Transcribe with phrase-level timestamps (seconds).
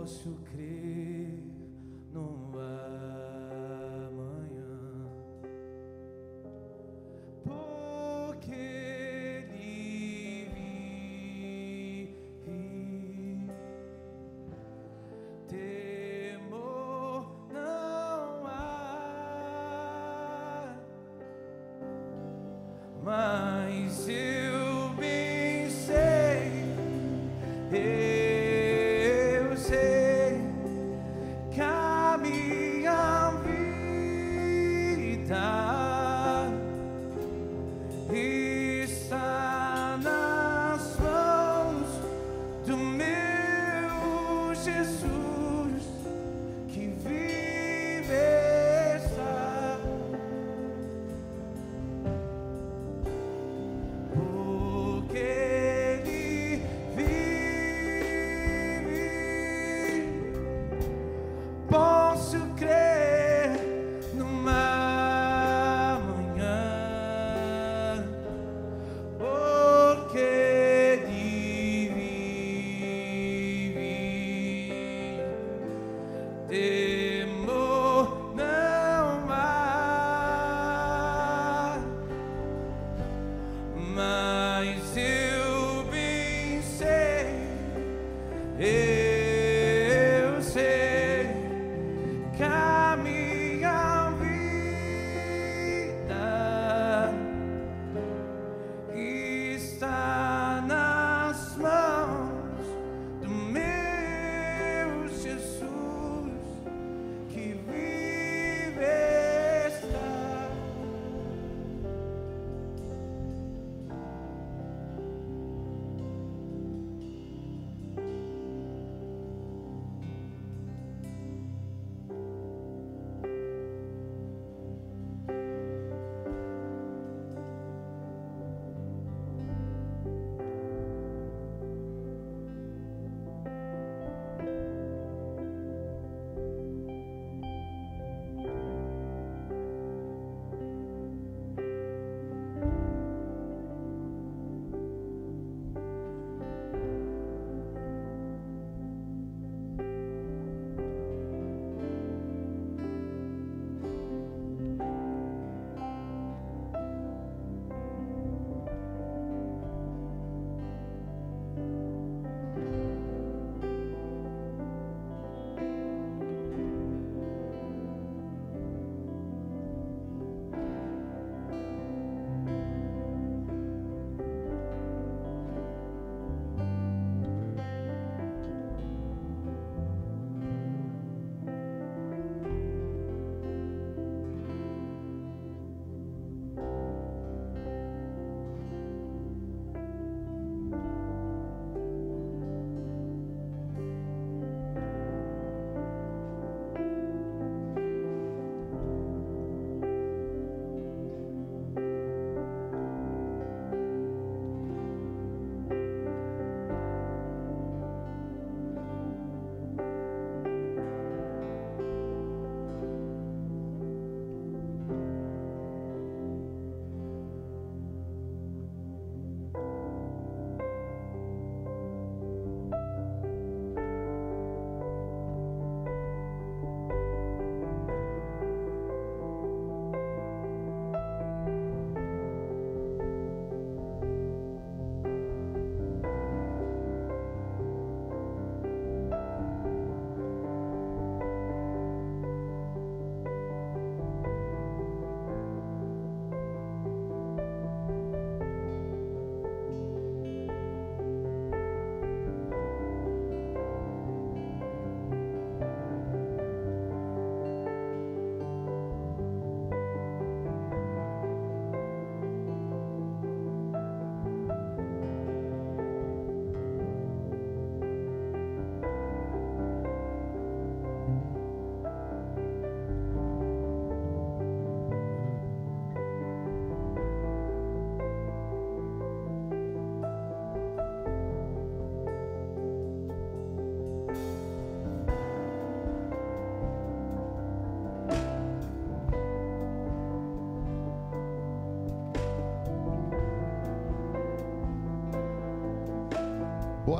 [0.00, 0.99] posso crer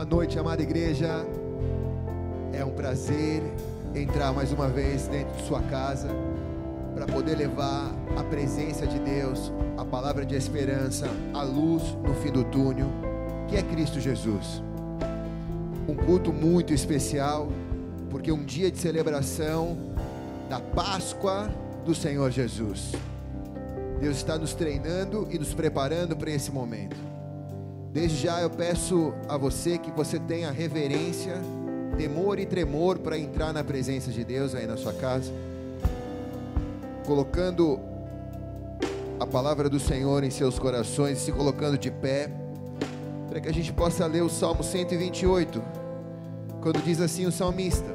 [0.00, 1.26] Boa noite, amada igreja.
[2.54, 3.42] É um prazer
[3.95, 6.09] entrar mais uma vez dentro de sua casa
[6.95, 12.33] para poder levar a presença de Deus, a palavra de esperança, a luz no fim
[12.33, 12.87] do túnel,
[13.47, 14.62] que é Cristo Jesus.
[15.87, 17.49] Um culto muito especial,
[18.09, 19.76] porque um dia de celebração
[20.49, 21.50] da Páscoa
[21.85, 22.92] do Senhor Jesus.
[24.00, 27.10] Deus está nos treinando e nos preparando para esse momento.
[27.93, 31.35] Desde já eu peço a você que você tenha reverência,
[31.97, 35.33] temor e tremor para entrar na presença de Deus aí na sua casa,
[37.05, 37.81] colocando
[39.19, 42.31] a palavra do Senhor em seus corações, se colocando de pé,
[43.29, 45.61] para que a gente possa ler o Salmo 128,
[46.63, 47.93] quando diz assim o salmista: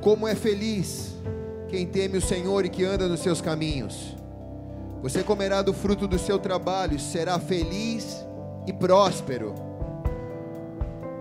[0.00, 1.14] Como é feliz
[1.68, 4.16] quem teme o Senhor e que anda nos seus caminhos.
[5.02, 8.26] Você comerá do fruto do seu trabalho, será feliz
[8.66, 9.54] e próspero.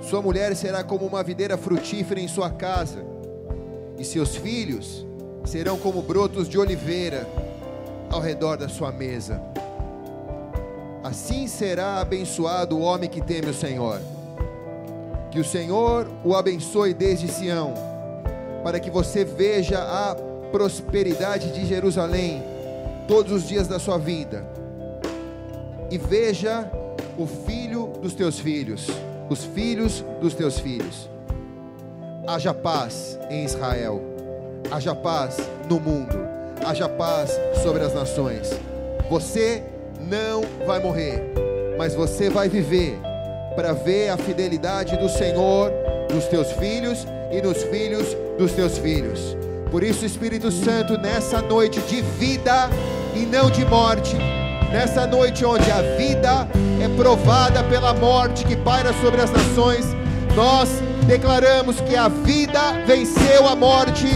[0.01, 3.03] Sua mulher será como uma videira frutífera em sua casa,
[3.97, 5.05] e seus filhos
[5.45, 7.27] serão como brotos de oliveira
[8.09, 9.41] ao redor da sua mesa.
[11.03, 14.01] Assim será abençoado o homem que teme o Senhor.
[15.31, 17.73] Que o Senhor o abençoe desde Sião,
[18.63, 20.15] para que você veja a
[20.51, 22.43] prosperidade de Jerusalém
[23.07, 24.45] todos os dias da sua vida.
[25.89, 26.69] E veja
[27.17, 28.87] o filho dos teus filhos,
[29.29, 31.09] os filhos dos teus filhos.
[32.27, 34.01] Haja paz em Israel,
[34.71, 35.37] haja paz
[35.69, 36.17] no mundo,
[36.65, 37.31] haja paz
[37.63, 38.49] sobre as nações.
[39.09, 39.63] Você
[39.99, 41.33] não vai morrer,
[41.77, 42.99] mas você vai viver
[43.55, 45.71] para ver a fidelidade do Senhor
[46.13, 49.35] nos teus filhos e nos filhos dos teus filhos.
[49.71, 52.69] Por isso, Espírito Santo, nessa noite de vida
[53.15, 54.15] e não de morte,
[54.71, 56.47] nessa noite onde a vida
[56.81, 59.85] é provada pela morte que paira sobre as nações,
[60.35, 60.69] nós
[61.05, 64.07] declaramos que a vida venceu a morte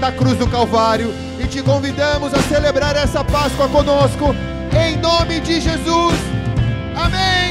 [0.00, 4.34] na cruz do Calvário e te convidamos a celebrar essa Páscoa conosco,
[4.72, 6.14] em nome de Jesus.
[6.96, 7.47] Amém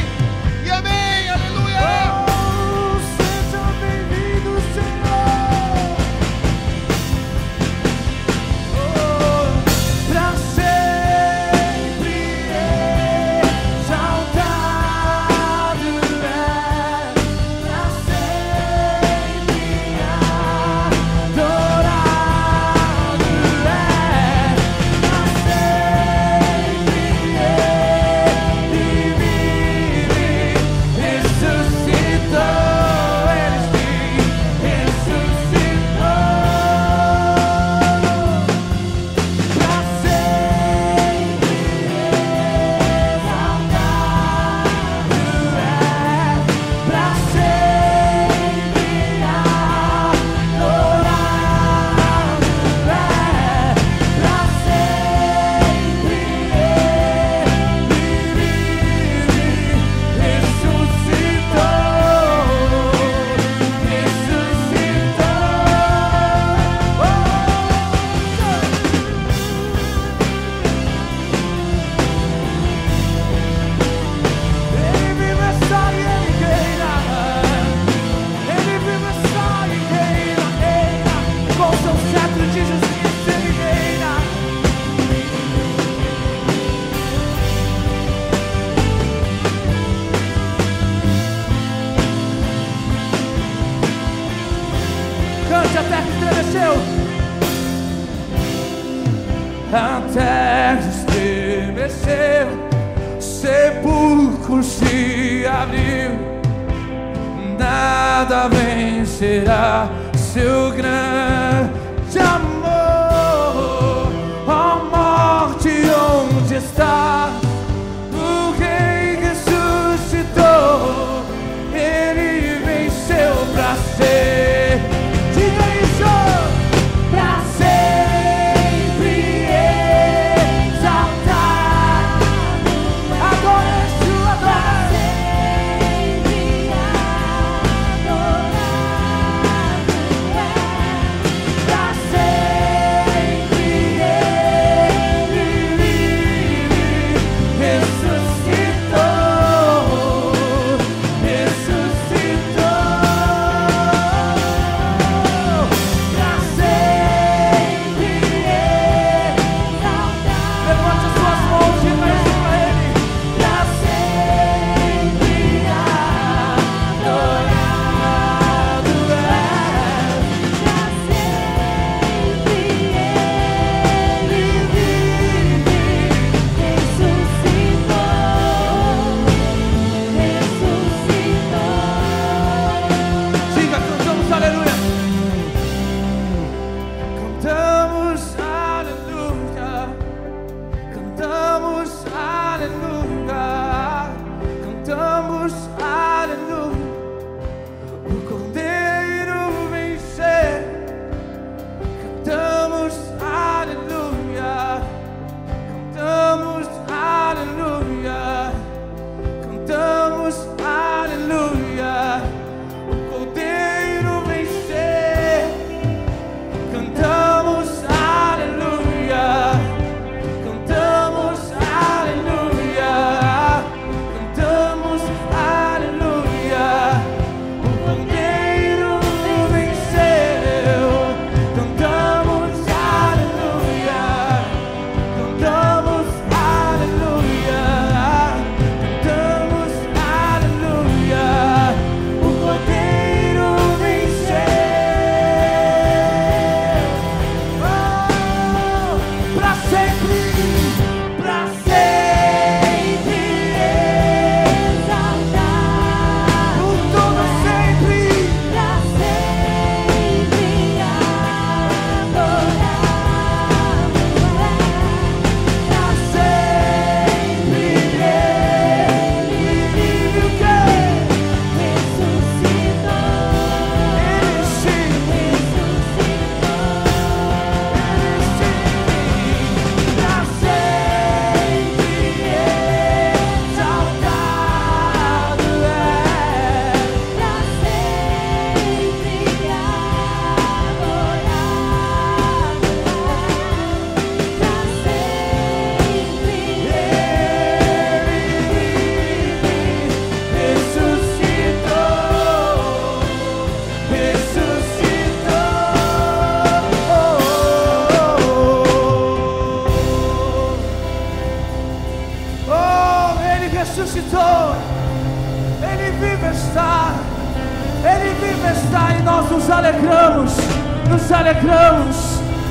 [320.89, 321.95] nos alegramos,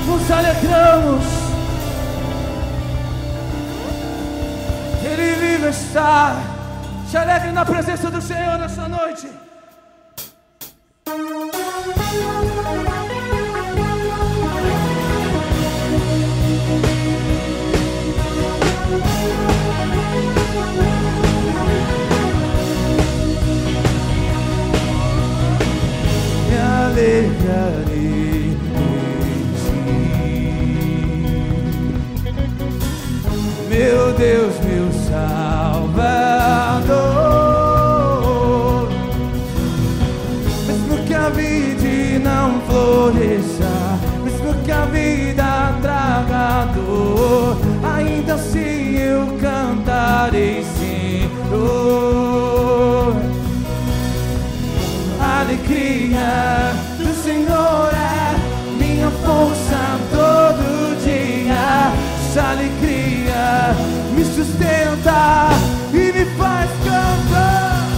[0.06, 1.24] nos alegramos.
[5.04, 6.36] Ele vive está.
[7.10, 9.28] Se alegre na presença do Senhor nessa noite.
[26.96, 28.56] Alegrarei
[29.20, 29.84] em ti.
[33.68, 36.08] Meu Deus, meu Salvador.
[40.66, 47.58] Mesmo que a vida não floresça, mesmo que a vida traga dor,
[47.94, 51.26] ainda assim eu cantarei, Senhor.
[55.20, 56.85] Alegria
[62.36, 63.74] Essa alegria
[64.14, 65.48] me sustenta
[65.90, 67.88] e me faz cantar.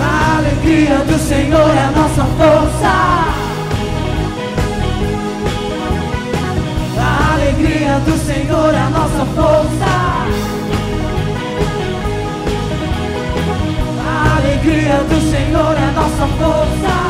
[0.00, 2.88] A alegria do Senhor é a nossa força.
[6.96, 9.90] A alegria do Senhor é a nossa força.
[14.08, 17.09] A alegria do Senhor é a nossa força.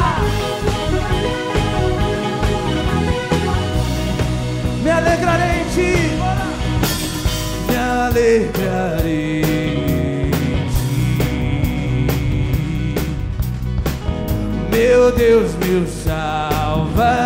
[4.82, 5.94] Me alegrarei em ti.
[7.68, 9.40] Me alegrarei.
[14.70, 17.20] Meu Deus, meu Salvador.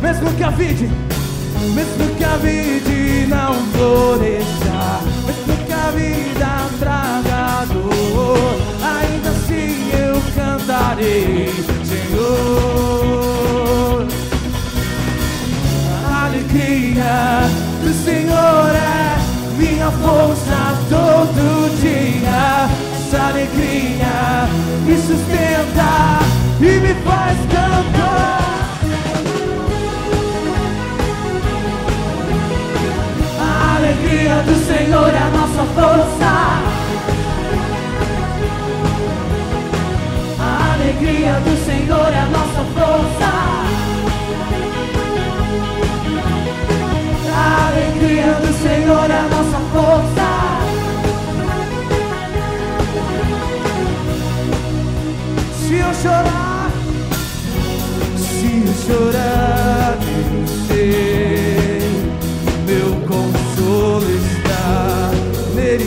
[0.00, 0.88] Mesmo que a vida,
[1.74, 2.86] mesmo que a vida
[3.28, 11.52] não floresça, mesmo que a vida traga dor, ainda assim eu cantarei,
[11.84, 13.35] Senhor.
[16.56, 17.50] Alegria
[17.84, 19.18] do Senhor é
[19.58, 22.66] minha força todo dia.
[22.96, 24.48] Essa alegria
[24.86, 26.18] me sustenta
[26.58, 28.40] e me faz cantar.
[33.38, 36.32] A alegria do Senhor é a nossa força.
[40.40, 43.45] A alegria do Senhor é a nossa força.
[47.38, 50.28] A alegria do Senhor é nossa força.
[55.60, 56.70] Se eu chorar,
[58.16, 61.80] se eu chorar, eu sei,
[62.66, 65.10] meu consolo está
[65.54, 65.86] nele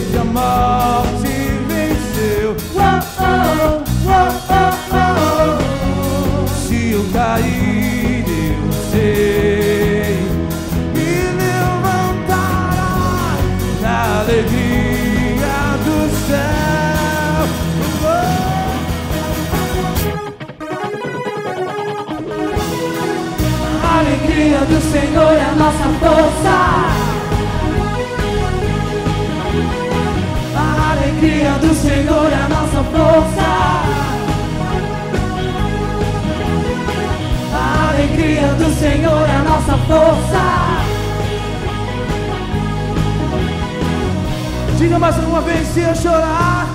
[24.92, 26.56] Senhor é a nossa força.
[30.56, 33.50] A alegria do Senhor é a nossa força.
[37.54, 40.44] A alegria do Senhor é a nossa força.
[44.80, 46.68] Diga mais uma vez se eu chorar.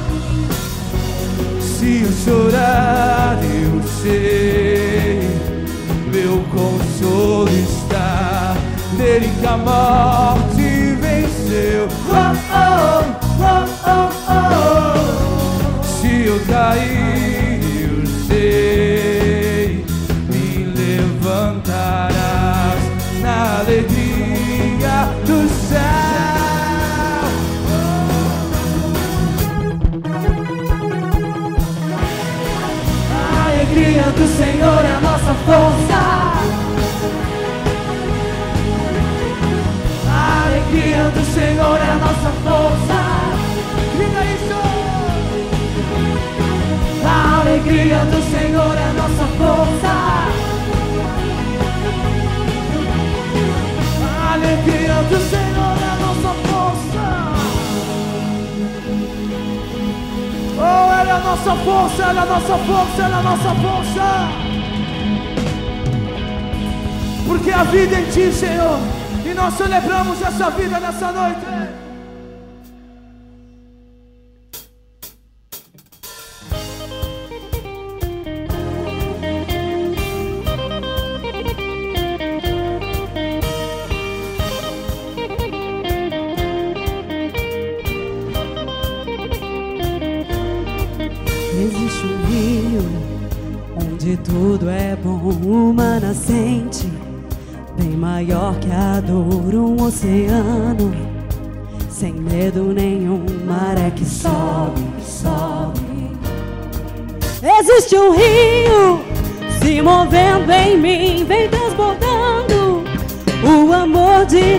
[1.60, 5.34] Se eu chorar, eu sei
[6.14, 7.83] meu consolo está
[8.96, 11.88] nele que a morte venceu.
[12.08, 13.04] Oh, oh,
[13.40, 15.82] oh, oh, oh.
[15.82, 19.84] Se eu cair, eu sei,
[20.28, 22.12] me levantarás
[23.20, 25.80] na alegria do céu.
[33.10, 33.12] A
[33.46, 35.83] alegria do Senhor é a nossa força.
[41.34, 42.98] Senhor é a nossa força.
[43.98, 44.60] Diga isso.
[47.04, 49.92] A alegria do Senhor é a nossa força.
[54.00, 57.04] A alegria do Senhor é a nossa força.
[60.56, 63.54] Oh, ela é a nossa força, ela é a nossa força, ela é a nossa
[63.64, 64.06] força.
[67.26, 68.78] Porque a vida em ti, Senhor,
[69.24, 71.53] e nós celebramos essa vida nessa noite.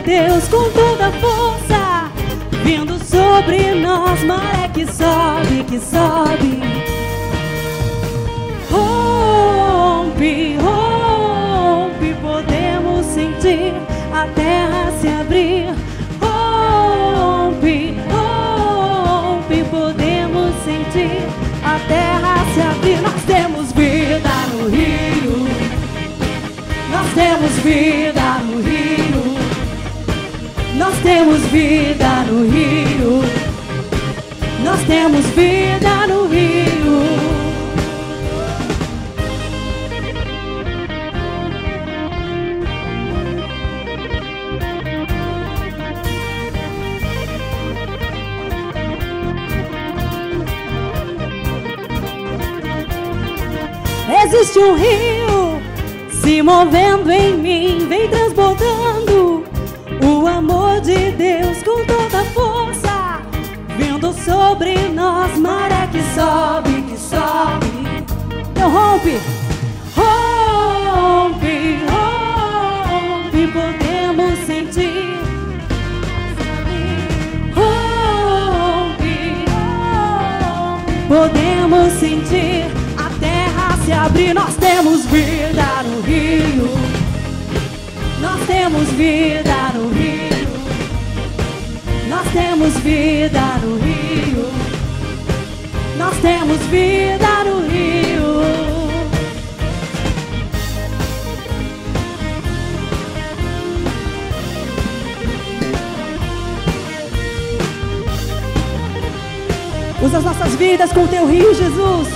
[0.06, 2.12] Deus com toda força,
[2.64, 6.62] vindo sobre nós, maré que sobe, que sobe.
[8.70, 13.74] Rompe, rompe, podemos sentir
[14.14, 15.74] a terra se abrir.
[16.22, 21.24] Rompe, rompe, podemos sentir
[21.64, 23.02] a terra se abrir.
[23.02, 25.48] Nós temos vida no rio.
[26.92, 28.15] Nós temos vida
[31.26, 33.22] temos vida no rio.
[34.64, 36.66] Nós temos vida no rio.
[54.26, 55.62] Existe um rio
[56.12, 59.44] se movendo em mim, vem transbordando
[60.04, 60.65] o amor
[60.96, 63.22] de Deus com toda força,
[63.78, 67.68] vindo sobre nós, maré que sobe, que sobe.
[68.52, 69.20] Então rompe,
[69.96, 75.20] rompe, rompe, podemos sentir.
[77.54, 79.14] Rompe,
[80.30, 82.66] rompe, podemos sentir
[82.98, 84.34] a terra se abrir.
[84.34, 86.70] Nós temos vida no rio.
[88.22, 90.15] Nós temos vida no rio.
[92.36, 94.50] Temos vida no rio.
[95.98, 98.26] Nós temos vida no rio.
[110.04, 112.10] Usa as nossas vidas com teu rio, Jesus.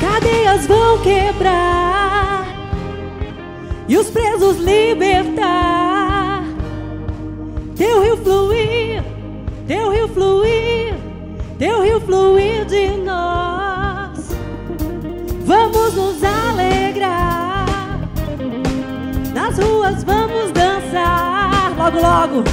[0.00, 2.46] Cadeias vão quebrar
[3.88, 5.71] e os presos libertar.
[22.12, 22.44] Logo,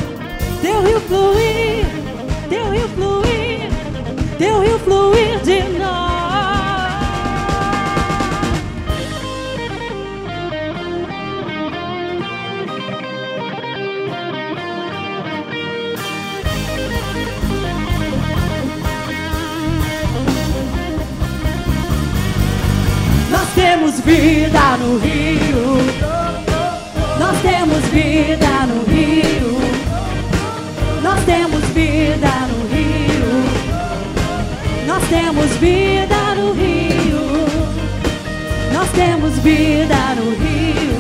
[0.62, 1.86] teu rio fluir,
[2.48, 3.69] teu rio fluir,
[4.38, 6.00] teu rio fluir de nós.
[23.30, 25.38] Nós temos vida no rio.
[35.60, 37.19] Vida no rio.
[38.74, 41.00] Nós temos vida no rio.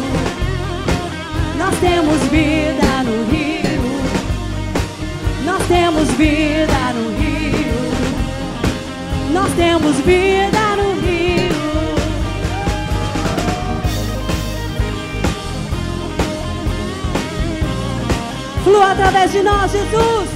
[1.57, 3.79] Nós temos vida no rio.
[5.45, 7.59] Nós temos vida no rio.
[9.31, 11.55] Nós temos vida no rio.
[18.65, 20.29] Flua através de nós, Jesus.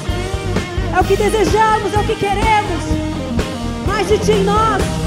[0.96, 2.63] É o que desejamos, é o que queremos.
[4.04, 5.03] Mais de em nós.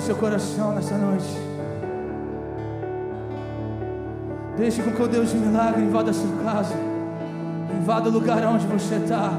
[0.00, 1.28] O seu coração nessa noite.
[4.56, 6.74] Deixe com que o Deus de milagre invada a sua casa.
[7.78, 9.32] Invada o lugar onde você está.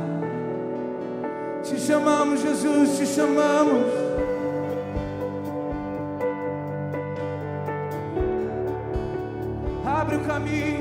[1.63, 4.11] Te chamamos, Jesus, te chamamos.
[9.83, 10.80] abre o caminho.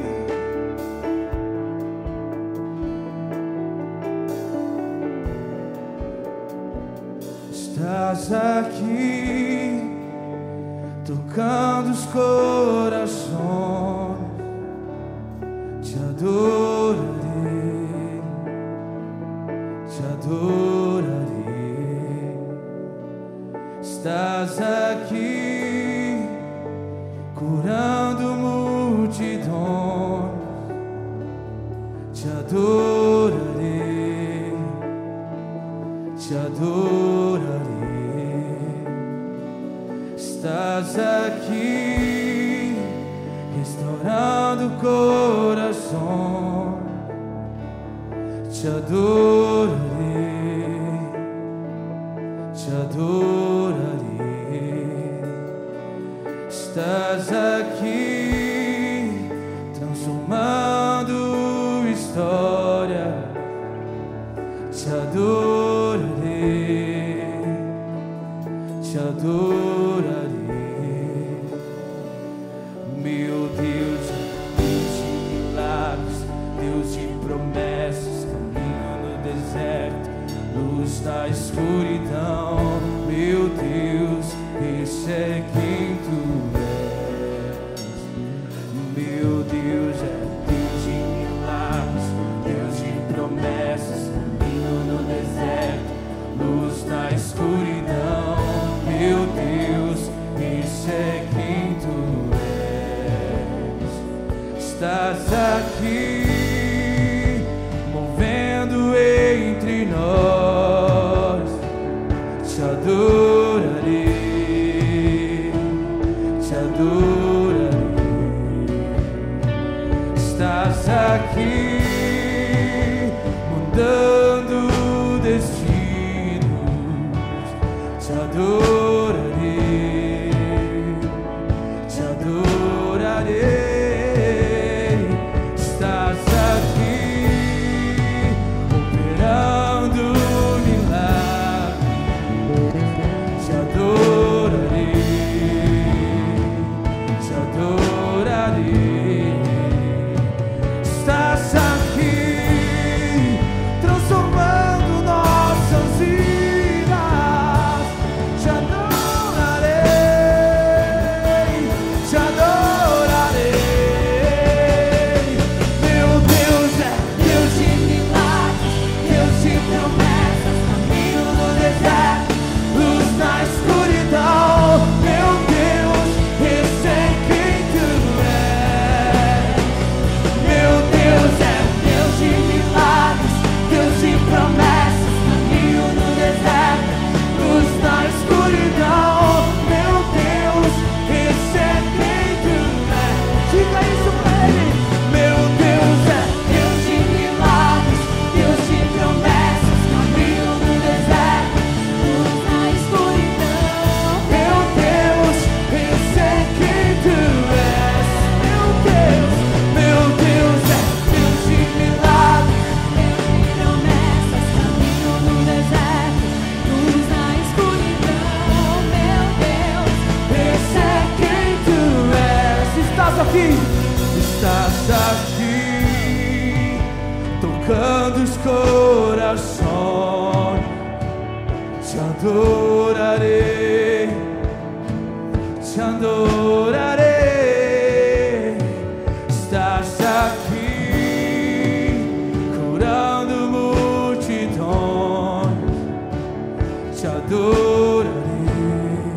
[248.00, 249.12] Adorarei,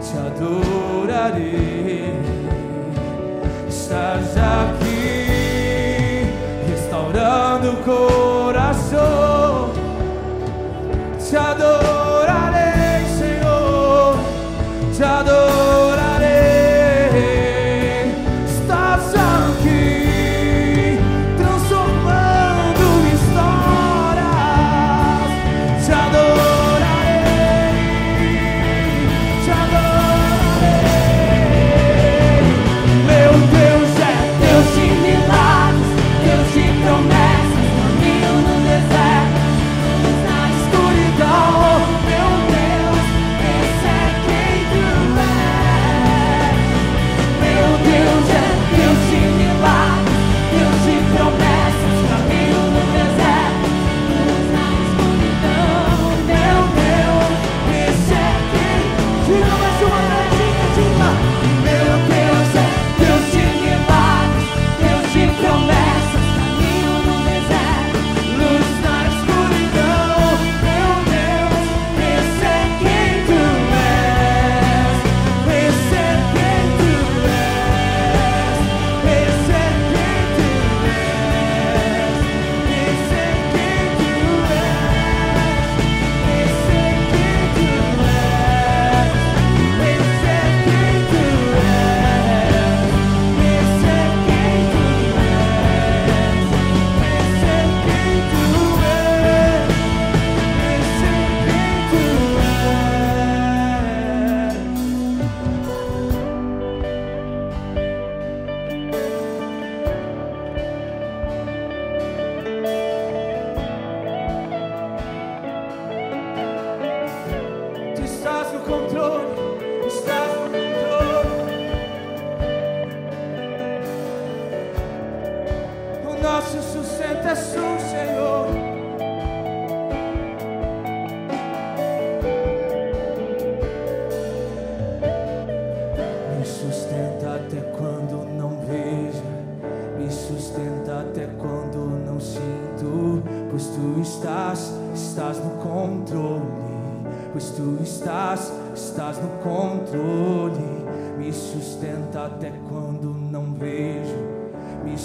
[0.00, 1.64] te adorarei.
[3.68, 6.26] Estás aqui,
[6.68, 8.13] restaurando o coração.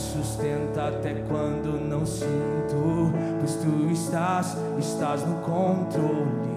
[0.10, 6.50] sustenta até quando não sinto, pois tu estás, estás no controle.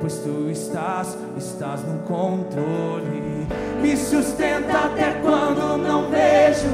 [0.00, 3.46] Pois tu estás, estás no controle.
[3.80, 6.68] Me sustenta até quando não vejo,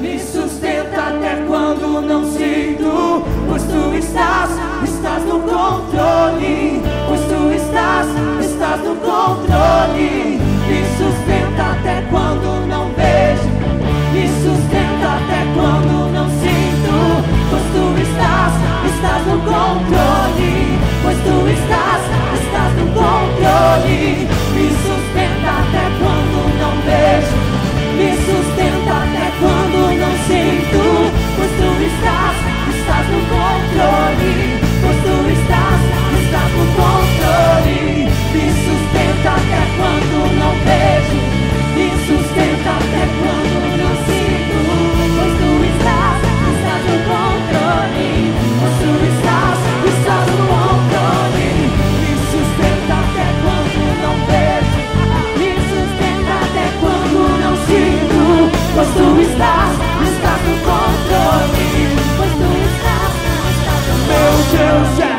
[0.00, 3.24] me sustenta até quando não sinto.
[3.48, 4.50] Pois tu estás,
[4.84, 6.80] estás no controle.
[7.08, 8.06] Pois tu estás,
[8.40, 10.38] estás no controle.
[10.68, 12.75] Me sustenta até quando não
[15.56, 16.94] quando não sinto,
[17.50, 18.52] pois tu estás,
[18.92, 22.02] estás no controle, pois tu estás,
[22.40, 24.28] estás no controle.
[24.54, 27.36] Me sustenta até quando não vejo,
[27.96, 30.82] me sustenta até quando não sinto,
[31.36, 32.36] pois tu estás,
[32.76, 34.45] estás no controle.
[64.56, 65.15] to say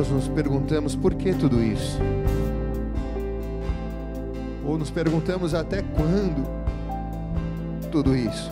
[0.00, 1.98] nós nos perguntamos por que tudo isso?
[4.64, 6.48] Ou nos perguntamos até quando
[7.92, 8.50] tudo isso?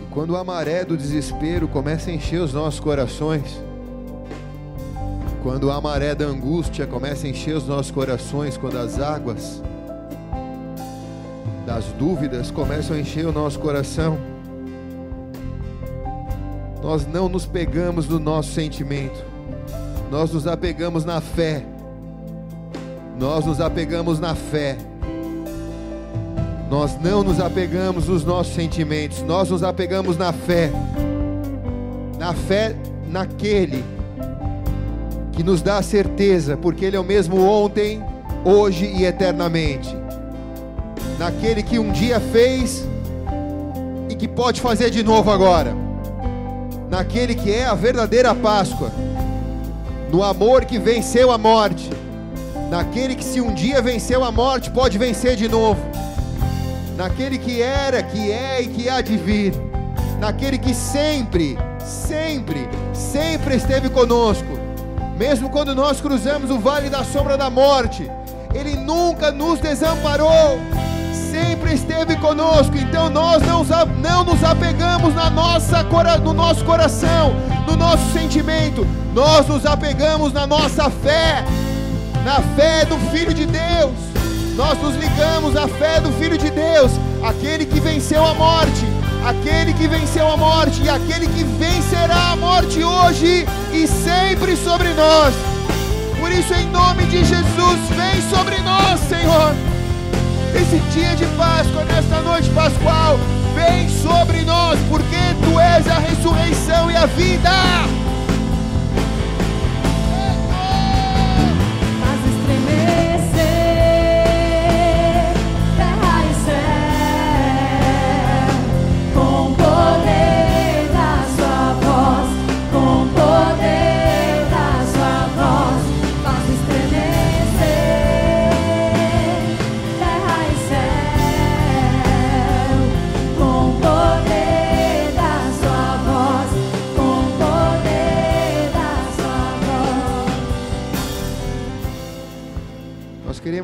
[0.00, 3.62] E quando a maré do desespero começa a encher os nossos corações,
[5.42, 9.62] quando a maré da angústia começa a encher os nossos corações, quando as águas
[11.66, 14.33] das dúvidas começam a encher o nosso coração,
[16.84, 19.24] nós não nos pegamos no nosso sentimento,
[20.10, 21.64] nós nos apegamos na fé,
[23.18, 24.76] nós nos apegamos na fé,
[26.70, 30.70] nós não nos apegamos nos nossos sentimentos, nós nos apegamos na fé,
[32.18, 32.76] na fé
[33.08, 33.82] naquele
[35.32, 38.04] que nos dá a certeza, porque Ele é o mesmo ontem,
[38.44, 39.96] hoje e eternamente.
[41.18, 42.86] Naquele que um dia fez
[44.10, 45.83] e que pode fazer de novo agora.
[46.94, 48.92] Naquele que é a verdadeira Páscoa.
[50.12, 51.90] No amor que venceu a morte.
[52.70, 55.80] Naquele que, se um dia venceu a morte, pode vencer de novo.
[56.96, 59.52] Naquele que era, que é e que há de vir.
[60.20, 64.54] Naquele que sempre, sempre, sempre esteve conosco
[65.16, 68.10] mesmo quando nós cruzamos o vale da sombra da morte,
[68.52, 70.58] Ele nunca nos desamparou,
[71.54, 72.76] sempre esteve conosco.
[72.76, 73.64] Então nós não,
[74.00, 75.84] não nos apegamos na nossa,
[76.22, 77.34] no nosso coração,
[77.66, 78.84] no nosso sentimento,
[79.14, 81.44] nós nos apegamos na nossa fé,
[82.24, 83.92] na fé do Filho de Deus.
[84.56, 86.92] Nós nos ligamos à fé do Filho de Deus,
[87.22, 88.84] aquele que venceu a morte
[89.24, 94.92] aquele que venceu a morte e aquele que vencerá a morte hoje e sempre sobre
[94.92, 95.34] nós.
[96.20, 99.73] Por isso, em nome de Jesus, vem sobre nós, Senhor.
[100.54, 103.18] Esse dia de Páscoa, nesta noite pascual,
[103.54, 107.50] vem sobre nós, porque Tu és a ressurreição e a vida.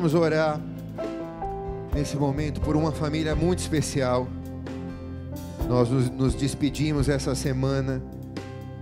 [0.01, 0.59] Queremos orar
[1.93, 4.27] nesse momento por uma família muito especial.
[5.69, 8.01] Nós nos, nos despedimos essa semana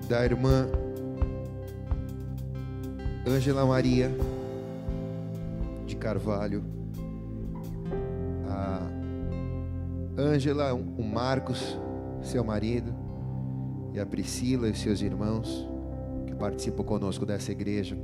[0.08, 0.70] da irmã
[3.28, 4.10] Ângela Maria
[5.86, 6.64] de Carvalho.
[8.48, 8.88] A
[10.18, 11.78] Ângela, o Marcos,
[12.22, 12.96] seu marido,
[13.94, 15.68] e a Priscila e seus irmãos
[16.28, 17.98] que participam conosco dessa igreja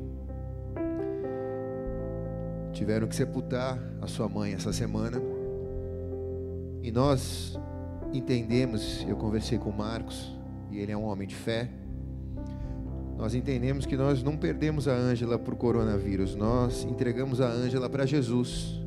[2.75, 5.19] tiveram que sepultar a sua mãe essa semana.
[6.83, 7.57] E nós
[8.13, 10.37] entendemos, eu conversei com o Marcos,
[10.69, 11.69] e ele é um homem de fé.
[13.17, 18.05] Nós entendemos que nós não perdemos a Ângela o coronavírus, nós entregamos a Ângela para
[18.05, 18.77] Jesus.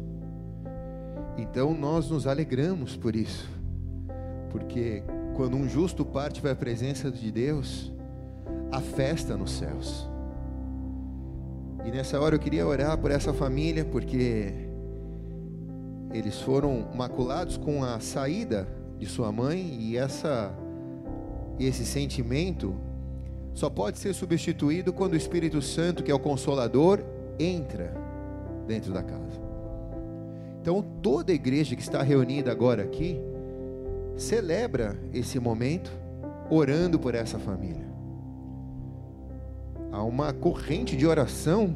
[1.38, 3.48] Então nós nos alegramos por isso,
[4.50, 5.02] porque
[5.34, 7.90] quando um justo parte para a presença de Deus,
[8.70, 10.06] há festa nos céus.
[11.88, 14.52] E nessa hora eu queria orar por essa família, porque
[16.12, 18.68] eles foram maculados com a saída
[18.98, 20.54] de sua mãe e essa
[21.58, 22.76] esse sentimento
[23.54, 27.02] só pode ser substituído quando o Espírito Santo, que é o consolador,
[27.38, 27.94] entra
[28.66, 29.40] dentro da casa.
[30.60, 33.18] Então, toda a igreja que está reunida agora aqui
[34.14, 35.90] celebra esse momento
[36.50, 37.87] orando por essa família
[39.98, 41.74] há uma corrente de oração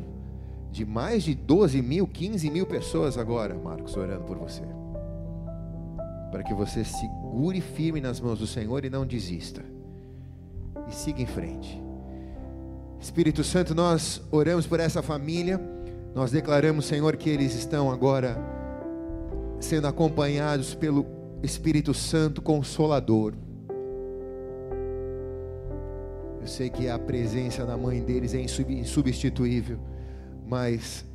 [0.70, 4.62] de mais de 12 mil, 15 mil pessoas agora, Marcos, orando por você.
[6.31, 9.62] Para que você segure firme nas mãos do Senhor e não desista.
[10.89, 11.83] E siga em frente.
[12.99, 15.61] Espírito Santo, nós oramos por essa família.
[16.14, 18.39] Nós declaramos, Senhor, que eles estão agora
[19.61, 21.05] sendo acompanhados pelo
[21.43, 23.35] Espírito Santo Consolador
[26.43, 29.78] eu sei que a presença da mãe deles é insubstituível,
[30.45, 31.07] mas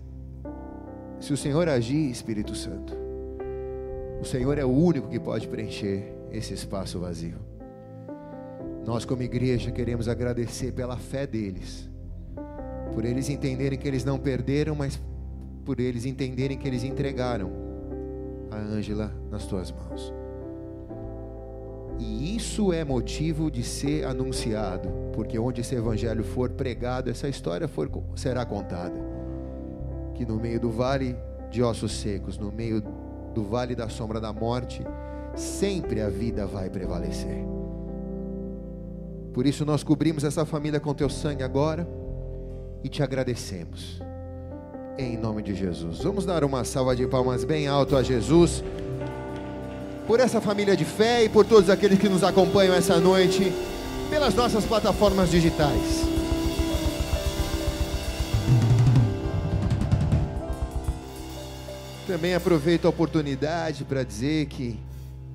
[1.19, 2.93] se o Senhor agir, Espírito Santo,
[4.21, 7.39] o Senhor é o único que pode preencher esse espaço vazio.
[8.85, 11.89] Nós, como igreja, queremos agradecer pela fé deles,
[12.93, 14.97] por eles entenderem que eles não perderam, mas
[15.65, 17.51] por eles entenderem que eles entregaram
[18.49, 20.16] a Ângela nas tuas mãos.
[21.99, 27.67] E isso é motivo de ser anunciado, porque onde esse evangelho for pregado, essa história
[27.67, 28.99] for, será contada.
[30.13, 31.15] Que no meio do vale
[31.49, 32.83] de ossos secos, no meio
[33.33, 34.83] do vale da sombra da morte,
[35.35, 37.45] sempre a vida vai prevalecer.
[39.33, 41.87] Por isso nós cobrimos essa família com teu sangue agora
[42.83, 44.01] e te agradecemos.
[44.97, 45.99] Em nome de Jesus.
[45.99, 48.63] Vamos dar uma salva de palmas bem alto a Jesus.
[50.07, 53.51] Por essa família de fé e por todos aqueles que nos acompanham essa noite
[54.09, 56.07] pelas nossas plataformas digitais.
[62.07, 64.79] Também aproveito a oportunidade para dizer que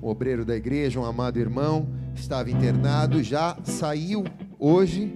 [0.01, 4.25] o obreiro da igreja, um amado irmão, estava internado, já saiu
[4.59, 5.13] hoje,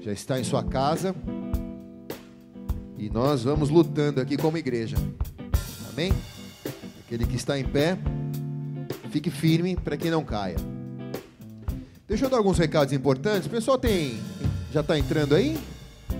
[0.00, 1.14] já está em sua casa.
[2.96, 4.96] E nós vamos lutando aqui como igreja.
[5.92, 6.12] Amém?
[7.04, 7.98] Aquele que está em pé,
[9.10, 10.56] fique firme para que não caia.
[12.08, 13.46] Deixa eu dar alguns recados importantes.
[13.46, 14.18] O pessoal tem
[14.72, 15.58] já está entrando aí?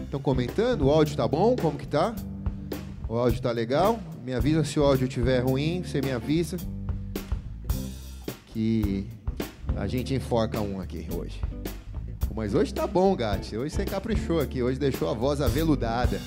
[0.05, 0.87] Estão comentando?
[0.87, 1.55] O áudio está bom?
[1.55, 2.15] Como que tá?
[3.09, 4.01] O áudio está legal?
[4.25, 6.57] Me avisa se o áudio estiver ruim, você me avisa.
[8.47, 9.07] Que
[9.77, 11.41] a gente enforca um aqui hoje.
[12.35, 13.57] Mas hoje tá bom, Gatti.
[13.57, 14.63] Hoje você caprichou aqui.
[14.63, 16.21] Hoje deixou a voz aveludada.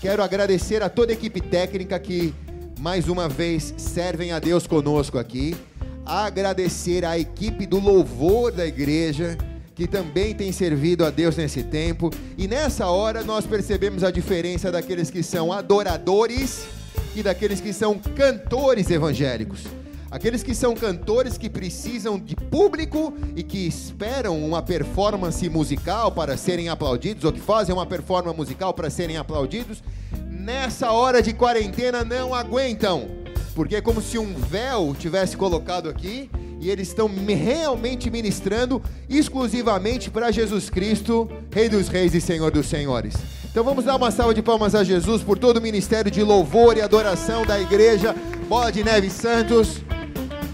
[0.00, 2.32] Quero agradecer a toda a equipe técnica que
[2.78, 5.56] mais uma vez servem a Deus conosco aqui.
[6.04, 9.38] Agradecer à equipe do louvor da igreja
[9.74, 12.10] que também tem servido a Deus nesse tempo.
[12.36, 16.66] E nessa hora nós percebemos a diferença daqueles que são adoradores
[17.14, 19.64] e daqueles que são cantores evangélicos.
[20.10, 26.36] Aqueles que são cantores que precisam de público e que esperam uma performance musical para
[26.36, 29.82] serem aplaudidos, ou que fazem uma performance musical para serem aplaudidos,
[30.28, 33.21] nessa hora de quarentena não aguentam,
[33.52, 36.30] porque é como se um véu tivesse colocado aqui
[36.60, 42.66] e eles estão realmente ministrando exclusivamente para Jesus Cristo, Rei dos Reis e Senhor dos
[42.66, 43.14] Senhores.
[43.50, 46.76] Então vamos dar uma salva de palmas a Jesus por todo o ministério de louvor
[46.76, 48.14] e adoração da igreja
[48.48, 49.82] Bola de Neve Santos,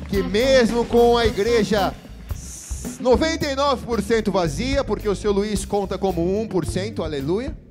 [0.08, 1.94] que mesmo com a igreja
[3.00, 7.67] 99% vazia, porque o seu Luiz conta como 1%, aleluia.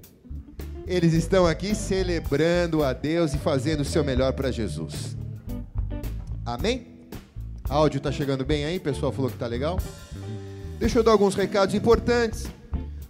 [0.88, 5.18] Eles estão aqui celebrando a Deus e fazendo o seu melhor para Jesus.
[6.46, 6.88] Amém?
[7.68, 9.78] Áudio tá chegando bem aí, o pessoal falou que tá legal.
[10.80, 12.48] Deixa eu dar alguns recados importantes.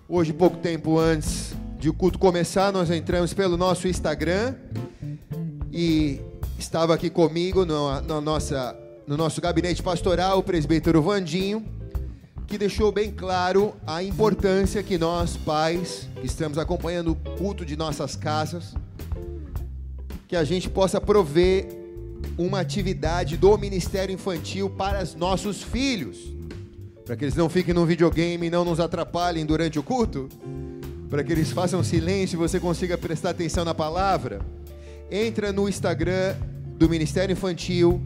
[0.09, 4.55] Hoje, pouco tempo antes de o culto começar, nós entramos pelo nosso Instagram
[5.71, 6.19] e
[6.57, 8.75] estava aqui comigo no, no, nossa,
[9.05, 11.63] no nosso gabinete pastoral o presbítero Vandinho,
[12.47, 17.75] que deixou bem claro a importância que nós, pais, que estamos acompanhando o culto de
[17.75, 18.73] nossas casas,
[20.29, 21.67] que a gente possa prover
[22.37, 26.17] uma atividade do Ministério Infantil para os nossos filhos,
[27.05, 30.29] para que eles não fiquem no videogame e não nos atrapalhem durante o culto,
[31.09, 34.39] para que eles façam silêncio e você consiga prestar atenção na palavra.
[35.11, 36.35] Entra no Instagram
[36.77, 38.01] do Ministério Infantil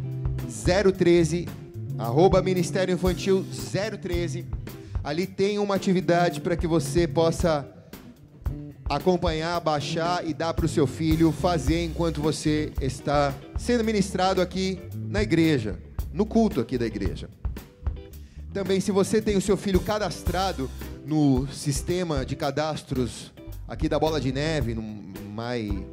[0.97, 1.47] 013,
[2.01, 3.45] arroba Ministério Infantil
[4.01, 4.45] 013.
[5.03, 7.67] Ali tem uma atividade para que você possa
[8.89, 14.79] acompanhar, baixar e dar para o seu filho fazer enquanto você está sendo ministrado aqui
[14.95, 15.77] na igreja,
[16.11, 17.29] no culto aqui da igreja.
[18.51, 20.69] Também, se você tem o seu filho cadastrado
[21.05, 23.31] no sistema de cadastros
[23.67, 25.85] aqui da Bola de Neve, no My,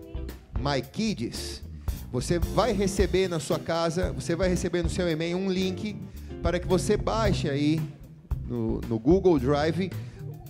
[0.59, 1.63] My Kids,
[2.11, 5.97] você vai receber na sua casa, você vai receber no seu e-mail um link
[6.43, 7.81] para que você baixe aí
[8.47, 9.91] no, no Google Drive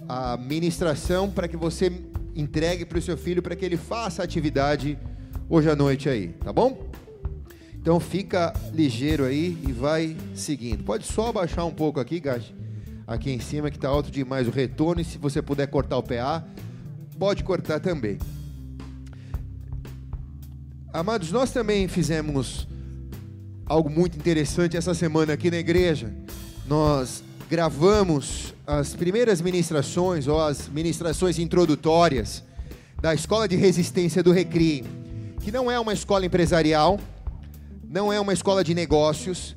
[0.09, 1.93] a ministração para que você
[2.35, 4.97] entregue para o seu filho para que ele faça a atividade
[5.49, 6.89] hoje à noite aí, tá bom?
[7.75, 10.85] Então fica ligeiro aí e vai seguindo.
[10.85, 12.55] Pode só abaixar um pouco aqui, Gaji,
[13.07, 16.03] aqui em cima que está alto demais o retorno e se você puder cortar o
[16.03, 16.45] PA,
[17.19, 18.19] pode cortar também.
[20.91, 22.67] Amados, nós também fizemos
[23.67, 26.11] algo muito interessante essa semana aqui na igreja.
[26.67, 32.43] Nós gravamos as primeiras ministrações ou as ministrações introdutórias
[33.03, 34.83] da Escola de Resistência do Recri,
[35.43, 36.99] que não é uma escola empresarial,
[37.87, 39.55] não é uma escola de negócios,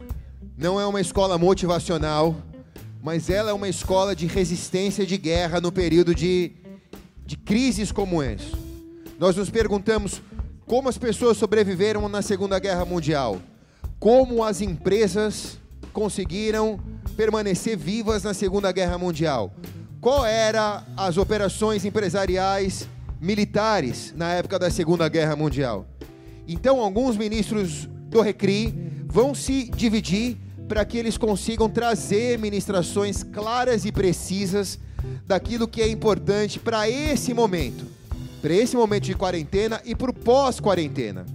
[0.58, 2.36] não é uma escola motivacional,
[3.02, 6.52] mas ela é uma escola de resistência de guerra no período de,
[7.26, 8.52] de crises como esse.
[9.18, 10.22] Nós nos perguntamos
[10.72, 13.42] como as pessoas sobreviveram na Segunda Guerra Mundial,
[14.00, 15.58] como as empresas
[15.92, 16.80] conseguiram
[17.18, 19.54] permanecer vivas na Segunda Guerra Mundial.
[20.00, 22.88] Qual eram as operações empresariais
[23.20, 25.86] militares na época da Segunda Guerra Mundial?
[26.48, 28.74] Então, alguns ministros do Recri
[29.08, 30.38] vão se dividir
[30.70, 34.80] para que eles consigam trazer ministrações claras e precisas
[35.28, 37.86] daquilo que é importante para esse momento,
[38.42, 41.26] para esse momento de quarentena e para o pós-quarentena.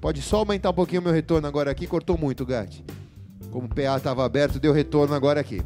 [0.00, 2.84] Pode só aumentar um pouquinho o meu retorno agora aqui, cortou muito, Gatti.
[3.52, 5.62] Como o PA estava aberto, deu retorno agora aqui.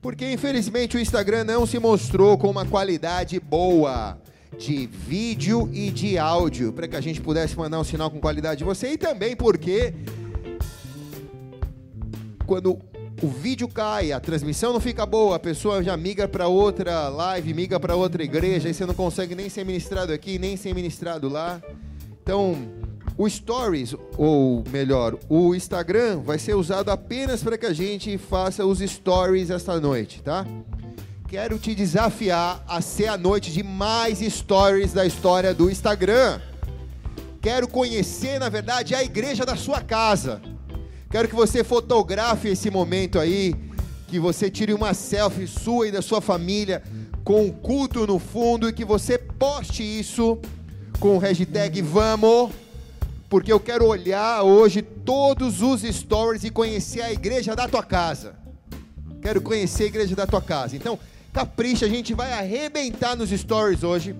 [0.00, 4.18] porque infelizmente o Instagram não se mostrou com uma qualidade boa
[4.58, 8.58] de vídeo e de áudio para que a gente pudesse mandar um sinal com qualidade
[8.58, 9.94] de você e também porque
[12.46, 12.78] quando
[13.20, 17.52] o vídeo cai, a transmissão não fica boa, a pessoa já migra para outra live,
[17.52, 21.28] migra para outra igreja, e você não consegue nem ser ministrado aqui, nem ser ministrado
[21.28, 21.60] lá.
[22.22, 22.56] Então,
[23.16, 28.64] o Stories, ou melhor, o Instagram, vai ser usado apenas para que a gente faça
[28.64, 30.46] os Stories esta noite, tá?
[31.26, 36.40] Quero te desafiar a ser a noite de mais Stories da história do Instagram.
[37.40, 40.40] Quero conhecer, na verdade, a igreja da sua casa.
[41.10, 43.54] Quero que você fotografe esse momento aí,
[44.06, 46.82] que você tire uma selfie sua e da sua família
[47.24, 50.38] com o culto no fundo e que você poste isso
[51.00, 52.50] com o hashtag Vamos,
[53.28, 58.34] porque eu quero olhar hoje todos os stories e conhecer a igreja da tua casa.
[59.22, 60.76] Quero conhecer a igreja da tua casa.
[60.76, 60.98] Então,
[61.32, 64.14] capricha, a gente vai arrebentar nos stories hoje.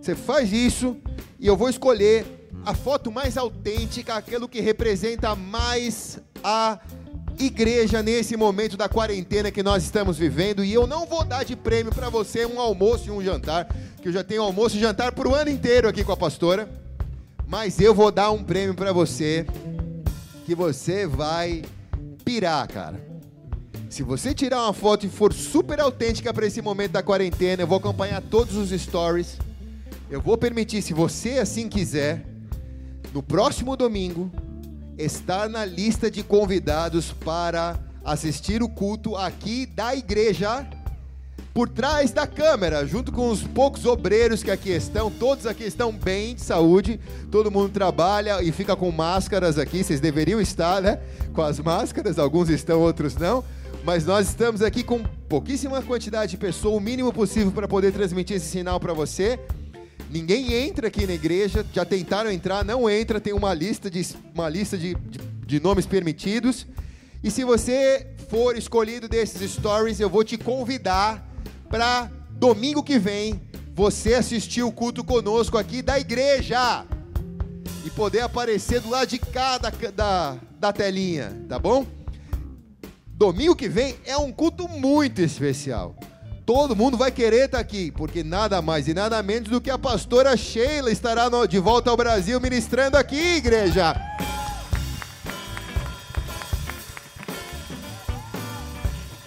[0.00, 0.96] Você faz isso
[1.38, 6.78] e eu vou escolher a foto mais autêntica, aquilo que representa mais a
[7.38, 10.64] igreja nesse momento da quarentena que nós estamos vivendo.
[10.64, 13.66] E eu não vou dar de prêmio para você um almoço e um jantar,
[14.00, 16.68] que eu já tenho almoço e jantar para o ano inteiro aqui com a pastora.
[17.46, 19.46] Mas eu vou dar um prêmio para você,
[20.44, 21.62] que você vai
[22.24, 23.10] pirar, cara.
[23.88, 27.66] Se você tirar uma foto e for super autêntica para esse momento da quarentena, eu
[27.66, 29.36] vou acompanhar todos os stories.
[30.08, 32.24] Eu vou permitir, se você assim quiser,
[33.12, 34.30] no próximo domingo,
[34.96, 40.66] estar na lista de convidados para assistir o culto aqui da igreja,
[41.52, 45.10] por trás da câmera, junto com os poucos obreiros que aqui estão.
[45.10, 47.00] Todos aqui estão bem de saúde,
[47.30, 49.82] todo mundo trabalha e fica com máscaras aqui.
[49.82, 51.00] Vocês deveriam estar, né?
[51.34, 53.44] Com as máscaras, alguns estão, outros não.
[53.84, 58.36] Mas nós estamos aqui com pouquíssima quantidade de pessoas, o mínimo possível para poder transmitir
[58.36, 59.40] esse sinal para você.
[60.08, 64.48] Ninguém entra aqui na igreja, já tentaram entrar, não entra, tem uma lista de, uma
[64.48, 66.66] lista de, de, de nomes permitidos.
[67.22, 71.28] E se você for escolhido desses stories, eu vou te convidar
[71.68, 73.40] para domingo que vem
[73.74, 76.86] você assistir o culto conosco aqui da igreja
[77.84, 81.86] e poder aparecer do lado de cada da, da telinha, tá bom?
[83.06, 85.94] Domingo que vem é um culto muito especial
[86.44, 89.78] todo mundo vai querer estar aqui, porque nada mais e nada menos do que a
[89.78, 93.94] pastora Sheila estará no, de volta ao Brasil ministrando aqui, igreja.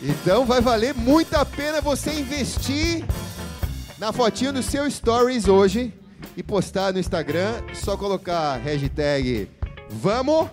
[0.01, 3.05] Então vai valer muito a pena você investir
[3.97, 5.93] na fotinha do seu stories hoje
[6.35, 9.47] e postar no Instagram, só colocar hashtag
[9.89, 10.49] vamos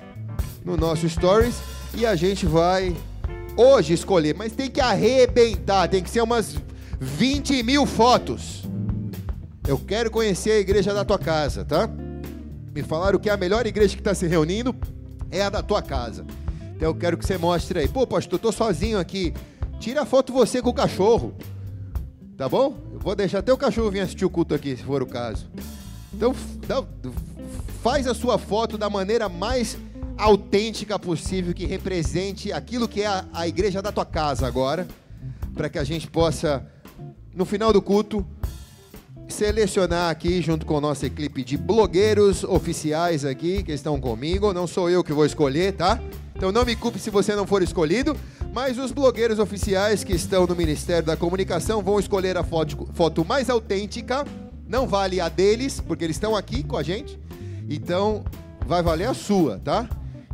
[0.64, 1.56] no nosso stories
[1.94, 2.94] e a gente vai
[3.60, 6.56] hoje escolher, mas tem que arrebentar, tem que ser umas
[6.98, 8.64] 20 mil fotos.
[9.66, 11.88] Eu quero conhecer a igreja da tua casa, tá?
[12.74, 14.74] Me falaram que a melhor igreja que está se reunindo
[15.30, 16.24] é a da tua casa.
[16.76, 17.88] Então eu quero que você mostre aí.
[17.88, 19.34] Pô, pastor, eu tô sozinho aqui.
[19.78, 21.34] Tira a foto você com o cachorro.
[22.36, 22.74] Tá bom?
[22.92, 25.46] Eu vou deixar até o cachorro vir assistir o culto aqui, se for o caso.
[26.12, 26.34] Então,
[26.66, 26.82] dá-
[27.82, 29.76] faz a sua foto da maneira mais
[30.20, 34.86] autêntica possível, que represente aquilo que é a, a igreja da tua casa agora,
[35.54, 36.66] para que a gente possa,
[37.34, 38.26] no final do culto,
[39.28, 44.52] selecionar aqui, junto com a nossa equipe de blogueiros oficiais aqui, que estão comigo.
[44.52, 46.00] Não sou eu que vou escolher, tá?
[46.34, 48.16] Então não me culpe se você não for escolhido,
[48.52, 53.24] mas os blogueiros oficiais que estão no Ministério da Comunicação vão escolher a foto, foto
[53.24, 54.26] mais autêntica.
[54.66, 57.18] Não vale a deles, porque eles estão aqui com a gente.
[57.68, 58.24] Então
[58.66, 59.88] vai valer a sua, tá?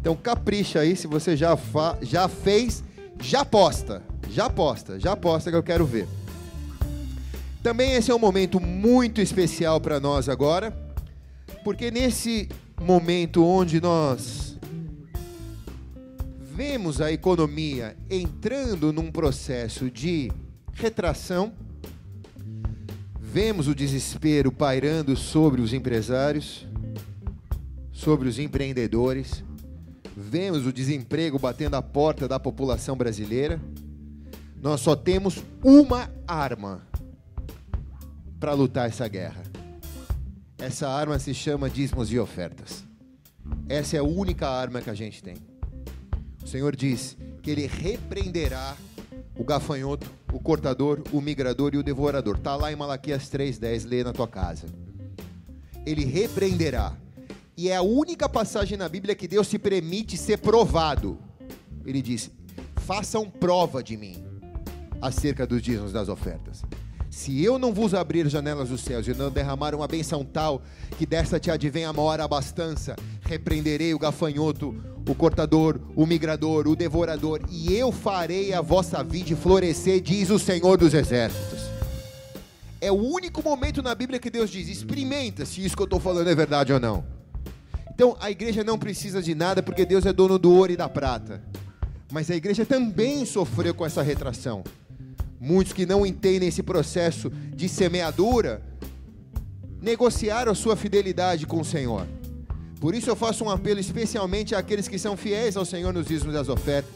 [0.07, 2.85] Então capricha aí, se você já, fa- já fez,
[3.21, 4.05] já posta.
[4.31, 6.07] Já posta, já posta que eu quero ver.
[7.61, 10.71] Também esse é um momento muito especial para nós agora,
[11.65, 12.49] porque nesse
[12.81, 14.57] momento onde nós
[16.55, 20.31] vemos a economia entrando num processo de
[20.73, 21.53] retração,
[23.21, 26.65] vemos o desespero pairando sobre os empresários,
[27.91, 29.43] sobre os empreendedores,
[30.17, 33.61] vemos o desemprego batendo a porta da população brasileira.
[34.63, 36.81] Nós só temos uma arma
[38.41, 39.43] para lutar essa guerra.
[40.59, 42.83] Essa arma se chama dízimos e ofertas.
[43.69, 45.37] Essa é a única arma que a gente tem.
[46.43, 48.75] O Senhor diz que ele repreenderá
[49.37, 52.37] o gafanhoto, o cortador, o migrador e o devorador.
[52.37, 54.67] Está lá em Malaquias 3,10, lê na tua casa.
[55.85, 56.95] Ele repreenderá.
[57.57, 61.19] E é a única passagem na Bíblia que Deus se permite ser provado.
[61.87, 62.31] Ele diz:
[62.77, 64.23] façam prova de mim
[65.01, 66.63] acerca dos dízimos das ofertas.
[67.09, 70.61] Se eu não vos abrir janelas dos céus e não derramar uma benção tal,
[70.99, 74.77] que desta te advenha a maior abastança, repreenderei o gafanhoto,
[75.09, 80.39] o cortador, o migrador, o devorador, e eu farei a vossa vide florescer, diz o
[80.39, 81.61] Senhor dos Exércitos.
[82.83, 86.01] É o único momento na Bíblia que Deus diz: experimenta se isso que eu estou
[86.01, 87.16] falando é verdade ou não.
[87.97, 90.87] Então a igreja não precisa de nada porque Deus é dono do ouro e da
[90.87, 91.43] prata.
[92.13, 94.63] Mas a igreja também sofreu com essa retração.
[95.41, 98.61] Muitos que não entendem esse processo de semeadura
[99.81, 102.07] negociaram a sua fidelidade com o Senhor.
[102.79, 106.35] Por isso eu faço um apelo especialmente àqueles que são fiéis ao Senhor nos dízimos
[106.35, 106.93] das ofertas.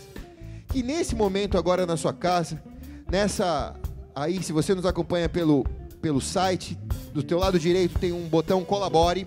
[0.69, 2.63] Que nesse momento agora na sua casa,
[3.11, 3.75] nessa
[4.15, 5.65] aí se você nos acompanha pelo
[6.03, 6.79] pelo site,
[7.15, 9.27] do teu lado direito tem um botão colabore.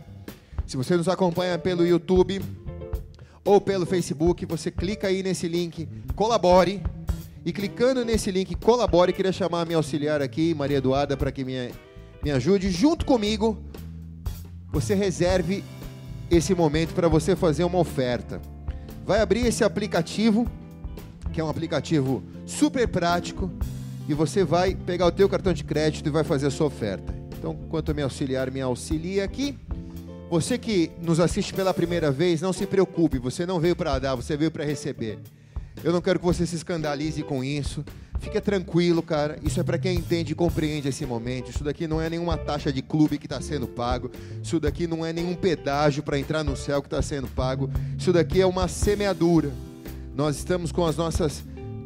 [0.74, 2.42] Se você nos acompanha pelo YouTube
[3.46, 6.82] ou pelo Facebook, você clica aí nesse link colabore
[7.46, 11.46] e clicando nesse link colabore, queria chamar a minha auxiliar aqui, Maria Eduarda, para que
[11.46, 11.72] me,
[12.24, 13.56] me ajude junto comigo.
[14.72, 15.64] Você reserve
[16.32, 18.42] esse momento para você fazer uma oferta.
[19.06, 20.48] Vai abrir esse aplicativo,
[21.32, 23.52] que é um aplicativo super prático,
[24.10, 27.14] e você vai pegar o teu cartão de crédito e vai fazer a sua oferta.
[27.38, 29.56] Então, enquanto a minha auxiliar me auxilia aqui,
[30.34, 34.16] você que nos assiste pela primeira vez, não se preocupe, você não veio para dar,
[34.16, 35.20] você veio para receber.
[35.84, 37.86] Eu não quero que você se escandalize com isso.
[38.20, 39.38] Fica tranquilo, cara.
[39.44, 41.52] Isso é para quem entende e compreende esse momento.
[41.52, 44.10] Isso daqui não é nenhuma taxa de clube que está sendo pago.
[44.42, 47.70] Isso daqui não é nenhum pedágio para entrar no céu que está sendo pago.
[47.96, 49.52] Isso daqui é uma semeadura.
[50.16, 51.44] Nós estamos com as nossas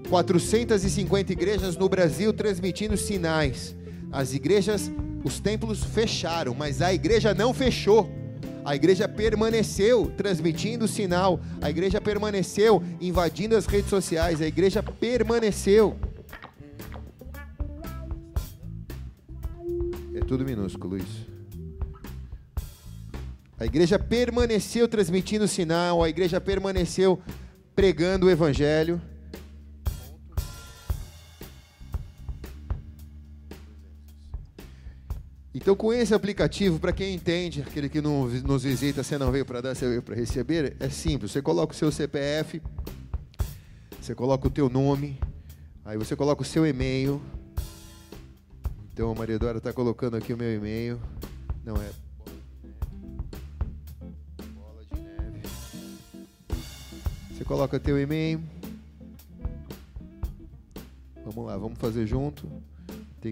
[0.08, 3.76] 450 igrejas no Brasil transmitindo sinais.
[4.10, 4.90] As igrejas,
[5.22, 8.10] os templos fecharam, mas a igreja não fechou.
[8.68, 11.40] A igreja permaneceu transmitindo o sinal.
[11.62, 14.42] A igreja permaneceu invadindo as redes sociais.
[14.42, 15.98] A igreja permaneceu.
[20.14, 21.26] É tudo minúsculo isso.
[23.58, 26.04] A igreja permaneceu transmitindo o sinal.
[26.04, 27.22] A igreja permaneceu
[27.74, 29.02] pregando o evangelho.
[35.54, 39.46] Então, com esse aplicativo, para quem entende, aquele que não, nos visita, você não veio
[39.46, 41.32] para dar, você veio para receber, é simples.
[41.32, 42.62] Você coloca o seu CPF,
[44.00, 45.20] você coloca o teu nome,
[45.84, 47.22] aí você coloca o seu e-mail.
[48.94, 51.00] Então, a Maria Eduarda está colocando aqui o meu e-mail.
[51.64, 51.90] Não é.
[54.54, 55.42] Bola de neve.
[57.32, 58.42] Você coloca teu e-mail.
[61.26, 62.48] Vamos lá, vamos fazer junto.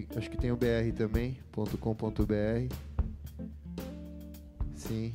[0.02, 1.38] Tem- acho que tem o BR também,
[1.80, 2.74] .com.br.
[4.74, 5.14] Sim.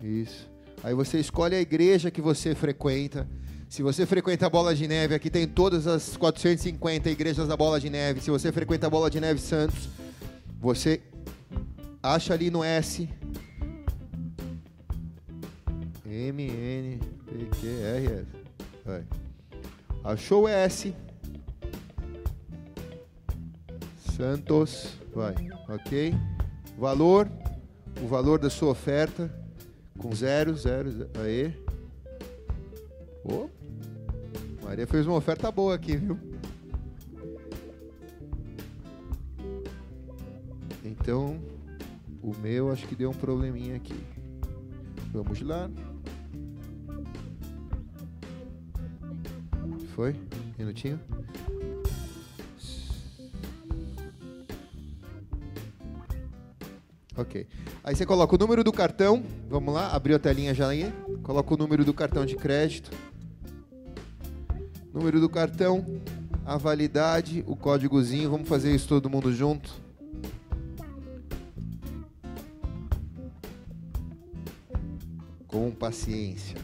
[0.00, 0.48] Isso.
[0.82, 3.28] Aí você escolhe a igreja que você frequenta.
[3.68, 7.78] Se você frequenta a Bola de Neve, aqui tem todas as 450 igrejas da Bola
[7.78, 8.20] de Neve.
[8.20, 9.88] Se você frequenta a Bola de Neve Santos,
[10.58, 11.02] você
[12.02, 13.08] acha ali no S.
[16.06, 18.26] M N P Q R S.
[18.86, 19.04] Vai.
[20.02, 20.94] Achou o S.
[24.18, 25.32] Santos, vai,
[25.68, 26.12] ok?
[26.76, 27.30] Valor,
[28.02, 29.32] o valor da sua oferta,
[29.96, 31.56] com zero, zero, zero aí.
[33.22, 33.48] Oh,
[34.64, 36.18] Maria fez uma oferta boa aqui, viu?
[40.84, 41.38] Então,
[42.20, 44.04] o meu acho que deu um probleminha aqui.
[45.12, 45.70] Vamos lá.
[49.94, 50.16] Foi?
[50.58, 50.98] Minutinho.
[57.18, 57.48] Ok.
[57.82, 59.24] Aí você coloca o número do cartão.
[59.50, 60.92] Vamos lá, abriu a telinha já aí.
[61.24, 62.92] Coloca o número do cartão de crédito.
[64.94, 65.84] Número do cartão,
[66.46, 68.30] a validade, o códigozinho.
[68.30, 69.74] Vamos fazer isso todo mundo junto.
[75.48, 76.56] Com paciência.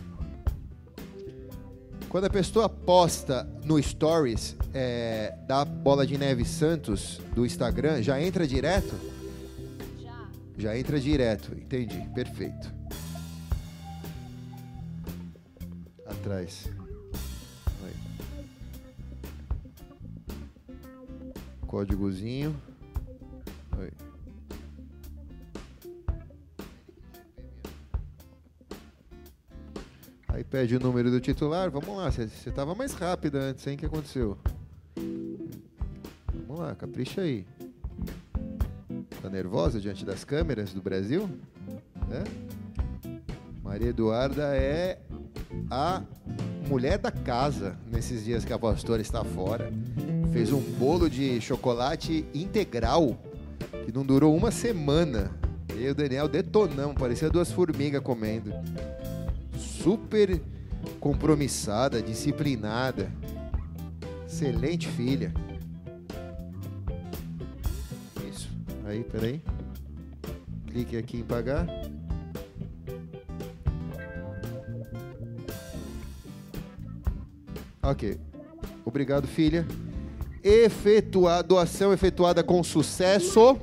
[2.08, 8.22] Quando a pessoa posta no Stories é, da Bola de Neve Santos do Instagram, já
[8.22, 9.13] entra direto?
[10.56, 10.76] Já.
[10.78, 12.72] Entra direto, entendi, perfeito.
[16.06, 16.70] Atrás.
[17.82, 17.94] Aí.
[21.66, 22.54] Códigozinho.
[23.72, 23.92] Aí.
[30.28, 31.70] Aí pede o número do titular.
[31.70, 33.74] Vamos lá, você estava mais rápida antes, hein?
[33.74, 34.38] O que aconteceu?
[36.46, 37.46] Vamos lá, capricha aí.
[39.24, 41.30] Tá nervosa diante das câmeras do Brasil?
[42.10, 42.22] É?
[43.62, 44.98] Maria Eduarda é
[45.70, 46.02] a
[46.68, 49.72] mulher da casa nesses dias que a pastora está fora.
[50.30, 53.18] Fez um bolo de chocolate integral
[53.86, 55.30] que não durou uma semana.
[55.74, 58.52] E o Daniel detonamos, parecia duas formigas comendo.
[59.56, 60.38] Super
[61.00, 63.10] compromissada, disciplinada.
[64.26, 65.32] Excelente filha.
[68.84, 69.40] Aí, peraí.
[70.66, 71.66] Clique aqui em pagar.
[77.82, 78.18] Ok.
[78.84, 79.66] Obrigado, filha.
[80.42, 83.56] Efetuar doação efetuada com sucesso.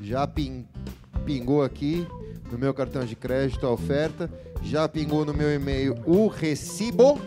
[0.00, 0.66] Já pin-
[1.24, 2.06] pingou aqui
[2.50, 4.30] no meu cartão de crédito a oferta.
[4.62, 7.20] Já pingou no meu e-mail o recibo.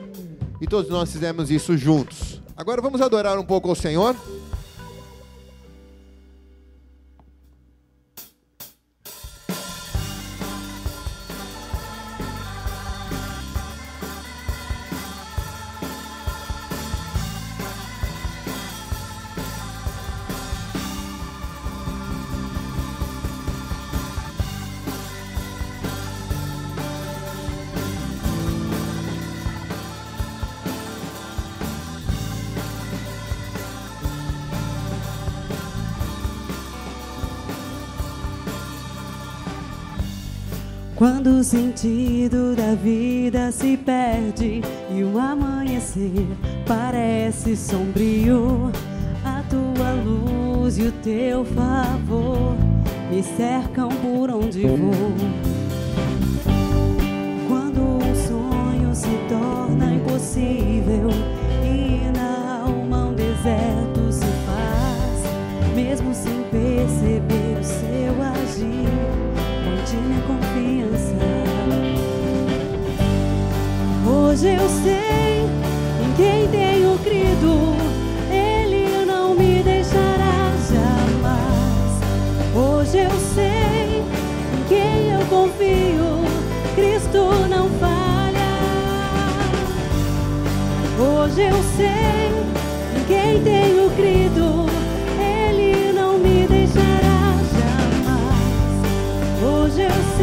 [0.62, 2.42] E todos nós fizemos isso juntos.
[2.56, 4.16] Agora vamos adorar um pouco ao Senhor.
[41.40, 44.61] O sentido da vida se perde
[44.91, 46.28] e o amanhecer
[46.68, 48.70] parece sombrio,
[49.24, 52.57] a tua luz e o teu favor
[53.10, 55.16] me cercam por onde vou.
[57.48, 61.10] Quando um sonho se torna impossível
[61.64, 69.19] e na alma um deserto se faz, mesmo sem perceber o seu agir,
[74.40, 75.44] Hoje eu sei
[76.02, 77.76] em quem tenho crido,
[78.32, 81.91] Ele não me deixará jamais.
[82.56, 86.24] Hoje eu sei em quem eu confio,
[86.74, 88.53] Cristo não falha.
[90.98, 92.32] Hoje eu sei
[92.95, 94.68] em quem tenho crido,
[95.20, 98.80] Ele não me deixará jamais.
[99.44, 100.19] Hoje eu sei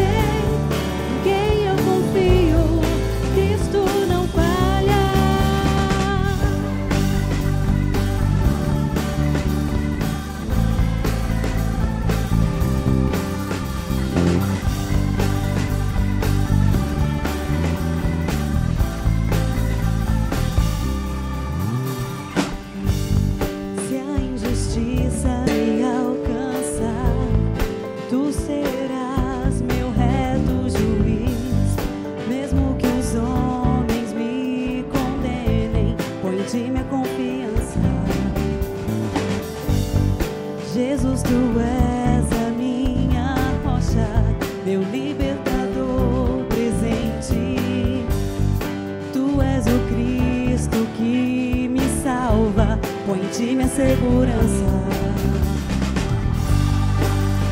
[53.77, 54.65] segurança.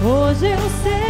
[0.02, 1.03] Hoje eu sei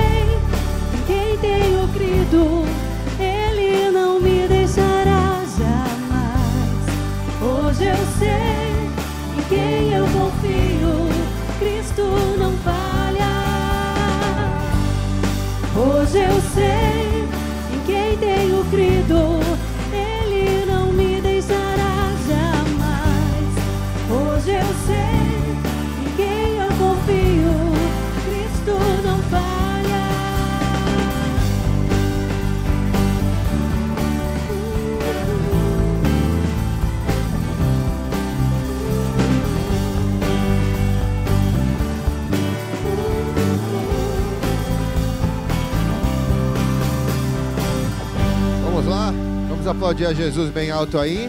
[49.74, 51.28] aplaudir a Jesus bem alto aí.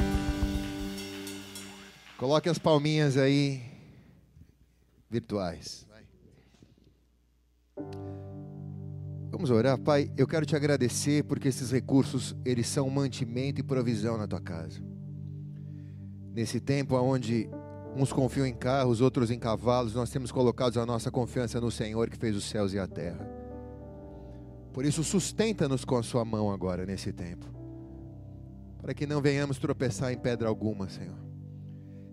[2.18, 3.62] Coloque as palminhas aí
[5.10, 5.86] virtuais.
[9.32, 10.12] Vamos orar, Pai.
[10.16, 14.80] Eu quero te agradecer porque esses recursos eles são mantimento e provisão na tua casa.
[16.34, 17.50] Nesse tempo onde
[17.96, 22.10] uns confiam em carros, outros em cavalos, nós temos colocado a nossa confiança no Senhor
[22.10, 23.28] que fez os céus e a terra.
[24.72, 27.55] Por isso, sustenta-nos com a sua mão agora nesse tempo,
[28.86, 31.18] para que não venhamos tropeçar em pedra alguma, Senhor.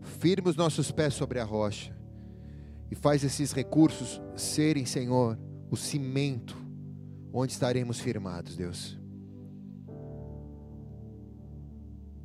[0.00, 1.94] Firme os nossos pés sobre a rocha
[2.90, 5.38] e faz esses recursos serem, Senhor,
[5.70, 6.56] o cimento
[7.30, 8.98] onde estaremos firmados, Deus.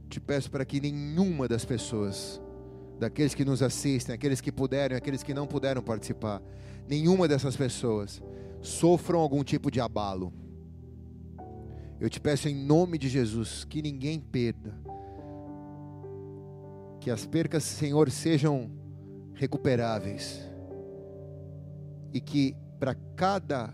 [0.08, 2.42] Te peço para que nenhuma das pessoas,
[2.98, 6.42] daqueles que nos assistem, aqueles que puderam, aqueles que não puderam participar,
[6.88, 8.24] nenhuma dessas pessoas
[8.62, 10.32] sofram algum tipo de abalo.
[12.00, 14.74] Eu te peço em nome de Jesus que ninguém perda.
[17.00, 18.70] Que as percas, Senhor, sejam
[19.34, 20.42] recuperáveis.
[22.14, 23.74] E que para cada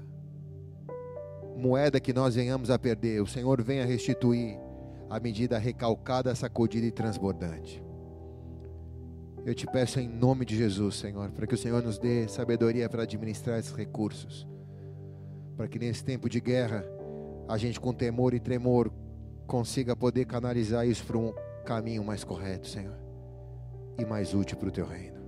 [1.58, 4.58] moeda que nós venhamos a perder, o Senhor venha restituir
[5.10, 7.84] a medida recalcada, sacudida e transbordante.
[9.46, 12.88] Eu te peço em nome de Jesus, Senhor, para que o Senhor nos dê sabedoria
[12.88, 14.48] para administrar esses recursos
[15.56, 16.86] para que nesse tempo de guerra
[17.48, 18.92] a gente com temor e tremor
[19.46, 21.34] consiga poder canalizar isso para um
[21.66, 22.98] caminho mais correto, Senhor,
[23.98, 25.22] e mais útil para o teu reino.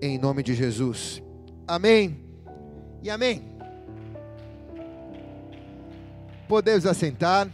[0.00, 1.22] Em nome de Jesus.
[1.66, 2.24] Amém.
[3.02, 3.42] E amém.
[6.48, 7.48] Podemos assentar.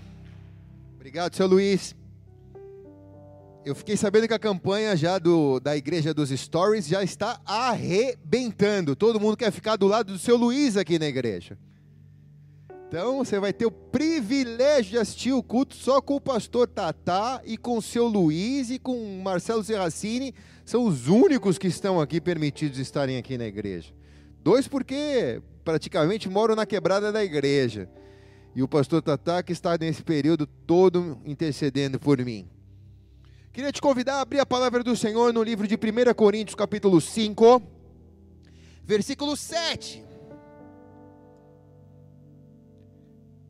[0.95, 1.95] Obrigado, seu Luiz.
[3.65, 8.97] Eu fiquei sabendo que a campanha já do, da Igreja dos Stories já está arrebentando.
[8.97, 11.59] Todo mundo quer ficar do lado do seu Luiz aqui na igreja.
[12.89, 17.43] Então você vai ter o privilégio de assistir o culto só com o pastor Tatá
[17.45, 20.35] e com o seu Luiz e com o Marcelo Serracini.
[20.65, 23.93] São os únicos que estão aqui permitidos estarem aqui na igreja.
[24.43, 27.91] Dois porque praticamente moram na quebrada da igreja.
[28.57, 32.49] E o pastor Tatá que está nesse período todo intercedendo por mim.
[33.53, 37.03] Queria te convidar a abrir a palavra do Senhor no livro de 1 Coríntios, capítulo
[37.03, 37.63] 5,
[38.83, 40.08] versículo 7.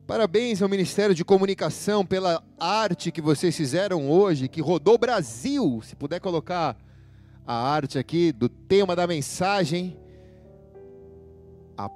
[0.09, 5.83] Parabéns ao Ministério de Comunicação pela arte que vocês fizeram hoje, que rodou o Brasil.
[5.83, 6.75] Se puder colocar
[7.45, 9.95] a arte aqui do tema da mensagem,
[11.77, 11.87] a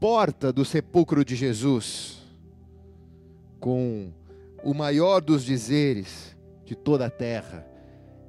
[0.00, 2.26] porta do sepulcro de Jesus,
[3.60, 4.10] com
[4.64, 7.64] o maior dos dizeres de toda a terra.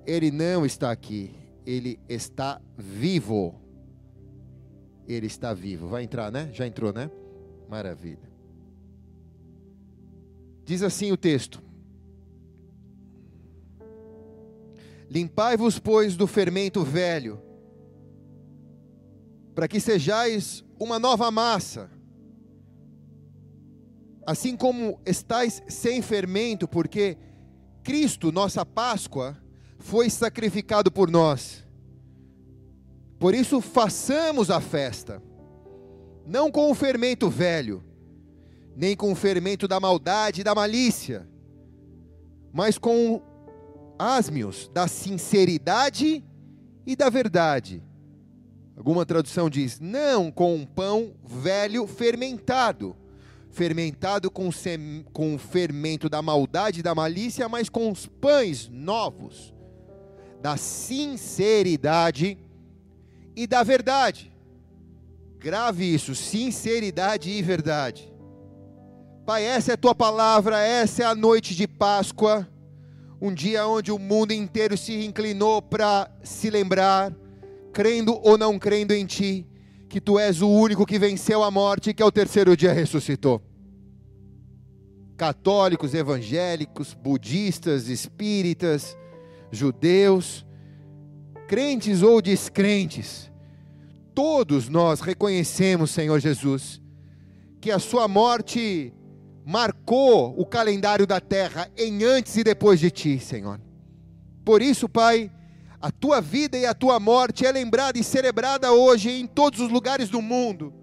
[0.05, 1.33] Ele não está aqui,
[1.65, 3.55] ele está vivo.
[5.07, 5.87] Ele está vivo.
[5.87, 6.51] Vai entrar, né?
[6.53, 7.09] Já entrou, né?
[7.67, 8.26] Maravilha.
[10.67, 11.63] Diz assim o texto:
[15.09, 17.41] Limpai-vos, pois, do fermento velho,
[19.55, 21.89] para que sejais uma nova massa,
[24.25, 27.17] assim como estáis sem fermento, porque
[27.81, 29.41] Cristo, nossa Páscoa,
[29.79, 31.65] foi sacrificado por nós.
[33.17, 35.23] Por isso, façamos a festa,
[36.25, 37.86] não com o fermento velho,
[38.77, 41.27] nem com o fermento da maldade e da malícia,
[42.53, 43.19] mas com
[43.97, 46.23] asmios da sinceridade
[46.85, 47.83] e da verdade.
[48.77, 52.95] Alguma tradução diz: não com um pão velho fermentado
[53.49, 58.69] fermentado com, sem, com o fermento da maldade e da malícia, mas com os pães
[58.69, 59.51] novos,
[60.39, 62.37] da sinceridade
[63.35, 64.31] e da verdade.
[65.39, 68.13] Grave isso, sinceridade e verdade.
[69.27, 72.47] Pai, essa é a tua palavra, essa é a noite de Páscoa,
[73.21, 77.13] Um dia onde o mundo inteiro se inclinou para se lembrar,
[77.73, 79.45] crendo ou não crendo em Ti,
[79.89, 83.41] que Tu és o único que venceu a morte e que ao terceiro dia ressuscitou.
[85.17, 88.97] Católicos, evangélicos, budistas, espíritas,
[89.51, 90.45] judeus,
[91.49, 93.29] crentes ou descrentes,
[94.15, 96.81] todos nós reconhecemos, Senhor Jesus,
[97.59, 98.93] que a Sua morte
[99.47, 103.61] marcou o calendário da terra em antes e depois de ti, Senhor.
[104.43, 105.31] Por isso, Pai,
[105.79, 109.69] a tua vida e a tua morte é lembrada e celebrada hoje em todos os
[109.69, 110.73] lugares do mundo.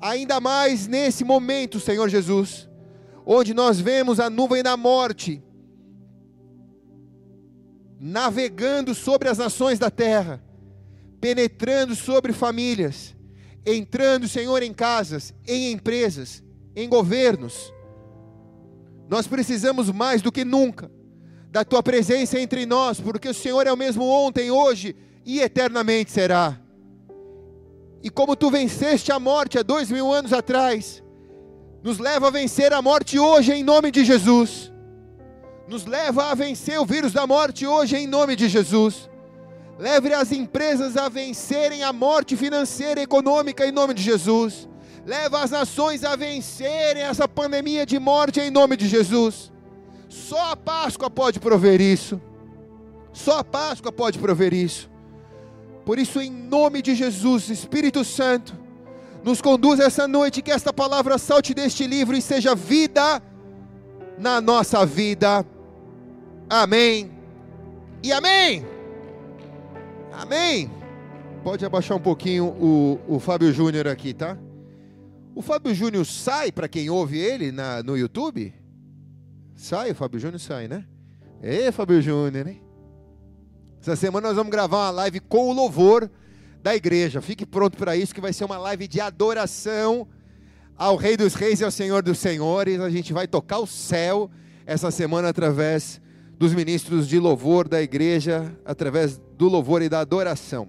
[0.00, 2.68] Ainda mais nesse momento, Senhor Jesus,
[3.26, 5.42] onde nós vemos a nuvem da morte
[7.98, 10.40] navegando sobre as nações da terra,
[11.20, 13.16] penetrando sobre famílias,
[13.66, 16.43] entrando, Senhor, em casas, em empresas,
[16.76, 17.72] em governos.
[19.08, 20.90] Nós precisamos mais do que nunca
[21.50, 26.10] da tua presença entre nós, porque o Senhor é o mesmo ontem, hoje e eternamente
[26.10, 26.58] será.
[28.02, 31.02] E como tu venceste a morte há dois mil anos atrás,
[31.82, 34.72] nos leva a vencer a morte hoje em nome de Jesus.
[35.68, 39.08] Nos leva a vencer o vírus da morte hoje em nome de Jesus.
[39.78, 44.68] Leve as empresas a vencerem a morte financeira e econômica em nome de Jesus
[45.06, 49.52] leva as nações a vencerem essa pandemia de morte em nome de Jesus.
[50.08, 52.20] Só a Páscoa pode prover isso.
[53.12, 54.90] Só a Páscoa pode prover isso.
[55.84, 58.56] Por isso, em nome de Jesus, Espírito Santo,
[59.22, 63.22] nos conduz essa noite, que esta palavra salte deste livro e seja vida
[64.18, 65.44] na nossa vida.
[66.48, 67.10] Amém.
[68.02, 68.66] E amém.
[70.12, 70.70] Amém.
[71.42, 74.38] Pode abaixar um pouquinho o, o Fábio Júnior aqui, tá?
[75.34, 78.54] O Fábio Júnior sai, para quem ouve ele na, no YouTube?
[79.56, 80.84] Sai, o Fábio Júnior sai, né?
[81.42, 82.62] Ê, Fábio Júnior, hein?
[83.80, 86.08] Essa semana nós vamos gravar uma live com o louvor
[86.62, 87.20] da igreja.
[87.20, 90.06] Fique pronto para isso, que vai ser uma live de adoração
[90.76, 92.78] ao Rei dos Reis e ao Senhor dos Senhores.
[92.80, 94.30] A gente vai tocar o céu
[94.64, 96.00] essa semana através
[96.38, 100.68] dos ministros de louvor da igreja, através do louvor e da adoração.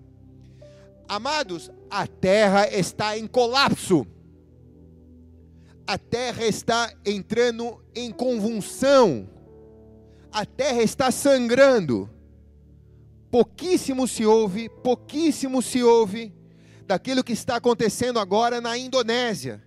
[1.08, 4.08] Amados, a terra está em colapso
[5.88, 9.30] a terra está entrando em convulsão,
[10.32, 12.10] a terra está sangrando.
[13.30, 16.34] Pouquíssimo se ouve, pouquíssimo se ouve
[16.88, 19.64] daquilo que está acontecendo agora na Indonésia.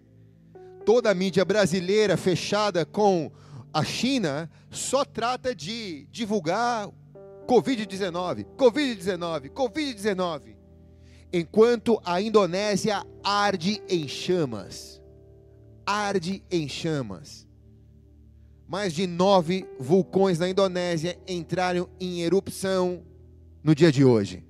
[0.84, 3.30] Toda a mídia brasileira fechada com
[3.72, 6.88] a China só trata de divulgar
[7.46, 10.56] Covid-19, Covid-19, Covid-19,
[11.32, 14.97] enquanto a Indonésia arde em chamas
[15.88, 17.48] arde em chamas.
[18.68, 23.02] Mais de nove vulcões na Indonésia entraram em erupção
[23.64, 24.44] no dia de hoje.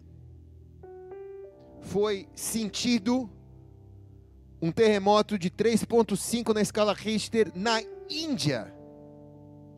[1.82, 3.30] Foi sentido
[4.60, 8.74] um terremoto de 3,5 na escala Richter na Índia,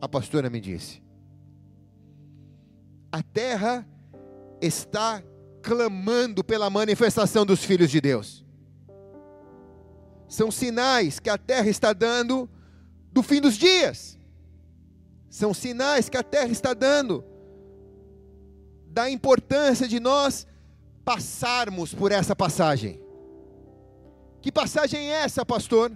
[0.01, 1.03] a pastora me disse.
[3.11, 3.87] A terra
[4.59, 5.21] está
[5.61, 8.43] clamando pela manifestação dos filhos de Deus
[10.31, 12.49] são sinais que a terra está dando
[13.11, 14.17] do fim dos dias.
[15.29, 17.21] São sinais que a terra está dando
[18.87, 20.47] da importância de nós
[21.03, 23.01] passarmos por essa passagem.
[24.41, 25.91] Que passagem é essa, pastor?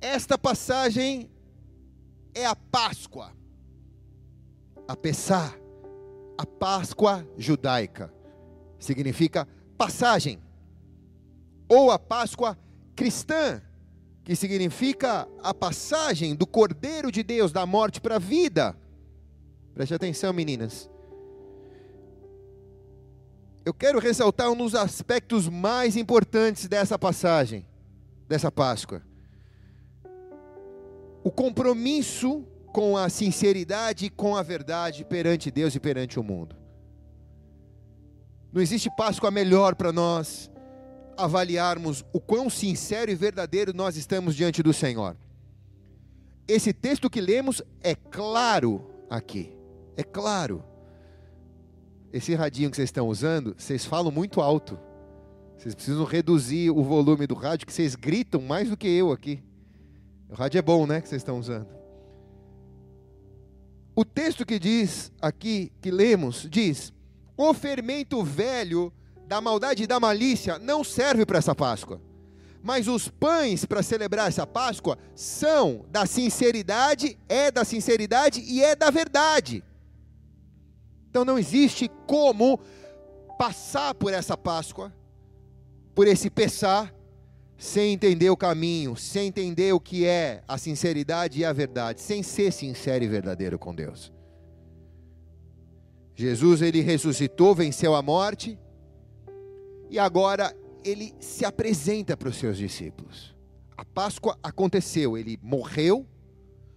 [0.00, 1.30] Esta passagem
[2.34, 3.32] é a Páscoa,
[4.88, 5.54] a Pessá,
[6.36, 8.12] a Páscoa judaica.
[8.80, 9.46] Significa
[9.78, 10.42] passagem,
[11.68, 12.58] ou a Páscoa
[12.94, 13.60] cristã,
[14.24, 18.76] que significa a passagem do Cordeiro de Deus da morte para a vida.
[19.74, 20.90] Preste atenção, meninas.
[23.64, 27.66] Eu quero ressaltar um dos aspectos mais importantes dessa passagem,
[28.28, 29.02] dessa Páscoa.
[31.24, 36.56] O compromisso com a sinceridade e com a verdade perante Deus e perante o mundo.
[38.52, 40.51] Não existe Páscoa melhor para nós
[41.16, 45.16] avaliarmos o quão sincero e verdadeiro nós estamos diante do Senhor.
[46.46, 49.52] Esse texto que lemos é claro aqui,
[49.96, 50.64] é claro.
[52.12, 54.78] Esse radinho que vocês estão usando, vocês falam muito alto.
[55.56, 59.42] Vocês precisam reduzir o volume do rádio, que vocês gritam mais do que eu aqui.
[60.28, 61.68] O rádio é bom, né, que vocês estão usando.
[63.94, 66.92] O texto que diz aqui, que lemos, diz:
[67.36, 68.92] O fermento velho
[69.32, 71.98] da maldade e da malícia não serve para essa Páscoa,
[72.62, 78.76] Mas os pães para celebrar essa Páscoa são da sinceridade, é da sinceridade e é
[78.76, 79.64] da verdade.
[81.08, 82.60] Então não existe como
[83.38, 84.92] passar por essa Páscoa,
[85.94, 86.94] por esse Pessar,
[87.56, 92.22] sem entender o caminho, sem entender o que é a sinceridade e a verdade, sem
[92.22, 94.12] ser sincero e verdadeiro com Deus.
[96.14, 98.58] Jesus ele ressuscitou, venceu a morte
[99.92, 103.36] e agora ele se apresenta para os seus discípulos.
[103.76, 106.06] A Páscoa aconteceu, ele morreu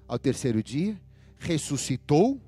[0.06, 1.02] ao terceiro dia,
[1.38, 2.42] ressuscitou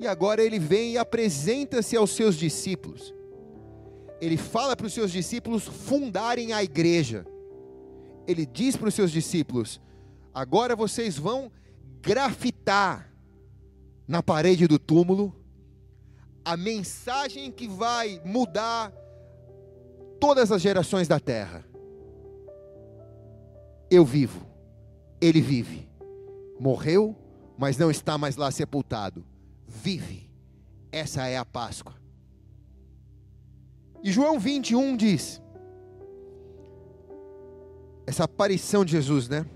[0.00, 3.14] e agora ele vem e apresenta-se aos seus discípulos.
[4.22, 7.26] Ele fala para os seus discípulos fundarem a igreja.
[8.26, 9.82] Ele diz para os seus discípulos:
[10.32, 11.52] agora vocês vão
[12.00, 13.12] grafitar
[14.08, 15.36] na parede do túmulo
[16.42, 18.90] a mensagem que vai mudar
[20.20, 21.64] todas as gerações da terra.
[23.90, 24.46] Eu vivo,
[25.20, 25.88] ele vive.
[26.58, 27.16] Morreu,
[27.58, 29.24] mas não está mais lá sepultado.
[29.66, 30.30] Vive.
[30.90, 31.94] Essa é a Páscoa.
[34.02, 35.42] E João 21 diz:
[38.06, 39.46] essa aparição de Jesus, né?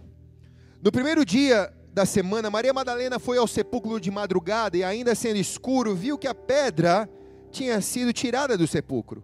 [0.82, 5.36] No primeiro dia da semana, Maria Madalena foi ao sepulcro de madrugada e, ainda sendo
[5.36, 7.08] escuro, viu que a pedra
[7.50, 9.22] tinha sido tirada do sepulcro.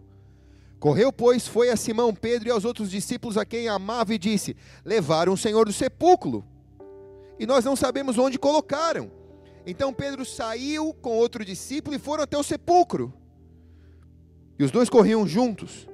[0.85, 4.55] Correu, pois, foi a Simão Pedro e aos outros discípulos a quem amava e disse:
[4.85, 6.45] Levaram o Senhor do sepulcro
[7.39, 9.11] e nós não sabemos onde colocaram.
[9.65, 13.11] Então Pedro saiu com outro discípulo e foram até o sepulcro.
[14.59, 15.89] E os dois corriam juntos.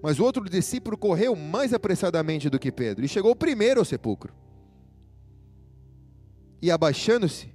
[0.00, 4.32] Mas o outro discípulo correu mais apressadamente do que Pedro e chegou primeiro ao sepulcro.
[6.62, 7.52] E abaixando-se,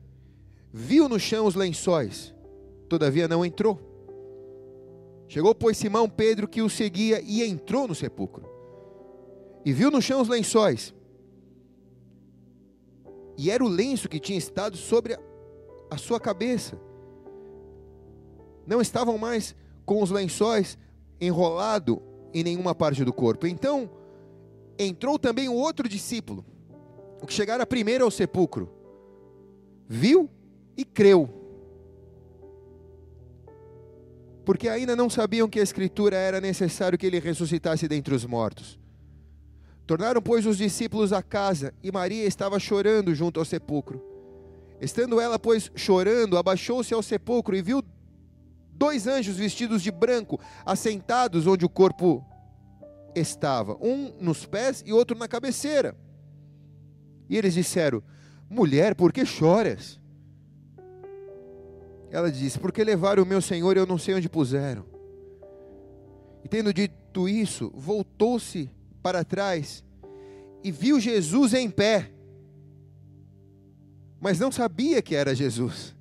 [0.74, 2.36] viu no chão os lençóis,
[2.90, 3.93] todavia não entrou.
[5.28, 8.50] Chegou, pois, Simão Pedro que o seguia e entrou no sepulcro.
[9.66, 10.94] E viu no chão os lençóis.
[13.38, 15.18] E era o lenço que tinha estado sobre
[15.90, 16.80] a, sua cabeça.
[18.66, 19.56] Não estavam mais
[19.86, 20.78] com os lençóis
[21.20, 22.02] enrolado
[22.34, 23.48] em nenhuma parte do corpo.
[23.48, 23.90] Então
[24.78, 26.46] entrou também o outro discípulo,
[27.22, 28.70] o que chegara primeiro ao sepulcro,
[29.88, 30.30] viu
[30.76, 31.43] e creu.
[34.46, 38.80] Porque ainda não sabiam que a Escritura era necessário que ele ressuscitasse dentre os mortos.
[39.86, 44.02] Tornaram, pois, os discípulos à casa, e Maria estava chorando junto ao sepulcro.
[44.80, 47.84] Estando ela, pois, chorando, abaixou-se ao sepulcro e viu
[48.74, 52.26] dois anjos vestidos de branco, assentados onde o corpo
[53.16, 55.96] estava, um nos pés e outro na cabeceira.
[57.30, 58.04] E eles disseram:
[58.50, 60.00] Mulher, por que choras?
[62.14, 64.86] Ela disse: Porque levaram o meu senhor e eu não sei onde puseram.
[66.44, 68.70] E tendo dito isso, voltou-se
[69.02, 69.84] para trás
[70.64, 72.12] e viu Jesus em pé,
[74.22, 75.96] mas não sabia que era Jesus.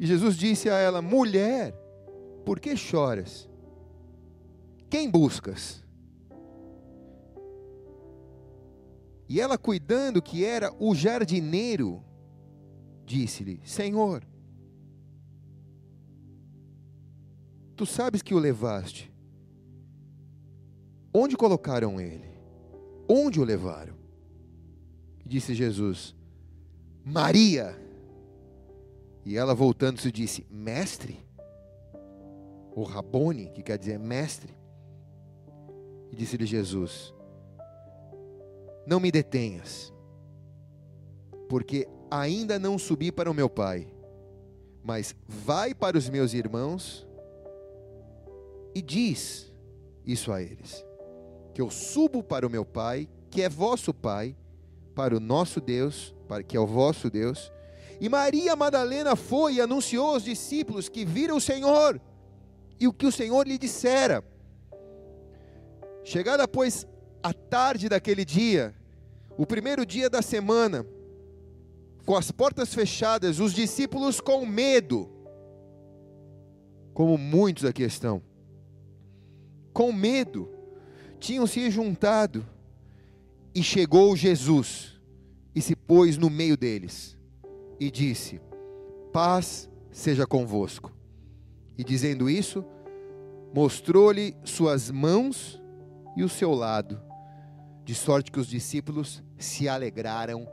[0.00, 1.74] E Jesus disse a ela: Mulher,
[2.46, 3.46] por que choras?
[4.88, 5.84] Quem buscas?
[9.28, 12.02] E ela, cuidando que era o jardineiro,
[13.08, 14.22] disse-lhe: Senhor,
[17.74, 19.10] tu sabes que o levaste.
[21.12, 22.28] Onde colocaram ele?
[23.08, 23.94] Onde o levaram?
[25.24, 26.14] Disse Jesus:
[27.02, 27.74] Maria.
[29.24, 31.18] E ela voltando-se disse: Mestre,
[32.76, 34.54] o Rabone, que quer dizer mestre.
[36.10, 37.14] E disse-lhe Jesus:
[38.86, 39.92] Não me detenhas,
[41.48, 43.88] porque ainda não subi para o meu Pai,
[44.82, 47.06] mas vai para os meus irmãos
[48.74, 49.52] e diz
[50.04, 50.84] isso a eles:
[51.54, 54.36] que eu subo para o meu Pai, que é vosso Pai,
[54.94, 57.52] para o nosso Deus, para que é o vosso Deus
[58.00, 62.00] e Maria Madalena foi e anunciou aos discípulos que viram o Senhor
[62.78, 64.24] e o que o Senhor lhe dissera.
[66.04, 66.86] Chegada, pois,
[67.22, 68.74] a tarde daquele dia,
[69.36, 70.86] o primeiro dia da semana,
[72.04, 75.10] com as portas fechadas, os discípulos com medo,
[76.94, 78.22] como muitos aqui estão,
[79.72, 80.48] com medo,
[81.18, 82.44] tinham se juntado,
[83.54, 85.00] e chegou Jesus
[85.54, 87.18] e se pôs no meio deles
[87.80, 88.40] e disse:
[89.12, 90.92] Paz seja convosco.
[91.76, 92.64] E dizendo isso,
[93.52, 95.60] mostrou-lhe suas mãos
[96.16, 97.00] e o seu lado,
[97.84, 100.46] de sorte que os discípulos se alegraram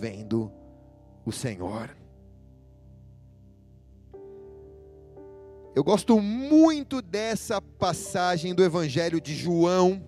[0.00, 0.52] vendo
[1.24, 1.94] o Senhor.
[5.74, 10.02] Eu gosto muito dessa passagem do Evangelho de João,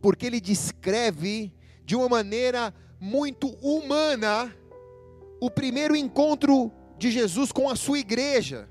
[0.00, 1.52] porque ele descreve
[1.84, 4.54] de uma maneira muito humana
[5.40, 8.68] o primeiro encontro de Jesus com a sua igreja,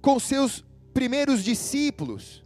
[0.00, 0.64] com seus
[0.94, 2.41] primeiros discípulos.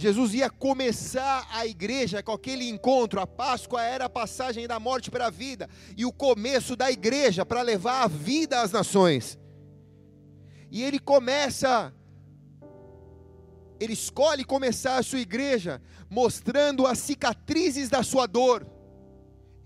[0.00, 3.20] Jesus ia começar a igreja com aquele encontro.
[3.20, 7.44] A Páscoa era a passagem da morte para a vida e o começo da igreja
[7.44, 9.38] para levar a vida às nações.
[10.70, 11.92] E ele começa,
[13.78, 18.66] ele escolhe começar a sua igreja mostrando as cicatrizes da sua dor.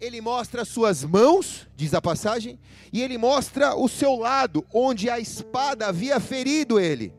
[0.01, 2.59] Ele mostra as suas mãos, diz a passagem,
[2.93, 7.15] e ele mostra o seu lado, onde a espada havia ferido ele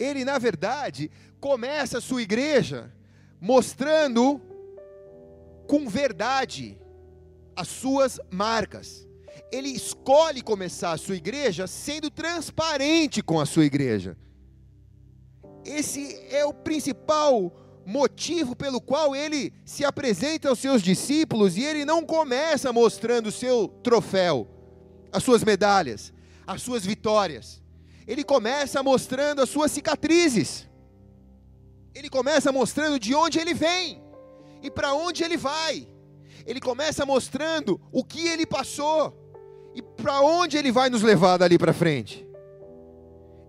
[0.00, 2.90] ele na verdade começa a sua igreja
[3.38, 4.40] mostrando
[5.68, 6.78] com verdade
[7.54, 9.06] as suas marcas.
[9.52, 14.16] Ele escolhe começar a sua igreja sendo transparente com a sua igreja.
[15.64, 17.52] Esse é o principal
[17.84, 23.32] motivo pelo qual ele se apresenta aos seus discípulos e ele não começa mostrando o
[23.32, 24.48] seu troféu,
[25.12, 26.12] as suas medalhas,
[26.46, 27.59] as suas vitórias
[28.10, 30.68] ele começa mostrando as suas cicatrizes.
[31.94, 34.02] Ele começa mostrando de onde ele vem
[34.60, 35.88] e para onde ele vai.
[36.44, 39.16] Ele começa mostrando o que ele passou
[39.76, 42.26] e para onde ele vai nos levar dali para frente.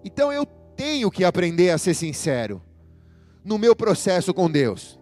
[0.04, 2.62] Então eu tenho que aprender a ser sincero
[3.44, 5.00] no meu processo com Deus.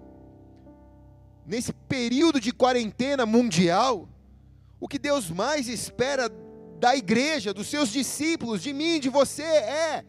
[1.45, 4.07] Nesse período de quarentena mundial,
[4.79, 6.31] o que Deus mais espera
[6.79, 10.05] da igreja, dos seus discípulos, de mim, de você, é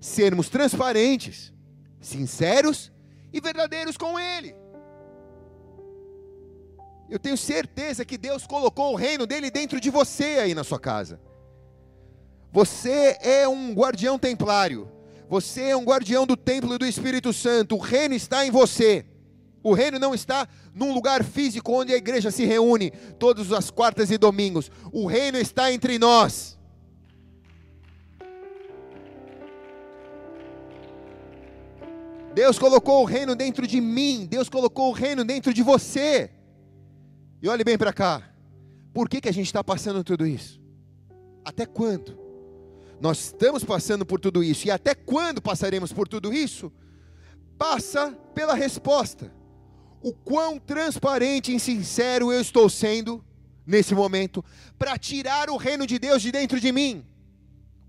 [0.00, 1.52] sermos transparentes,
[2.00, 2.90] sinceros
[3.32, 4.54] e verdadeiros com Ele.
[7.08, 10.80] Eu tenho certeza que Deus colocou o reino dele dentro de você aí na sua
[10.80, 11.20] casa.
[12.50, 14.90] Você é um guardião templário.
[15.28, 17.76] Você é um guardião do templo do Espírito Santo.
[17.76, 19.04] O reino está em você.
[19.66, 24.12] O reino não está num lugar físico onde a igreja se reúne todas as quartas
[24.12, 24.70] e domingos.
[24.92, 26.56] O reino está entre nós.
[32.32, 36.30] Deus colocou o reino dentro de mim, Deus colocou o reino dentro de você.
[37.42, 38.22] E olhe bem para cá.
[38.94, 40.60] Por que, que a gente está passando tudo isso?
[41.44, 42.16] Até quando?
[43.00, 44.68] Nós estamos passando por tudo isso.
[44.68, 46.72] E até quando passaremos por tudo isso?
[47.58, 49.34] Passa pela resposta
[50.06, 53.24] o quão transparente e sincero eu estou sendo
[53.66, 54.44] nesse momento
[54.78, 57.04] para tirar o reino de Deus de dentro de mim.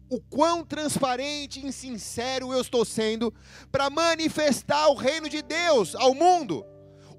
[0.09, 3.31] O quão transparente e sincero eu estou sendo
[3.71, 6.65] para manifestar o reino de Deus ao mundo.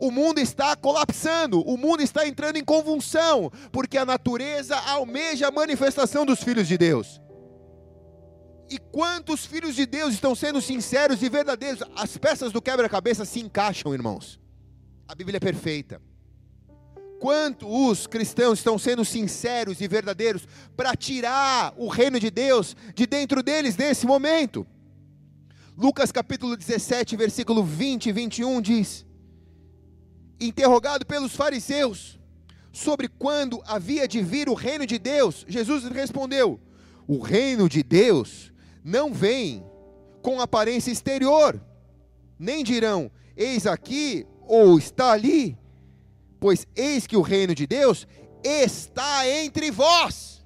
[0.01, 5.53] O mundo está colapsando, o mundo está entrando em convulsão, porque a natureza almeja a
[5.53, 7.21] manifestação dos filhos de Deus.
[8.69, 11.85] E quantos filhos de Deus estão sendo sinceros e verdadeiros?
[11.95, 14.41] As peças do quebra-cabeça se encaixam, irmãos.
[15.09, 16.03] A Bíblia é perfeita.
[17.19, 23.07] Quanto os cristãos estão sendo sinceros e verdadeiros para tirar o reino de Deus de
[23.07, 24.67] dentro deles nesse momento?
[25.75, 29.07] Lucas capítulo 17, versículo 20 e 21 diz:
[30.39, 32.21] Interrogado pelos fariseus
[32.71, 36.61] sobre quando havia de vir o reino de Deus, Jesus respondeu:
[37.07, 38.53] O reino de Deus
[38.85, 39.65] não vem
[40.21, 41.59] com aparência exterior,
[42.39, 45.57] nem dirão: Eis aqui ou está ali,
[46.41, 48.07] pois eis que o reino de Deus
[48.43, 50.45] está entre vós.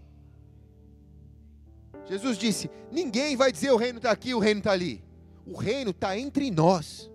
[2.07, 5.03] Jesus disse: ninguém vai dizer o reino está aqui, o reino está ali.
[5.47, 7.11] O reino está entre nós.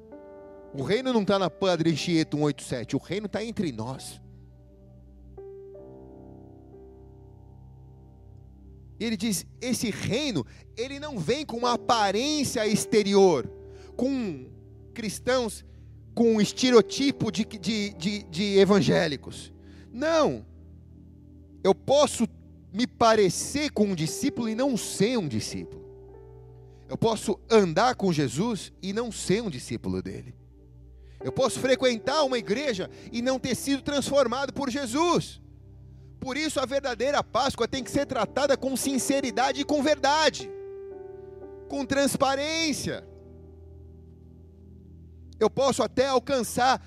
[0.74, 4.22] O reino não está na Padre Anchieta 187, o reino está entre nós.
[9.00, 10.46] Ele diz: esse reino,
[10.76, 13.50] ele não vem com uma aparência exterior,
[13.96, 14.50] com
[14.94, 15.64] cristãos
[16.18, 19.54] com um estereotipo de, de, de, de evangélicos.
[19.94, 20.44] Não.
[21.64, 22.28] Eu posso
[22.74, 25.86] me parecer com um discípulo e não ser um discípulo.
[26.90, 30.34] Eu posso andar com Jesus e não ser um discípulo dele.
[31.24, 35.40] Eu posso frequentar uma igreja e não ter sido transformado por Jesus.
[36.20, 40.50] Por isso a verdadeira Páscoa tem que ser tratada com sinceridade e com verdade,
[41.70, 43.08] com transparência
[45.40, 46.82] eu posso até alcançar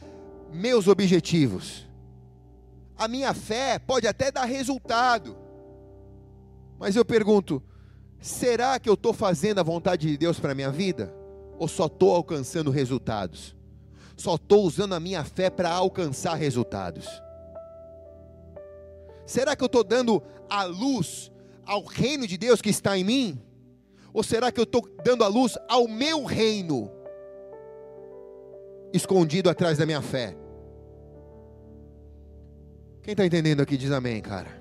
[0.53, 1.87] meus objetivos.
[2.97, 5.37] A minha fé pode até dar resultado.
[6.79, 7.63] Mas eu pergunto:
[8.21, 11.15] será que eu estou fazendo a vontade de Deus para a minha vida?
[11.59, 13.57] Ou só estou alcançando resultados?
[14.17, 17.07] Só estou usando a minha fé para alcançar resultados?
[19.25, 21.31] Será que eu estou dando a luz
[21.65, 23.41] ao reino de Deus que está em mim?
[24.13, 26.91] Ou será que eu estou dando a luz ao meu reino?
[28.93, 30.37] Escondido atrás da minha fé.
[33.03, 34.61] Quem está entendendo aqui diz amém, cara.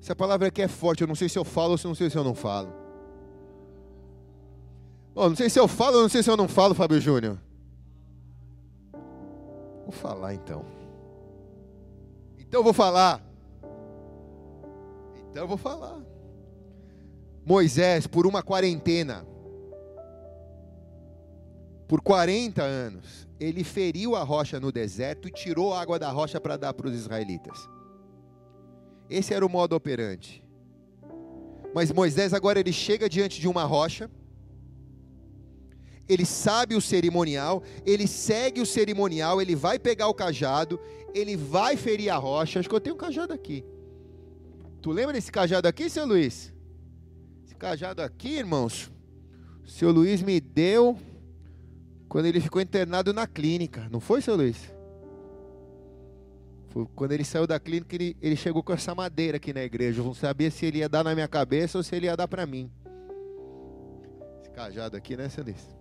[0.00, 1.94] Essa palavra aqui é forte, eu não sei se eu falo ou se eu não
[1.94, 2.72] sei se eu não falo.
[5.14, 7.38] Oh, não sei se eu falo ou não sei se eu não falo, Fábio Júnior.
[9.82, 10.64] Vou falar então.
[12.38, 13.24] Então eu vou falar.
[15.30, 16.00] Então eu vou falar.
[17.44, 19.26] Moisés, por uma quarentena,
[21.88, 26.56] por 40 anos, ele feriu a rocha no deserto e tirou água da rocha para
[26.56, 27.68] dar para os israelitas.
[29.08, 30.42] Esse era o modo operante.
[31.74, 34.10] Mas Moisés agora ele chega diante de uma rocha,
[36.08, 40.80] ele sabe o cerimonial, ele segue o cerimonial, ele vai pegar o cajado,
[41.12, 42.60] ele vai ferir a rocha.
[42.60, 43.64] Acho que eu tenho um cajado aqui.
[44.80, 46.52] Tu lembra desse cajado aqui, seu Luiz?
[47.44, 48.90] Esse cajado aqui, irmãos,
[49.66, 50.96] seu Luiz me deu
[52.08, 54.56] quando ele ficou internado na clínica, não foi, seu Luiz?
[56.68, 60.00] Foi quando ele saiu da clínica, ele, ele chegou com essa madeira aqui na igreja.
[60.00, 62.28] Eu não sabia se ele ia dar na minha cabeça ou se ele ia dar
[62.28, 62.70] para mim.
[64.40, 65.76] Esse cajado aqui, né, seu Luiz?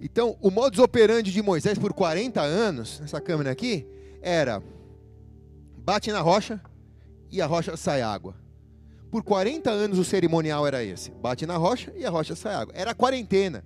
[0.00, 3.86] Então, o modus operandi de Moisés por 40 anos, nessa câmera aqui,
[4.20, 4.62] era
[5.78, 6.60] bate na rocha
[7.30, 8.34] e a rocha sai água.
[9.10, 12.74] Por 40 anos o cerimonial era esse: bate na rocha e a rocha sai água.
[12.76, 13.64] Era a quarentena.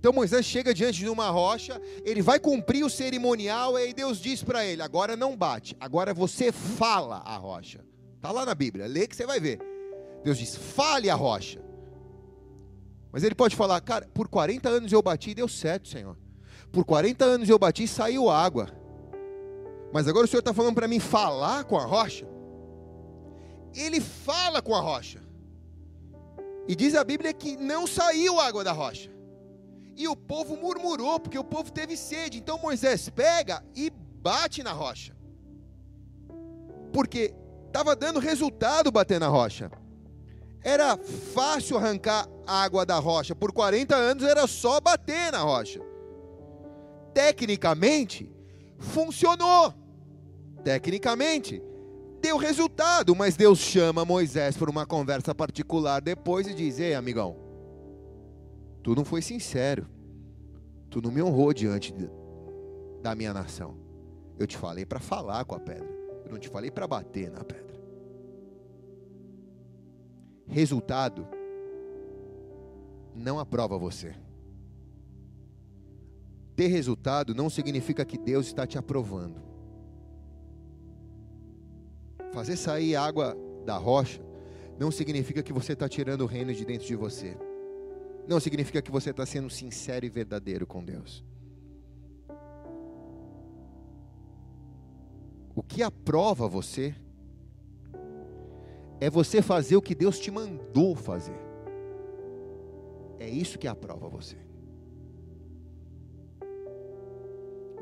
[0.00, 4.18] Então Moisés chega diante de uma rocha, ele vai cumprir o cerimonial, e aí Deus
[4.18, 7.84] diz para ele: agora não bate, agora você fala a rocha.
[8.16, 9.60] Está lá na Bíblia, lê que você vai ver.
[10.24, 11.62] Deus diz: fale a rocha.
[13.12, 16.16] Mas ele pode falar, cara, por 40 anos eu bati e deu certo, Senhor.
[16.72, 18.68] Por 40 anos eu bati e saiu água.
[19.92, 22.26] Mas agora o Senhor está falando para mim falar com a rocha.
[23.74, 25.20] Ele fala com a rocha.
[26.66, 29.10] E diz a Bíblia que não saiu água da rocha.
[29.96, 32.38] E o povo murmurou, porque o povo teve sede.
[32.38, 35.14] Então Moisés pega e bate na rocha.
[36.92, 37.34] Porque
[37.66, 39.70] estava dando resultado bater na rocha.
[40.62, 43.34] Era fácil arrancar água da rocha.
[43.34, 45.80] Por 40 anos era só bater na rocha.
[47.14, 48.30] Tecnicamente,
[48.78, 49.74] funcionou.
[50.62, 51.62] Tecnicamente,
[52.20, 53.14] deu resultado.
[53.14, 57.49] Mas Deus chama Moisés para uma conversa particular depois e diz: Ei, amigão
[58.82, 59.86] Tu não foi sincero.
[60.88, 61.94] Tu não me honrou diante
[63.02, 63.76] da minha nação.
[64.38, 65.88] Eu te falei para falar com a pedra.
[66.24, 67.78] Eu não te falei para bater na pedra.
[70.46, 71.26] Resultado
[73.14, 74.14] não aprova você.
[76.56, 79.40] Ter resultado não significa que Deus está te aprovando.
[82.32, 84.20] Fazer sair água da rocha
[84.78, 87.36] não significa que você está tirando o reino de dentro de você
[88.26, 91.24] não significa que você está sendo sincero e verdadeiro com Deus.
[95.54, 96.94] O que aprova você
[99.00, 101.38] é você fazer o que Deus te mandou fazer.
[103.18, 104.36] É isso que aprova você.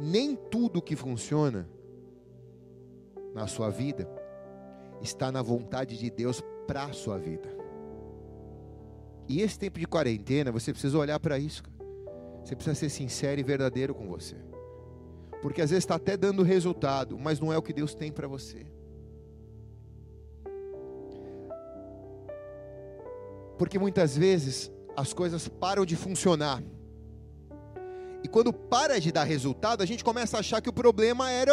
[0.01, 1.69] Nem tudo que funciona
[3.35, 4.09] na sua vida
[5.01, 7.57] está na vontade de Deus para a sua vida.
[9.29, 11.63] E esse tempo de quarentena, você precisa olhar para isso.
[12.43, 14.37] Você precisa ser sincero e verdadeiro com você.
[15.43, 18.27] Porque às vezes está até dando resultado, mas não é o que Deus tem para
[18.27, 18.67] você.
[23.59, 26.63] Porque muitas vezes as coisas param de funcionar.
[28.25, 31.53] E quando para de dar resultado, a gente começa a achar que o problema era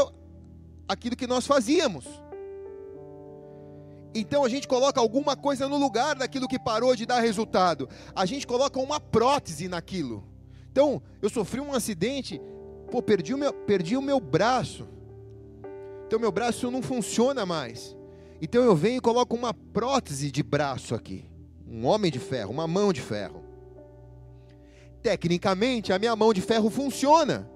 [0.87, 2.05] aquilo que nós fazíamos.
[4.15, 7.89] Então a gente coloca alguma coisa no lugar daquilo que parou de dar resultado.
[8.15, 10.23] A gente coloca uma prótese naquilo.
[10.71, 12.41] Então, eu sofri um acidente,
[12.89, 14.87] pô, perdi o meu, perdi o meu braço.
[16.07, 17.95] Então meu braço não funciona mais.
[18.41, 21.25] Então eu venho e coloco uma prótese de braço aqui.
[21.67, 23.43] Um homem de ferro, uma mão de ferro.
[25.01, 27.49] Tecnicamente, a minha mão de ferro funciona.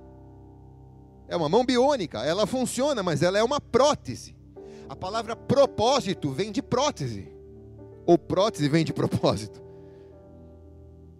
[1.27, 4.35] É uma mão biônica, ela funciona, mas ela é uma prótese.
[4.89, 7.31] A palavra propósito vem de prótese,
[8.07, 9.61] ou prótese vem de propósito.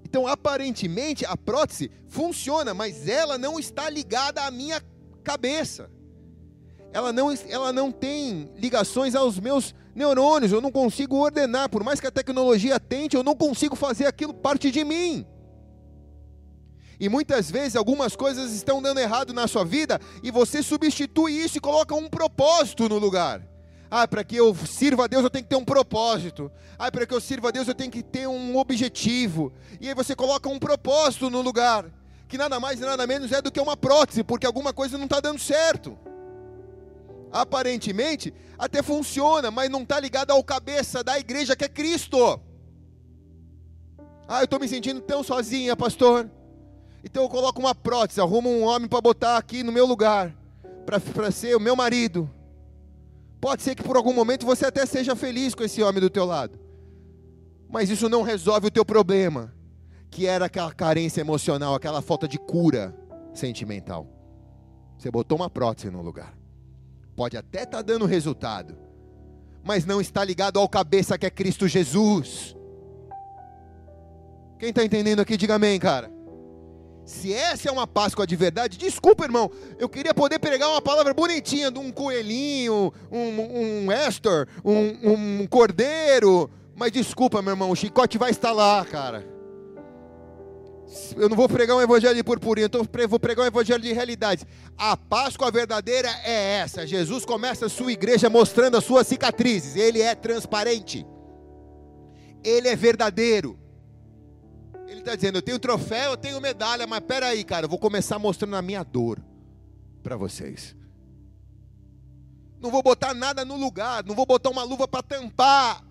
[0.04, 4.82] Então, aparentemente, a prótese funciona, mas ela não está ligada à minha
[5.24, 5.88] cabeça.
[6.91, 10.52] Ela não, ela não tem ligações aos meus neurônios.
[10.52, 11.70] Eu não consigo ordenar.
[11.70, 15.28] Por mais que a tecnologia tente, eu não consigo fazer aquilo parte de mim.
[17.00, 21.60] E muitas vezes algumas coisas estão dando errado na sua vida e você substitui isso
[21.60, 23.48] e coloca um propósito no lugar.
[23.91, 26.52] Ah, para que eu sirva a Deus eu tenho que ter um propósito.
[26.78, 29.52] Ah, para que eu sirva a Deus eu tenho que ter um objetivo.
[29.82, 31.86] E aí você coloca um propósito no lugar,
[32.28, 35.06] que nada mais e nada menos é do que uma prótese, porque alguma coisa não
[35.06, 35.98] está dando certo.
[37.32, 42.40] Aparentemente, até funciona, mas não está ligado ao cabeça da igreja que é Cristo.
[44.28, 46.30] Ah, eu estou me sentindo tão sozinha, pastor.
[47.03, 50.36] Então eu coloco uma prótese, arrumo um homem para botar aqui no meu lugar,
[50.86, 52.30] para ser o meu marido.
[53.40, 56.26] Pode ser que por algum momento você até seja feliz com esse homem do teu
[56.26, 56.60] lado.
[57.70, 59.53] Mas isso não resolve o teu problema,
[60.10, 62.95] que era aquela carência emocional, aquela falta de cura
[63.34, 64.07] sentimental.
[64.98, 66.38] Você botou uma prótese no lugar.
[67.16, 68.78] Pode até estar tá dando resultado,
[69.64, 72.56] mas não está ligado ao cabeça que é Cristo Jesus.
[74.57, 76.11] Quem está entendendo aqui, diga amém, cara.
[77.10, 79.49] Se essa é uma Páscoa de verdade, desculpa, irmão,
[79.80, 85.48] eu queria poder pregar uma palavra bonitinha de um coelhinho, um, um Estor, um, um
[85.48, 89.26] cordeiro, mas desculpa, meu irmão, o chicote vai estar lá, cara.
[91.18, 94.45] Eu não vou pregar um evangelho de purpurina, então vou pregar um evangelho de realidades.
[94.77, 96.86] A Páscoa verdadeira é essa.
[96.86, 99.76] Jesus começa a sua igreja mostrando as suas cicatrizes.
[99.76, 101.03] Ele é transparente.
[102.44, 103.57] Ele é verdadeiro.
[104.90, 108.18] Ele está dizendo: eu tenho troféu, eu tenho medalha, mas peraí, cara, eu vou começar
[108.18, 109.24] mostrando a minha dor
[110.02, 110.76] para vocês.
[112.60, 115.86] Não vou botar nada no lugar, não vou botar uma luva para tampar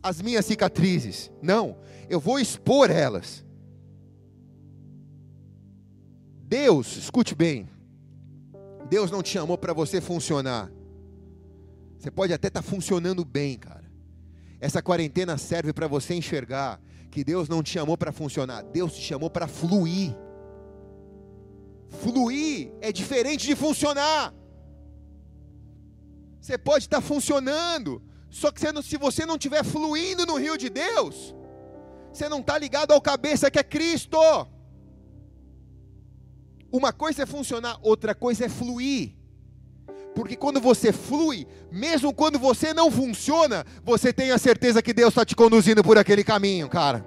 [0.00, 1.30] as minhas cicatrizes.
[1.42, 1.76] Não,
[2.08, 3.44] eu vou expor elas.
[6.48, 7.68] Deus, escute bem,
[8.88, 10.70] Deus não te chamou para você funcionar.
[11.98, 13.84] Você pode até estar tá funcionando bem, cara.
[14.60, 16.80] Essa quarentena serve para você enxergar
[17.16, 20.14] que Deus não te chamou para funcionar, Deus te chamou para fluir.
[21.88, 24.34] Fluir é diferente de funcionar.
[26.38, 30.58] Você pode estar funcionando, só que você não, se você não estiver fluindo no rio
[30.58, 31.34] de Deus,
[32.12, 34.18] você não está ligado ao cabeça que é Cristo.
[36.70, 39.16] Uma coisa é funcionar, outra coisa é fluir.
[40.16, 45.10] Porque quando você flui, mesmo quando você não funciona, você tem a certeza que Deus
[45.10, 47.04] está te conduzindo por aquele caminho, cara.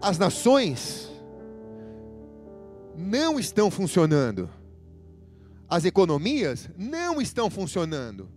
[0.00, 1.10] As nações
[2.96, 4.48] não estão funcionando.
[5.68, 8.30] As economias não estão funcionando.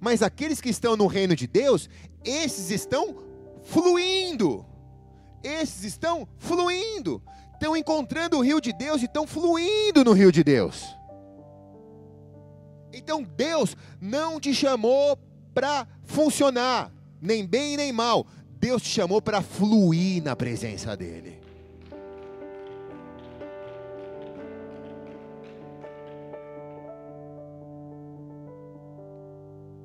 [0.00, 1.88] Mas aqueles que estão no reino de Deus,
[2.24, 3.14] esses estão
[3.62, 4.66] fluindo.
[5.40, 7.22] Esses estão fluindo
[7.64, 10.84] estão encontrando o rio de Deus e estão fluindo no rio de Deus.
[12.92, 15.18] Então Deus não te chamou
[15.54, 16.92] para funcionar,
[17.22, 18.26] nem bem nem mal.
[18.60, 21.42] Deus te chamou para fluir na presença dEle.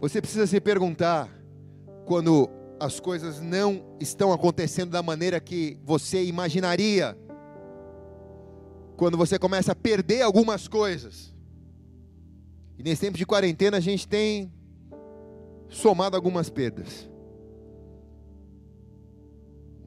[0.02, 1.30] Você precisa se perguntar,
[2.06, 7.18] quando as coisas não estão acontecendo da maneira que você imaginaria,
[9.00, 11.34] quando você começa a perder algumas coisas.
[12.78, 14.52] E nesse tempo de quarentena a gente tem
[15.70, 17.10] somado algumas perdas.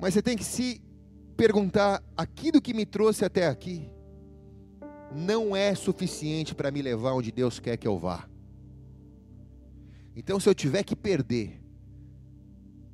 [0.00, 0.80] Mas você tem que se
[1.36, 3.92] perguntar: aquilo que me trouxe até aqui
[5.14, 8.26] não é suficiente para me levar onde Deus quer que eu vá.
[10.16, 11.60] Então, se eu tiver que perder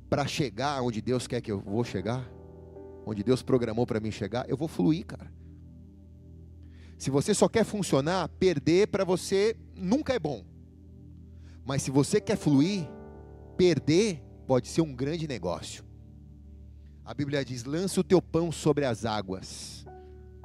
[0.09, 2.29] para chegar onde Deus quer que eu vou chegar,
[3.05, 5.38] onde Deus programou para mim chegar, eu vou fluir, cara.
[6.99, 10.43] Se você só quer funcionar, perder para você nunca é bom.
[11.65, 12.85] Mas se você quer fluir,
[13.55, 15.85] perder pode ser um grande negócio.
[17.05, 19.85] A Bíblia diz: lança o teu pão sobre as águas,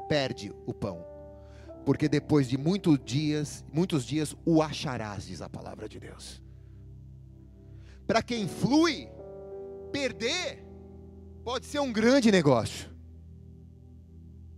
[0.09, 1.05] perde o pão,
[1.85, 6.41] porque depois de muitos dias, muitos dias o acharás, diz a palavra de Deus.
[8.07, 9.09] Para quem flui,
[9.91, 10.65] perder
[11.43, 12.94] pode ser um grande negócio.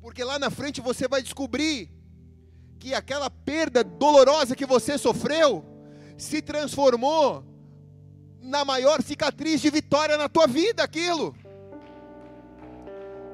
[0.07, 1.91] Porque lá na frente você vai descobrir
[2.79, 5.65] que aquela perda dolorosa que você sofreu
[6.17, 7.45] se transformou
[8.41, 11.35] na maior cicatriz de vitória na tua vida, aquilo.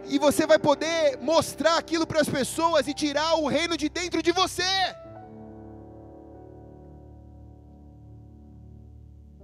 [0.07, 4.23] E você vai poder mostrar aquilo para as pessoas e tirar o reino de dentro
[4.23, 4.73] de você.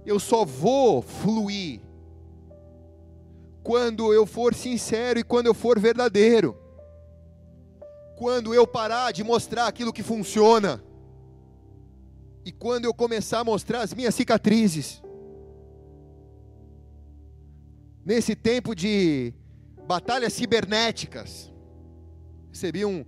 [0.03, 1.79] Eu só vou fluir
[3.61, 6.58] quando eu for sincero e quando eu for verdadeiro
[8.19, 10.83] quando eu parar de mostrar aquilo que funciona,
[12.43, 15.01] e quando eu começar a mostrar as minhas cicatrizes,
[18.05, 19.33] nesse tempo de
[19.87, 21.49] batalhas cibernéticas,
[22.49, 23.05] recebi um,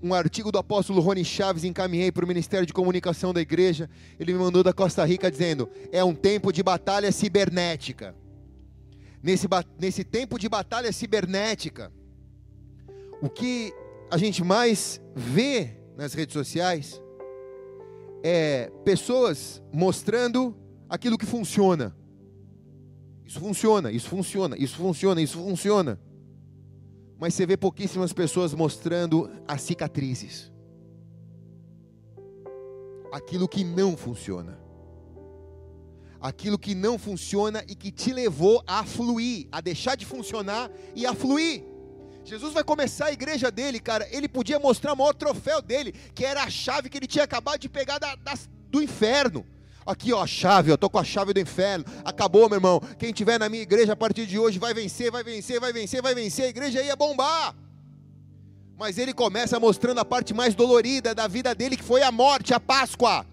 [0.00, 3.90] um artigo do apóstolo Rony Chaves, encaminhei para o Ministério de Comunicação da igreja.
[4.20, 8.14] Ele me mandou da Costa Rica dizendo: é um tempo de batalha cibernética.
[9.20, 9.48] Nesse,
[9.80, 11.92] nesse tempo de batalha cibernética,
[13.20, 13.74] o que
[14.14, 17.02] a gente mais vê nas redes sociais
[18.22, 20.56] é pessoas mostrando
[20.88, 21.94] aquilo que funciona.
[23.26, 26.00] Isso funciona, isso funciona, isso funciona, isso funciona
[27.18, 30.52] mas você vê pouquíssimas pessoas mostrando as cicatrizes.
[33.10, 34.58] Aquilo que não funciona.
[36.20, 41.06] Aquilo que não funciona e que te levou a fluir, a deixar de funcionar e
[41.06, 41.64] a fluir.
[42.24, 44.08] Jesus vai começar a igreja dele, cara.
[44.10, 47.60] Ele podia mostrar o maior troféu dele, que era a chave que ele tinha acabado
[47.60, 48.34] de pegar da, da,
[48.70, 49.46] do inferno.
[49.86, 51.84] Aqui, ó, a chave, eu tô com a chave do inferno.
[52.02, 52.80] Acabou, meu irmão.
[52.98, 56.00] Quem tiver na minha igreja a partir de hoje vai vencer, vai vencer, vai vencer,
[56.00, 56.46] vai vencer.
[56.46, 57.54] A igreja ia bombar.
[58.78, 62.54] Mas ele começa mostrando a parte mais dolorida da vida dele, que foi a morte,
[62.54, 63.26] a Páscoa.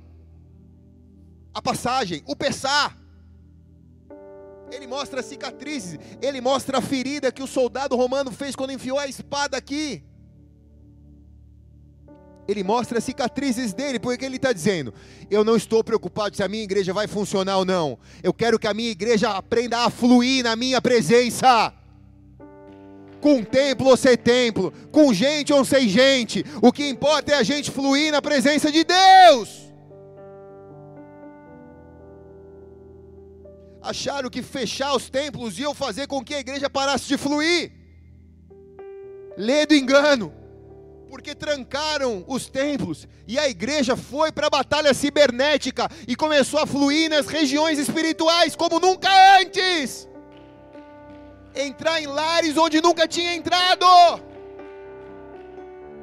[1.53, 3.00] A passagem, o Pessar.
[4.71, 9.07] Ele mostra cicatrizes, ele mostra a ferida que o soldado romano fez quando enfiou a
[9.07, 10.03] espada aqui
[12.51, 14.93] ele mostra as cicatrizes dele, porque ele está dizendo:
[15.29, 18.67] Eu não estou preocupado se a minha igreja vai funcionar ou não, eu quero que
[18.67, 21.73] a minha igreja aprenda a fluir na minha presença.
[23.19, 27.43] Com templo ou sem templo, com gente ou sem gente, o que importa é a
[27.43, 29.70] gente fluir na presença de Deus.
[33.81, 37.71] Acharam que fechar os templos ia fazer com que a igreja parasse de fluir.
[39.37, 40.41] Lê do engano
[41.11, 46.65] porque trancaram os templos e a igreja foi para a batalha cibernética e começou a
[46.65, 50.07] fluir nas regiões espirituais como nunca antes.
[51.53, 53.85] Entrar em lares onde nunca tinha entrado.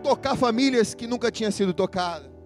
[0.02, 2.38] Tocar famílias que nunca tinham sido tocadas.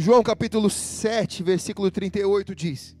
[0.00, 2.96] João capítulo 7, versículo 38 diz: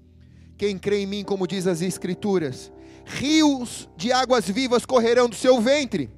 [0.56, 2.72] Quem crê em mim, como diz as Escrituras,
[3.04, 6.10] rios de águas vivas correrão do seu ventre.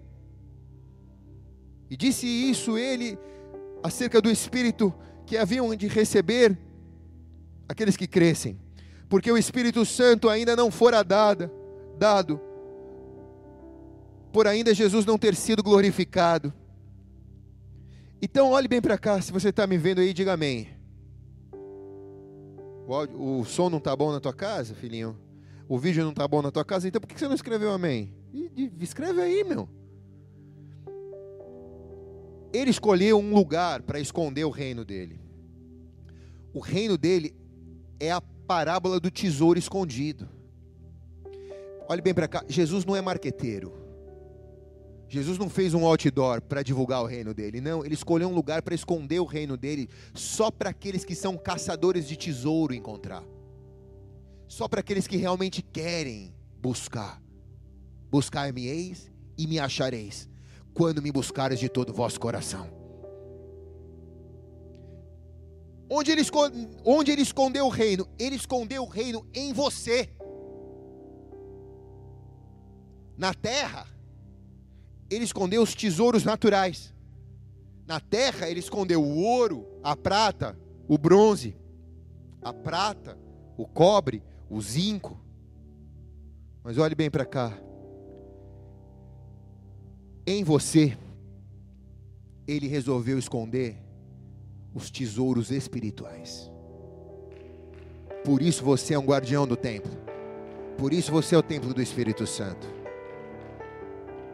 [1.91, 3.19] E disse isso ele
[3.83, 4.91] acerca do Espírito
[5.27, 6.59] que haviam de receber
[7.69, 8.59] aqueles que crescem,
[9.07, 11.51] porque o Espírito Santo ainda não fora dado,
[11.99, 12.41] dado,
[14.33, 16.55] por ainda Jesus não ter sido glorificado.
[18.23, 20.69] Então olhe bem para cá, se você está me vendo aí, diga amém.
[22.87, 25.17] O, áudio, o som não está bom na tua casa, filhinho?
[25.69, 28.15] O vídeo não está bom na tua casa, então por que você não escreveu amém?
[28.79, 29.69] escreve aí, meu
[32.53, 35.21] ele escolheu um lugar para esconder o reino dele.
[36.53, 37.35] O reino dele
[37.99, 40.29] é a parábola do tesouro escondido.
[41.89, 43.73] Olhe bem para cá, Jesus não é marqueteiro.
[45.11, 48.63] Jesus não fez um outdoor para divulgar o reino dele, não, ele escolheu um lugar
[48.63, 53.25] para esconder o reino dele, só para aqueles que são caçadores de tesouro encontrar.
[54.47, 56.33] Só para aqueles que realmente querem
[56.63, 57.21] buscar.
[58.09, 60.29] Buscar-me-eis e me achareis
[60.73, 62.71] quando me buscares de todo vosso coração.
[65.91, 66.23] Onde ele,
[66.85, 68.09] onde ele escondeu o reino?
[68.17, 70.09] Ele escondeu o reino em você.
[73.17, 73.89] Na terra,
[75.11, 76.95] ele escondeu os tesouros naturais.
[77.87, 81.57] Na terra, ele escondeu o ouro, a prata, o bronze,
[82.41, 83.19] a prata,
[83.57, 85.19] o cobre, o zinco.
[86.63, 87.59] Mas olhe bem para cá
[90.27, 90.97] em você,
[92.47, 93.77] ele resolveu esconder
[94.75, 96.51] os tesouros espirituais.
[98.25, 99.91] Por isso você é um guardião do templo.
[100.79, 102.80] Por isso você é o templo do Espírito Santo.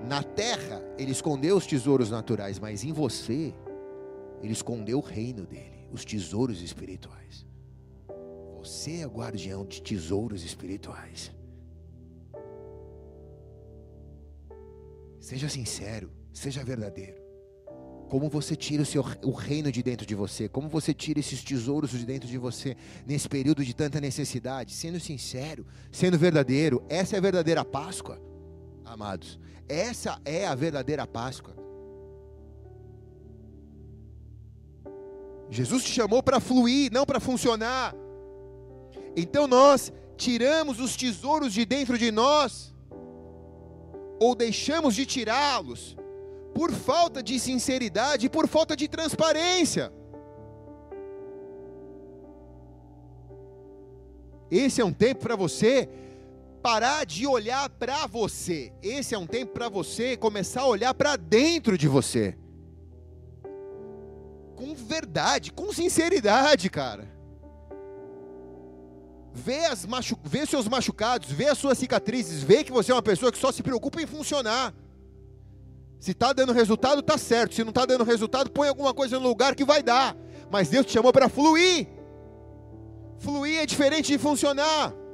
[0.07, 3.53] Na terra, ele escondeu os tesouros naturais, mas em você,
[4.41, 7.45] ele escondeu o reino dele, os tesouros espirituais.
[8.59, 11.33] Você é guardião de tesouros espirituais.
[15.21, 17.21] Seja sincero, seja verdadeiro.
[18.09, 20.49] Como você tira o, seu, o reino de dentro de você?
[20.49, 24.73] Como você tira esses tesouros de dentro de você nesse período de tanta necessidade?
[24.73, 26.85] Sendo sincero, sendo verdadeiro.
[26.89, 28.21] Essa é a verdadeira Páscoa,
[28.87, 29.39] amados.
[29.69, 31.55] Essa é a verdadeira Páscoa.
[35.51, 37.95] Jesus te chamou para fluir, não para funcionar.
[39.17, 42.75] Então nós tiramos os tesouros de dentro de nós
[44.19, 45.97] ou deixamos de tirá-los
[46.55, 49.93] por falta de sinceridade e por falta de transparência.
[54.51, 55.89] Esse é um tempo para você
[56.67, 58.73] parar de olhar para você.
[58.83, 62.37] Esse é um tempo para você começar a olhar para dentro de você.
[64.57, 67.09] Com verdade, com sinceridade, cara.
[69.33, 70.19] Vê, as machu...
[70.25, 73.53] vê seus machucados, vê as suas cicatrizes, vê que você é uma pessoa que só
[73.53, 74.75] se preocupa em funcionar.
[76.01, 77.55] Se está dando resultado, tá certo.
[77.55, 80.17] Se não está dando resultado, põe alguma coisa no lugar que vai dar.
[80.51, 81.87] Mas Deus te chamou para fluir.
[83.21, 85.06] Fluir é diferente de funcionar.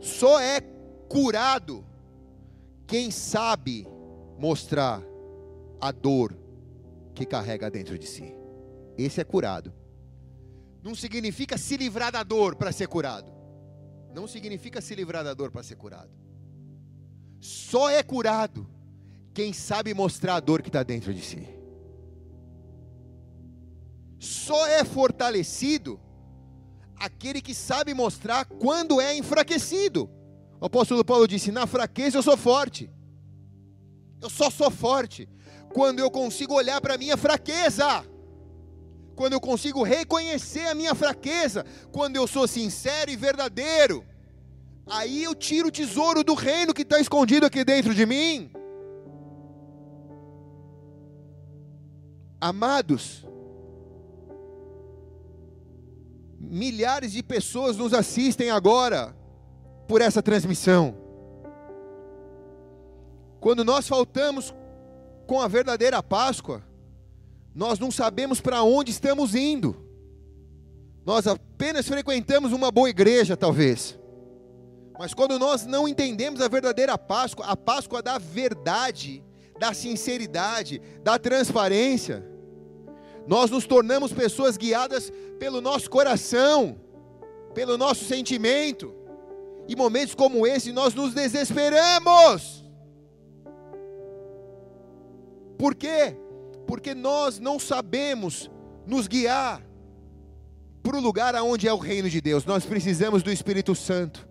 [0.00, 0.60] Só é
[1.08, 1.84] curado
[2.86, 3.86] quem sabe
[4.38, 5.02] mostrar
[5.80, 6.36] a dor
[7.14, 8.34] que carrega dentro de si.
[8.96, 9.72] Esse é curado.
[10.82, 13.30] Não significa se livrar da dor para ser curado.
[14.14, 16.10] Não significa se livrar da dor para ser curado.
[17.40, 18.66] Só é curado
[19.34, 21.46] quem sabe mostrar a dor que está dentro de si.
[24.18, 26.00] Só é fortalecido
[26.98, 30.10] aquele que sabe mostrar quando é enfraquecido.
[30.60, 32.90] O apóstolo Paulo disse: Na fraqueza eu sou forte.
[34.20, 35.28] Eu só sou forte
[35.72, 38.04] quando eu consigo olhar para a minha fraqueza.
[39.14, 44.04] Quando eu consigo reconhecer a minha fraqueza, quando eu sou sincero e verdadeiro,
[44.86, 48.50] aí eu tiro o tesouro do reino que está escondido aqui dentro de mim.
[52.40, 53.26] Amados,
[56.38, 59.14] milhares de pessoas nos assistem agora
[59.86, 60.94] por essa transmissão.
[63.40, 64.54] Quando nós faltamos
[65.26, 66.62] com a verdadeira Páscoa,
[67.54, 69.76] nós não sabemos para onde estamos indo.
[71.04, 73.98] Nós apenas frequentamos uma boa igreja, talvez.
[74.98, 79.24] Mas quando nós não entendemos a verdadeira Páscoa, a Páscoa da verdade,
[79.58, 82.24] da sinceridade, da transparência,
[83.28, 86.80] nós nos tornamos pessoas guiadas pelo nosso coração,
[87.54, 88.94] pelo nosso sentimento.
[89.68, 92.64] E momentos como esse nós nos desesperamos.
[95.58, 96.16] Por quê?
[96.66, 98.50] Porque nós não sabemos
[98.86, 99.62] nos guiar
[100.82, 102.46] para o lugar aonde é o reino de Deus.
[102.46, 104.26] Nós precisamos do Espírito Santo.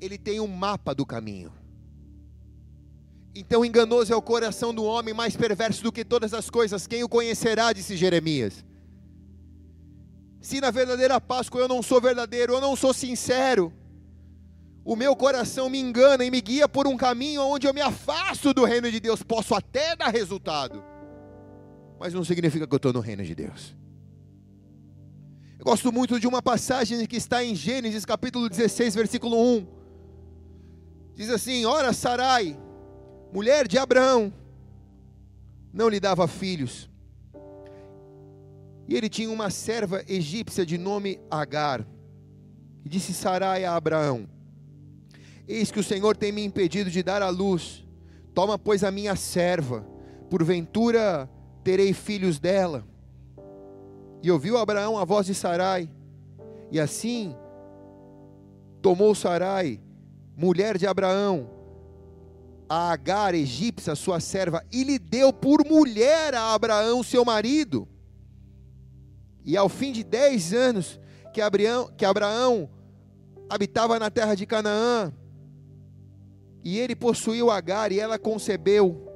[0.00, 1.57] Ele tem um mapa do caminho.
[3.38, 6.88] Então enganoso é o coração do homem, mais perverso do que todas as coisas.
[6.88, 7.72] Quem o conhecerá?
[7.72, 8.64] Disse Jeremias.
[10.40, 13.72] Se na verdadeira Páscoa eu não sou verdadeiro, eu não sou sincero,
[14.84, 18.52] o meu coração me engana e me guia por um caminho onde eu me afasto
[18.52, 19.22] do reino de Deus.
[19.22, 20.82] Posso até dar resultado,
[22.00, 23.76] mas não significa que eu estou no reino de Deus.
[25.60, 29.66] Eu gosto muito de uma passagem que está em Gênesis capítulo 16, versículo 1.
[31.14, 32.58] Diz assim: Ora, Sarai
[33.32, 34.32] mulher de Abraão,
[35.72, 36.88] não lhe dava filhos.
[38.86, 41.86] E ele tinha uma serva egípcia de nome Agar.
[42.84, 44.26] E disse Sarai a Abraão:
[45.46, 47.86] Eis que o Senhor tem me impedido de dar à luz.
[48.34, 49.86] Toma, pois, a minha serva,
[50.30, 51.28] porventura
[51.62, 52.86] terei filhos dela.
[54.22, 55.88] E ouviu Abraão a voz de Sarai,
[56.70, 57.36] e assim
[58.80, 59.80] tomou Sarai,
[60.36, 61.57] mulher de Abraão,
[62.68, 67.88] a Agar, egípcia, sua serva, e lhe deu por mulher a Abraão, seu marido.
[69.44, 71.00] E ao fim de dez anos
[71.32, 72.68] que Abraão, que Abraão
[73.48, 75.12] habitava na terra de Canaã,
[76.62, 79.06] e ele possuiu Agar, e ela concebeu.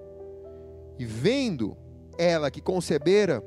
[0.99, 1.77] E vendo
[2.17, 3.43] ela que concebera,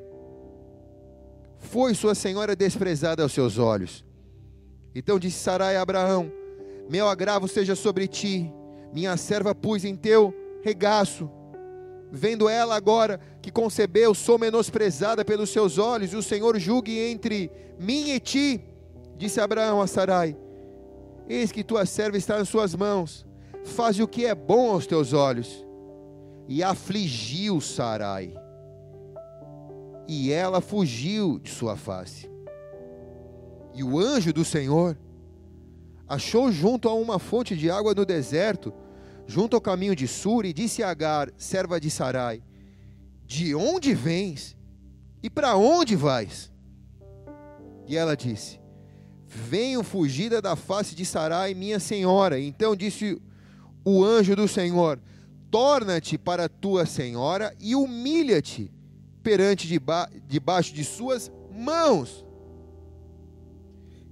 [1.58, 4.06] foi sua senhora desprezada aos seus olhos.
[4.94, 6.32] Então disse Sarai a Abraão:
[6.90, 8.52] Meu agravo seja sobre ti
[8.96, 11.30] minha serva pus em teu regaço.
[12.10, 17.52] Vendo ela agora que concebeu, sou menosprezada pelos seus olhos, e o Senhor julgue entre
[17.78, 18.64] mim e ti.
[19.18, 20.38] Disse Abraão a Sarai:
[21.28, 23.26] Eis que tua serva está nas suas mãos,
[23.66, 25.66] faz o que é bom aos teus olhos.
[26.48, 28.34] E afligiu Sarai,
[30.08, 32.32] e ela fugiu de sua face.
[33.74, 34.98] E o anjo do Senhor
[36.08, 38.72] achou junto a uma fonte de água no deserto,
[39.28, 42.44] junto ao caminho de Sur, e disse a Agar, serva de Sarai:
[43.26, 44.56] De onde vens
[45.22, 46.52] e para onde vais?
[47.88, 48.60] E ela disse:
[49.28, 52.40] Venho fugida da face de Sarai, minha senhora.
[52.40, 53.22] Então disse
[53.84, 55.00] o anjo do Senhor:
[55.52, 58.72] Torna-te para tua senhora e humilha-te
[59.22, 59.68] perante
[60.28, 62.26] debaixo de suas mãos.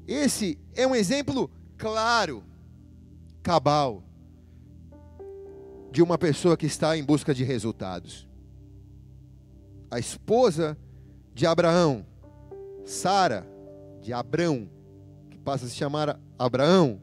[0.08, 2.44] Esse é um exemplo claro,
[3.42, 4.04] cabal,
[5.94, 8.28] de uma pessoa que está em busca de resultados.
[9.92, 10.76] A esposa
[11.36, 12.04] de Abraão,
[12.84, 13.48] Sara,
[14.02, 14.68] de Abrão,
[15.30, 17.00] que passa a se chamar Abraão,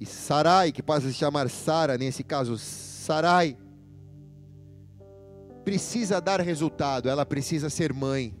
[0.00, 3.56] e Sarai, que passa a se chamar Sara, nesse caso Sarai,
[5.64, 8.36] precisa dar resultado, ela precisa ser mãe,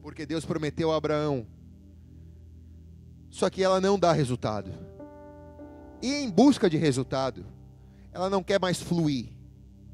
[0.00, 1.46] porque Deus prometeu a Abraão.
[3.28, 4.72] Só que ela não dá resultado.
[6.00, 7.44] E em busca de resultado,
[8.16, 9.28] ela não quer mais fluir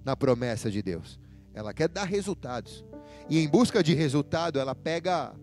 [0.05, 1.19] na promessa de Deus.
[1.53, 2.85] Ela quer dar resultados.
[3.28, 5.35] E em busca de resultado, ela pega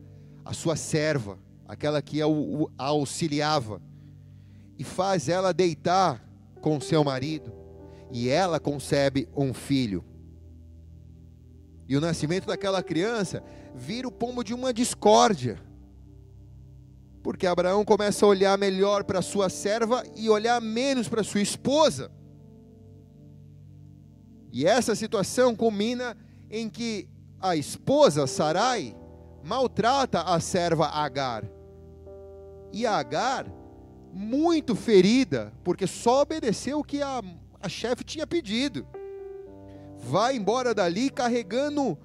[0.45, 1.38] a sua serva,
[1.68, 2.26] aquela que a
[2.77, 3.81] auxiliava,
[4.77, 6.26] e faz ela deitar
[6.61, 7.51] com seu marido,
[8.14, 10.01] e ela concebe um filho.
[11.85, 13.43] E o nascimento daquela criança
[13.76, 15.60] vira o pomo de uma discórdia.
[17.22, 22.10] Porque Abraão começa a olhar melhor para sua serva e olhar menos para sua esposa.
[24.51, 26.17] E essa situação culmina
[26.49, 27.07] em que
[27.39, 28.95] a esposa Sarai
[29.43, 31.43] maltrata a serva Agar.
[32.71, 33.45] E Agar,
[34.11, 37.21] muito ferida, porque só obedeceu o que a,
[37.61, 38.88] a chefe tinha pedido,
[39.97, 41.97] vai embora dali carregando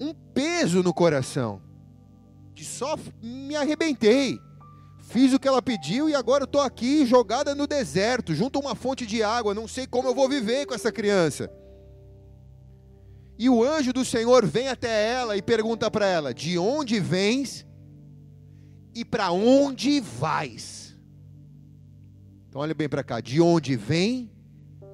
[0.00, 1.60] um peso no coração.
[2.54, 4.38] De só me arrebentei.
[5.08, 8.74] Fiz o que ela pediu e agora estou aqui jogada no deserto, junto a uma
[8.74, 9.54] fonte de água.
[9.54, 11.50] Não sei como eu vou viver com essa criança.
[13.38, 17.66] E o anjo do Senhor vem até ela e pergunta para ela: De onde vens
[18.94, 20.96] e para onde vais?
[22.48, 24.30] Então olha bem para cá: De onde vem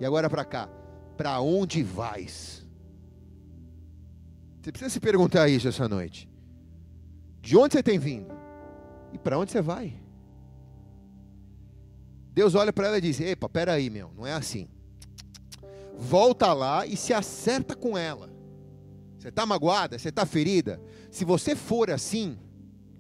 [0.00, 0.68] e agora para cá:
[1.16, 2.66] Para onde vais?
[4.60, 6.28] Você precisa se perguntar isso essa noite.
[7.40, 8.32] De onde você tem vindo
[9.12, 9.94] e para onde você vai?
[12.32, 14.68] Deus olha para ela e diz: Epa, peraí, meu, não é assim.
[15.96, 18.31] Volta lá e se acerta com ela.
[19.22, 19.96] Você está magoada?
[19.96, 20.82] Você está ferida?
[21.08, 22.36] Se você for assim,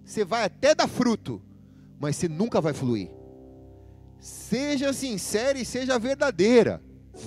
[0.04, 1.42] você vai até dar fruto,
[1.98, 3.10] mas você nunca vai fluir.
[4.20, 6.80] Seja sincera e seja verdadeira.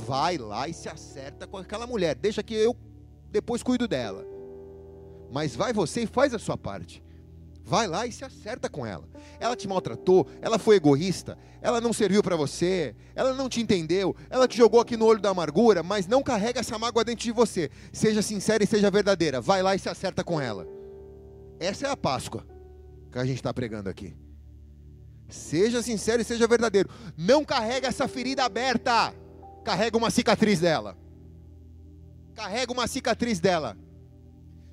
[0.08, 2.16] Vai lá e se acerta com aquela mulher.
[2.16, 2.74] Deixa que eu
[3.30, 4.26] depois cuido dela.
[5.30, 7.04] Mas vai você e faz a sua parte.
[7.66, 9.10] Vai lá e se acerta com ela.
[9.40, 14.16] Ela te maltratou, ela foi egoísta, ela não serviu para você, ela não te entendeu,
[14.30, 17.32] ela te jogou aqui no olho da amargura, mas não carrega essa mágoa dentro de
[17.32, 17.72] você.
[17.92, 19.42] Seja sincera e seja verdadeira.
[19.42, 20.68] Vai lá e se acerta com ela.
[21.60, 22.46] Essa é a Páscoa
[23.12, 24.16] que a gente está pregando aqui.
[25.28, 26.88] Seja sincero e seja verdadeiro.
[27.18, 29.12] Não carrega essa ferida aberta.
[29.64, 30.96] Carrega uma cicatriz dela.
[32.36, 33.76] Carrega uma cicatriz dela.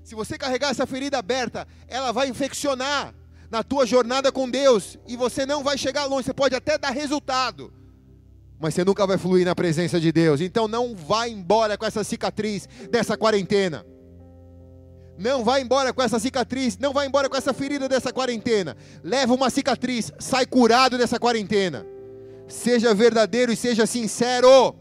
[0.03, 3.15] Se você carregar essa ferida aberta, ela vai infeccionar
[3.51, 6.25] na tua jornada com Deus e você não vai chegar longe.
[6.25, 7.73] Você pode até dar resultado,
[8.59, 10.41] mas você nunca vai fluir na presença de Deus.
[10.41, 13.85] Então não vá embora com essa cicatriz dessa quarentena.
[15.19, 18.77] Não vá embora com essa cicatriz, não vá embora com essa ferida dessa quarentena.
[19.05, 21.87] Leva uma cicatriz, sai curado dessa quarentena.
[22.49, 24.75] Seja verdadeiro e seja sincero.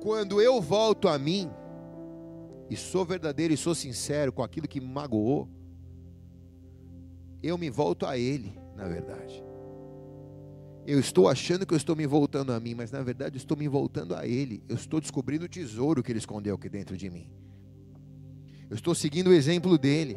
[0.00, 1.50] Quando eu volto a mim,
[2.70, 5.48] e sou verdadeiro e sou sincero com aquilo que me magoou,
[7.42, 9.42] eu me volto a Ele, na verdade.
[10.86, 13.66] Eu estou achando que eu estou me voltando a mim, mas na verdade estou me
[13.66, 14.62] voltando a Ele.
[14.68, 17.28] Eu estou descobrindo o tesouro que Ele escondeu aqui dentro de mim.
[18.68, 20.16] Eu estou seguindo o exemplo dele.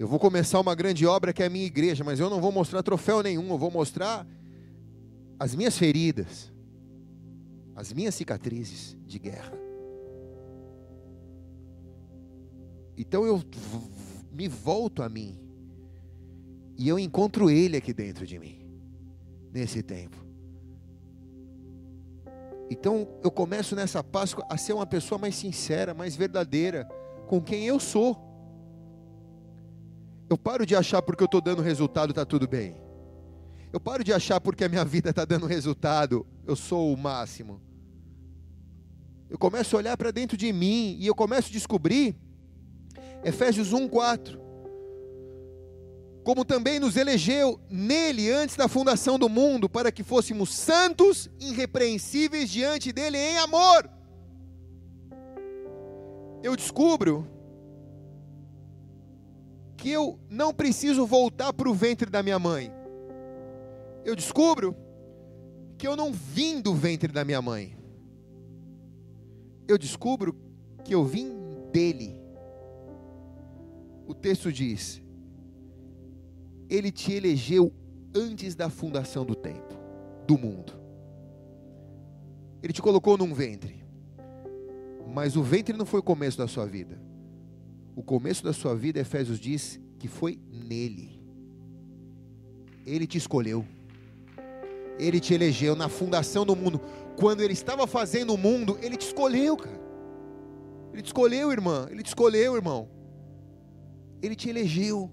[0.00, 2.50] Eu vou começar uma grande obra que é a minha igreja, mas eu não vou
[2.50, 4.26] mostrar troféu nenhum, eu vou mostrar
[5.38, 6.52] as minhas feridas,
[7.76, 9.61] as minhas cicatrizes de guerra.
[12.96, 13.42] Então eu
[14.32, 15.38] me volto a mim.
[16.76, 18.58] E eu encontro Ele aqui dentro de mim,
[19.52, 20.16] nesse tempo.
[22.70, 26.88] Então eu começo nessa Páscoa a ser uma pessoa mais sincera, mais verdadeira
[27.26, 28.16] com quem eu sou.
[30.28, 32.74] Eu paro de achar porque eu estou dando resultado está tudo bem.
[33.72, 37.60] Eu paro de achar porque a minha vida está dando resultado, eu sou o máximo.
[39.28, 42.16] Eu começo a olhar para dentro de mim e eu começo a descobrir
[43.24, 44.40] Efésios 1, 4.
[46.24, 52.48] Como também nos elegeu nele antes da fundação do mundo, para que fôssemos santos, irrepreensíveis
[52.48, 53.90] diante dele em amor.
[56.42, 57.26] Eu descubro
[59.76, 62.72] que eu não preciso voltar para o ventre da minha mãe.
[64.04, 64.76] Eu descubro
[65.76, 67.76] que eu não vim do ventre da minha mãe.
[69.66, 70.36] Eu descubro
[70.84, 71.32] que eu vim
[71.72, 72.21] dele
[74.12, 75.02] o texto diz:
[76.68, 77.72] Ele te elegeu
[78.14, 79.74] antes da fundação do tempo,
[80.26, 80.74] do mundo.
[82.62, 83.82] Ele te colocou num ventre.
[85.12, 87.00] Mas o ventre não foi o começo da sua vida.
[87.96, 91.20] O começo da sua vida, Efésios diz que foi nele.
[92.86, 93.64] Ele te escolheu.
[94.98, 96.80] Ele te elegeu na fundação do mundo.
[97.16, 99.80] Quando ele estava fazendo o mundo, ele te escolheu, cara.
[100.92, 101.88] Ele te escolheu, irmã.
[101.90, 102.88] Ele te escolheu, irmão.
[104.22, 105.10] Ele te elegeu.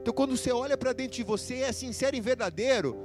[0.00, 2.96] Então, quando você olha para dentro de você, é sincero e verdadeiro.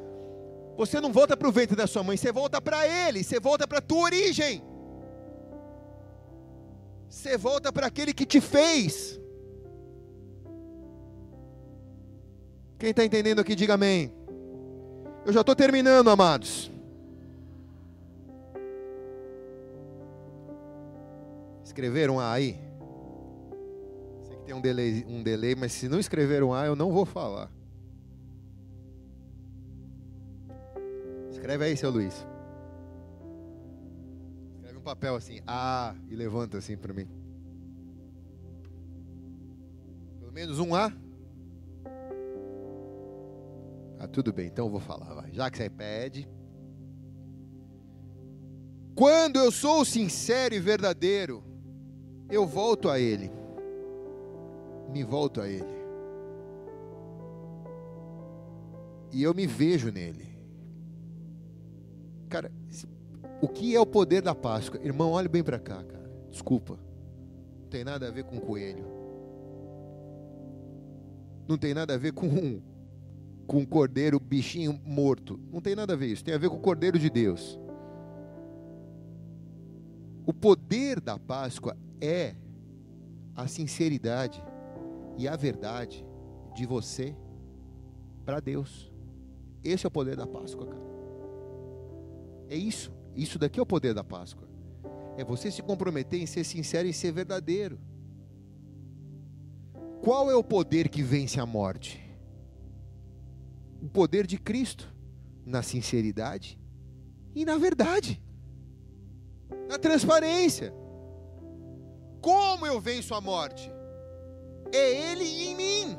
[0.76, 3.68] Você não volta para o ventre da sua mãe, você volta para ele, você volta
[3.68, 4.64] para a tua origem.
[7.10, 9.20] Você volta para aquele que te fez.
[12.78, 14.14] Quem está entendendo aqui, diga amém.
[15.26, 16.72] Eu já estou terminando, amados.
[21.64, 22.69] Escreveram aí?
[24.50, 27.52] Tem um delay, um delay, mas se não escreveram A, eu não vou falar.
[31.30, 32.26] Escreve aí, seu Luiz.
[34.56, 37.08] Escreve um papel assim, A, e levanta assim para mim.
[40.20, 40.92] Pelo menos um A.
[44.00, 45.32] Ah, tudo bem, então eu vou falar, vai.
[45.32, 46.28] Já que você pede.
[48.96, 51.44] Quando eu sou sincero e verdadeiro,
[52.32, 53.38] eu volto a Ele.
[54.92, 55.80] Me volto a Ele.
[59.12, 60.28] E eu me vejo nele.
[62.30, 62.52] Cara,
[63.42, 64.80] o que é o poder da Páscoa?
[64.84, 66.10] Irmão, olhe bem para cá, cara.
[66.30, 66.78] Desculpa.
[67.62, 68.86] Não tem nada a ver com coelho.
[71.48, 72.62] Não tem nada a ver com
[73.48, 75.40] com cordeiro, bichinho morto.
[75.52, 76.24] Não tem nada a ver isso.
[76.24, 77.60] Tem a ver com o cordeiro de Deus.
[80.24, 82.36] O poder da Páscoa é
[83.36, 84.44] a sinceridade
[85.20, 86.06] e a verdade
[86.56, 87.14] de você
[88.24, 88.90] para Deus.
[89.62, 90.90] Esse é o poder da Páscoa, cara.
[92.48, 92.90] É isso.
[93.14, 94.48] Isso daqui é o poder da Páscoa.
[95.18, 97.78] É você se comprometer em ser sincero e ser verdadeiro.
[100.02, 102.02] Qual é o poder que vence a morte?
[103.82, 104.90] O poder de Cristo
[105.46, 106.58] na sinceridade
[107.36, 108.24] e na verdade,
[109.68, 110.74] na transparência.
[112.22, 113.70] Como eu venço a morte?
[114.74, 115.98] É Ele em mim.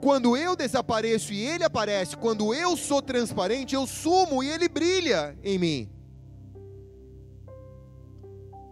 [0.00, 5.36] Quando eu desapareço e Ele aparece, quando eu sou transparente, eu sumo e Ele brilha
[5.42, 5.90] em mim.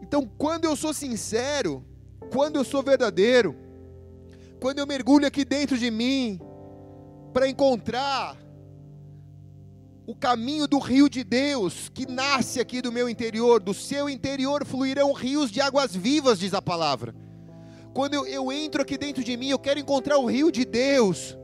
[0.00, 1.84] Então, quando eu sou sincero,
[2.30, 3.56] quando eu sou verdadeiro,
[4.60, 6.40] quando eu mergulho aqui dentro de mim,
[7.32, 8.36] para encontrar
[10.06, 14.64] o caminho do rio de Deus que nasce aqui do meu interior, do seu interior
[14.64, 17.12] fluirão rios de águas vivas, diz a palavra.
[17.96, 21.34] Quando eu, eu entro aqui dentro de mim, eu quero encontrar o rio de Deus.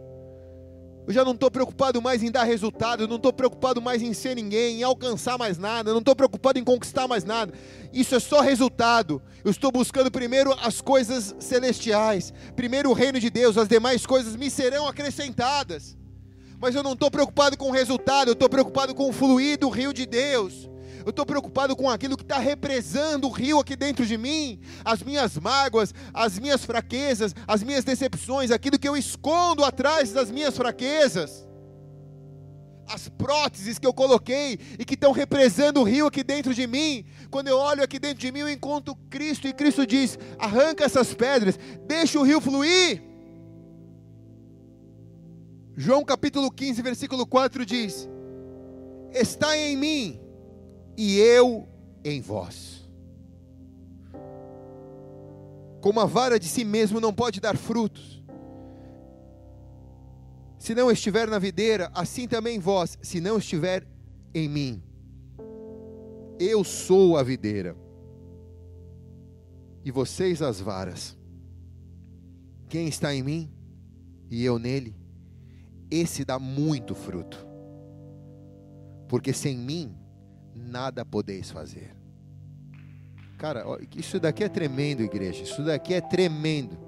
[1.07, 4.13] Eu já não estou preocupado mais em dar resultado, eu não estou preocupado mais em
[4.13, 7.55] ser ninguém, em alcançar mais nada, eu não estou preocupado em conquistar mais nada.
[7.91, 9.23] Isso é só resultado.
[9.43, 14.37] Eu estou buscando primeiro as coisas celestiais, primeiro o reino de Deus, as demais coisas
[14.37, 15.97] me serão acrescentadas.
[16.61, 19.71] Mas eu não estou preocupado com o resultado, eu estou preocupado com o fluir do
[19.71, 20.69] rio de Deus.
[21.05, 25.03] Eu estou preocupado com aquilo que está represando o rio aqui dentro de mim, as
[25.03, 30.57] minhas mágoas, as minhas fraquezas, as minhas decepções, aquilo que eu escondo atrás das minhas
[30.57, 31.47] fraquezas,
[32.87, 37.05] as próteses que eu coloquei e que estão represando o rio aqui dentro de mim.
[37.31, 41.15] Quando eu olho aqui dentro de mim, eu encontro Cristo e Cristo diz: arranca essas
[41.15, 43.03] pedras, deixa o rio fluir.
[45.75, 48.09] João capítulo 15, versículo 4 diz:
[49.13, 50.22] Está em mim
[50.97, 51.69] e eu
[52.05, 52.89] em vós.
[55.81, 58.23] Como a vara de si mesmo não pode dar frutos,
[60.59, 63.85] se não estiver na videira, assim também vós, se não estiver
[64.33, 64.83] em mim.
[66.39, 67.77] Eu sou a videira,
[69.85, 71.17] e vocês as varas.
[72.69, 73.51] Quem está em mim
[74.31, 74.97] e eu nele,
[75.91, 77.47] esse dá muito fruto,
[79.09, 79.95] porque sem mim
[80.63, 81.95] nada podeis fazer.
[83.39, 83.65] Cara,
[83.97, 85.43] isso daqui é tremendo, igreja.
[85.43, 86.79] Isso daqui é tremendo.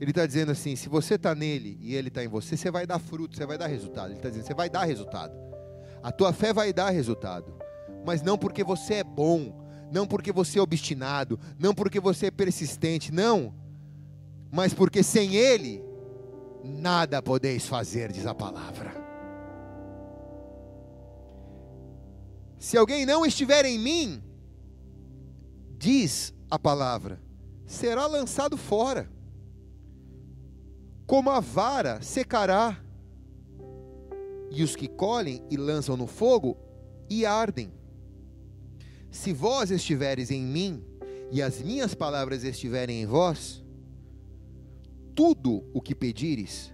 [0.00, 2.86] Ele está dizendo assim: se você está nele e ele está em você, você vai
[2.86, 4.08] dar fruto, você vai dar resultado.
[4.08, 5.32] Ele está dizendo: você vai dar resultado.
[6.02, 7.54] A tua fé vai dar resultado.
[8.04, 9.62] Mas não porque você é bom,
[9.92, 13.54] não porque você é obstinado, não porque você é persistente, não.
[14.50, 15.84] Mas porque sem ele,
[16.64, 19.01] nada podeis fazer, diz a palavra.
[22.62, 24.22] Se alguém não estiver em mim,
[25.76, 27.20] diz a palavra,
[27.66, 29.10] será lançado fora,
[31.04, 32.80] como a vara secará,
[34.48, 36.56] e os que colhem e lançam no fogo
[37.10, 37.72] e ardem.
[39.10, 40.84] Se vós estiveres em mim
[41.32, 43.60] e as minhas palavras estiverem em vós,
[45.16, 46.72] tudo o que pedires,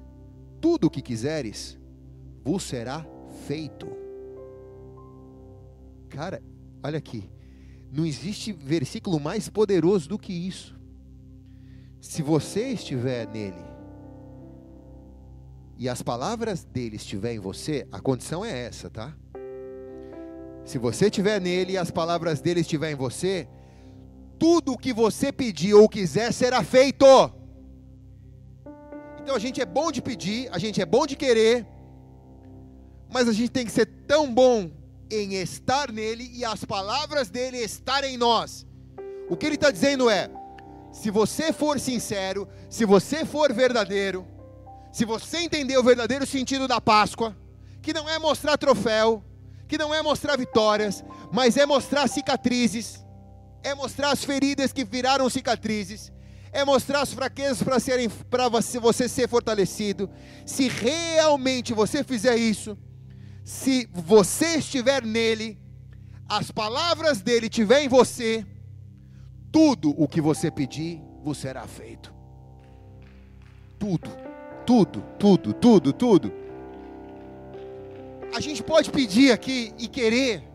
[0.60, 1.78] tudo o que quiseres,
[2.44, 3.06] vos será
[3.46, 4.07] feito.
[6.08, 6.42] Cara,
[6.82, 7.30] olha aqui.
[7.92, 10.78] Não existe versículo mais poderoso do que isso.
[12.00, 13.64] Se você estiver nele
[15.76, 19.16] e as palavras dele estiver em você, a condição é essa, tá?
[20.64, 23.48] Se você estiver nele e as palavras dele estiver em você,
[24.38, 27.06] tudo o que você pedir ou quiser será feito.
[29.22, 31.66] Então a gente é bom de pedir, a gente é bom de querer,
[33.12, 34.70] mas a gente tem que ser tão bom
[35.10, 38.66] em estar nele e as palavras dele estarem em nós.
[39.28, 40.30] O que ele está dizendo é:
[40.92, 44.26] se você for sincero, se você for verdadeiro,
[44.92, 47.36] se você entender o verdadeiro sentido da Páscoa,
[47.82, 49.22] que não é mostrar troféu,
[49.66, 53.04] que não é mostrar vitórias, mas é mostrar cicatrizes,
[53.62, 56.10] é mostrar as feridas que viraram cicatrizes,
[56.50, 60.08] é mostrar as fraquezas para serem para você, você ser fortalecido.
[60.46, 62.76] Se realmente você fizer isso,
[63.48, 65.58] se você estiver nele,
[66.28, 68.44] as palavras dele estiver em você,
[69.50, 72.14] tudo o que você pedir vos será feito.
[73.78, 74.10] Tudo,
[74.66, 76.30] tudo, tudo, tudo, tudo.
[78.36, 80.46] A gente pode pedir aqui e querer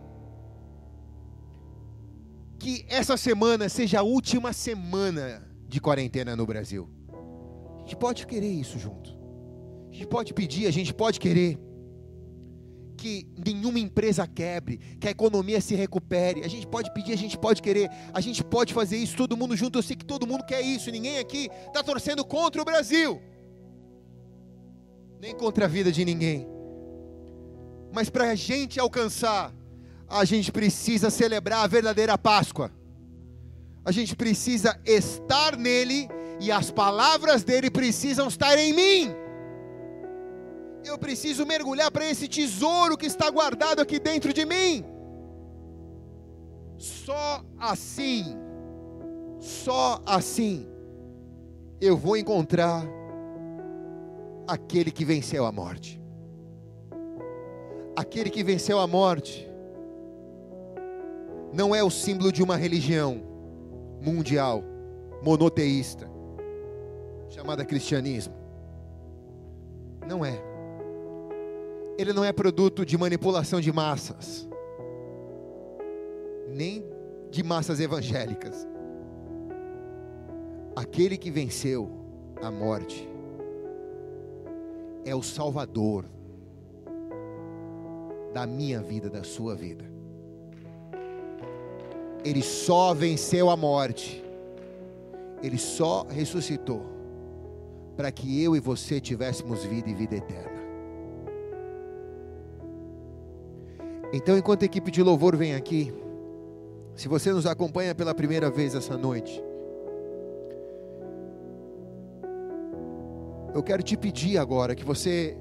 [2.60, 6.88] que essa semana seja a última semana de quarentena no Brasil.
[7.78, 9.18] A gente pode querer isso junto.
[9.90, 11.73] A gente pode pedir, a gente pode querer
[13.04, 16.42] que nenhuma empresa quebre, que a economia se recupere.
[16.42, 19.58] A gente pode pedir, a gente pode querer, a gente pode fazer isso todo mundo
[19.58, 19.78] junto.
[19.78, 20.90] Eu sei que todo mundo quer isso.
[20.90, 23.22] Ninguém aqui está torcendo contra o Brasil,
[25.20, 26.48] nem contra a vida de ninguém.
[27.92, 29.54] Mas para a gente alcançar,
[30.08, 32.72] a gente precisa celebrar a verdadeira Páscoa.
[33.84, 36.08] A gente precisa estar nele
[36.40, 39.23] e as palavras dele precisam estar em mim.
[40.84, 44.86] Eu preciso mergulhar para esse tesouro que está guardado aqui dentro de mim.
[46.78, 48.36] Só assim,
[49.40, 50.68] só assim,
[51.80, 52.86] eu vou encontrar
[54.48, 56.02] aquele que venceu a morte.
[57.96, 59.50] Aquele que venceu a morte
[61.54, 63.22] não é o símbolo de uma religião
[64.02, 64.64] mundial,
[65.22, 66.10] monoteísta,
[67.30, 68.34] chamada cristianismo.
[70.06, 70.53] Não é.
[71.98, 74.48] Ele não é produto de manipulação de massas,
[76.48, 76.86] nem
[77.30, 78.68] de massas evangélicas.
[80.76, 81.90] Aquele que venceu
[82.41, 83.07] a morte
[85.06, 86.06] é o Salvador
[88.34, 89.86] da minha vida, da sua vida.
[92.24, 94.24] Ele só venceu a morte,
[95.41, 96.82] ele só ressuscitou
[97.95, 100.53] para que eu e você tivéssemos vida e vida eterna.
[104.14, 105.91] Então, enquanto a equipe de louvor vem aqui,
[106.95, 109.44] se você nos acompanha pela primeira vez essa noite,
[113.56, 115.35] eu quero te pedir agora que você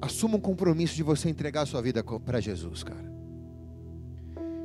[0.00, 3.14] assuma um compromisso de você entregar a sua vida para Jesus, cara.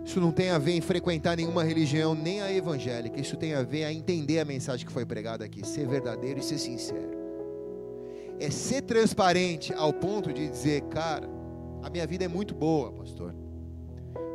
[0.03, 3.21] Isso não tem a ver em frequentar nenhuma religião, nem a evangélica.
[3.21, 6.43] Isso tem a ver a entender a mensagem que foi pregada aqui, ser verdadeiro e
[6.43, 7.11] ser sincero.
[8.39, 11.29] É ser transparente ao ponto de dizer, cara,
[11.81, 13.33] a minha vida é muito boa, pastor.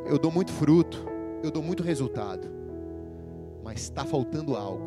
[0.07, 1.05] Eu dou muito fruto,
[1.43, 2.49] eu dou muito resultado.
[3.63, 4.85] Mas está faltando algo.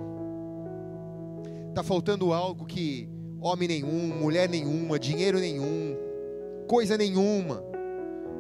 [1.70, 3.10] Está faltando algo que
[3.42, 5.96] homem nenhum, mulher nenhuma, dinheiro nenhum,
[6.68, 7.64] coisa nenhuma,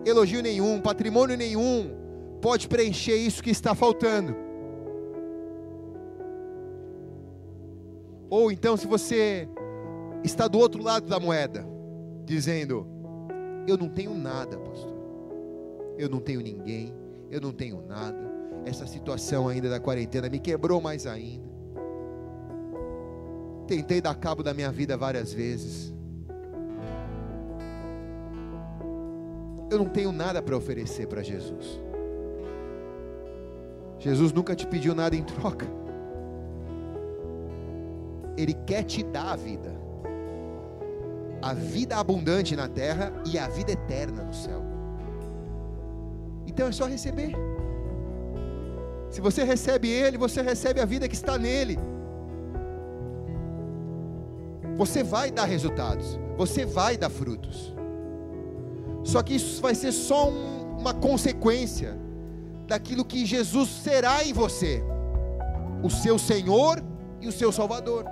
[0.05, 1.91] elogio nenhum, patrimônio nenhum
[2.41, 4.35] pode preencher isso que está faltando.
[8.29, 9.47] Ou então, se você
[10.23, 11.65] está do outro lado da moeda,
[12.25, 12.85] dizendo:
[13.69, 14.91] Eu não tenho nada, pastor,
[15.95, 16.91] eu não tenho ninguém,
[17.29, 18.17] eu não tenho nada,
[18.65, 21.47] essa situação ainda da quarentena me quebrou mais ainda.
[23.67, 25.93] Tentei dar cabo da minha vida várias vezes.
[29.69, 31.79] Eu não tenho nada para oferecer para Jesus.
[33.99, 35.67] Jesus nunca te pediu nada em troca.
[38.35, 39.78] Ele quer te dar a vida.
[41.41, 44.64] A vida abundante na terra e a vida eterna no céu.
[46.45, 47.34] Então é só receber.
[49.10, 51.80] Se você recebe Ele, você recebe a vida que está nele.
[54.78, 57.74] Você vai dar resultados, você vai dar frutos.
[59.03, 61.98] Só que isso vai ser só um, uma consequência
[62.68, 64.84] daquilo que Jesus será em você.
[65.82, 66.84] o seu Senhor
[67.22, 68.06] e o seu Salvador.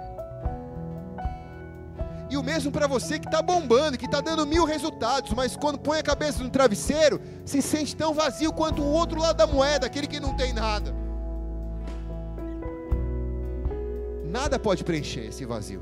[2.29, 5.79] E o mesmo para você que está bombando, que está dando mil resultados, mas quando
[5.79, 9.87] põe a cabeça no travesseiro, se sente tão vazio quanto o outro lado da moeda,
[9.87, 10.93] aquele que não tem nada.
[14.25, 15.81] Nada pode preencher esse vazio.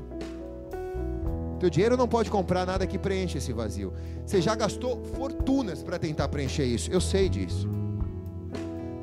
[1.58, 3.92] Teu dinheiro não pode comprar nada que preencha esse vazio.
[4.24, 6.90] Você já gastou fortunas para tentar preencher isso.
[6.92, 7.68] Eu sei disso.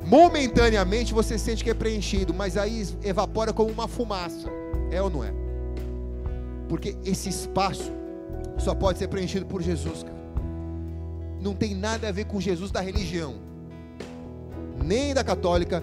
[0.06, 4.48] Momentaneamente você sente que é preenchido, mas aí evapora como uma fumaça.
[4.90, 5.43] É ou não é?
[6.68, 7.92] Porque esse espaço
[8.58, 10.14] só pode ser preenchido por Jesus, cara.
[11.40, 13.34] Não tem nada a ver com Jesus da religião,
[14.82, 15.82] nem da católica,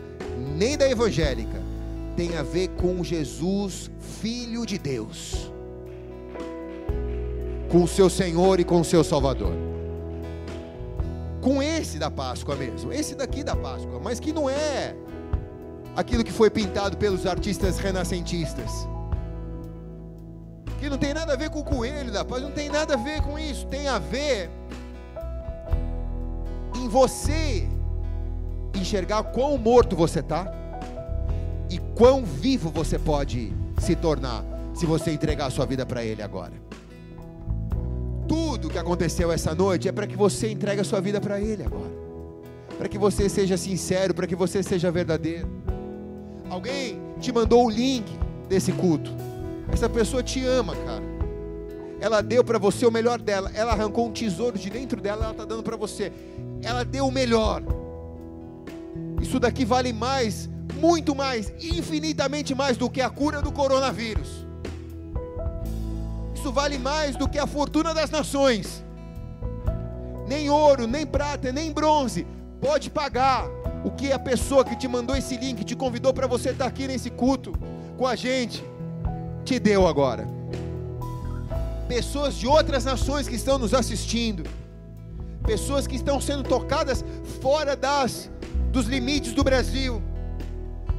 [0.58, 1.62] nem da evangélica.
[2.16, 5.52] Tem a ver com Jesus, Filho de Deus,
[7.70, 9.54] com o seu Senhor e com o seu Salvador.
[11.42, 14.96] Com esse da Páscoa mesmo, esse daqui da Páscoa, mas que não é
[15.96, 18.88] aquilo que foi pintado pelos artistas renascentistas
[20.82, 22.98] que não tem nada a ver com o coelho da paz, não tem nada a
[22.98, 24.50] ver com isso, tem a ver
[26.76, 27.70] em você
[28.74, 30.52] enxergar quão morto você está
[31.70, 34.44] e quão vivo você pode se tornar
[34.74, 36.54] se você entregar a sua vida para Ele agora.
[38.28, 41.64] Tudo que aconteceu essa noite é para que você entregue a sua vida para Ele
[41.64, 41.92] agora,
[42.80, 45.48] para que você seja sincero, para que você seja verdadeiro.
[46.50, 48.12] Alguém te mandou o link
[48.50, 49.31] desse culto.
[49.72, 51.04] Essa pessoa te ama, cara.
[52.00, 53.52] Ela deu para você o melhor dela.
[53.54, 56.12] Ela arrancou um tesouro de dentro dela, ela está dando para você.
[56.64, 57.62] Ela deu o melhor.
[59.22, 60.50] Isso daqui vale mais,
[60.80, 64.46] muito mais, infinitamente mais do que a cura do coronavírus.
[66.34, 68.84] Isso vale mais do que a fortuna das nações.
[70.28, 72.26] Nem ouro, nem prata, nem bronze
[72.60, 73.48] pode pagar
[73.84, 76.88] o que a pessoa que te mandou esse link, te convidou para você estar aqui
[76.88, 77.52] nesse culto
[77.98, 78.64] com a gente
[79.52, 80.26] te deu agora.
[81.86, 84.50] Pessoas de outras nações que estão nos assistindo,
[85.44, 87.04] pessoas que estão sendo tocadas
[87.42, 88.30] fora das
[88.72, 90.02] dos limites do Brasil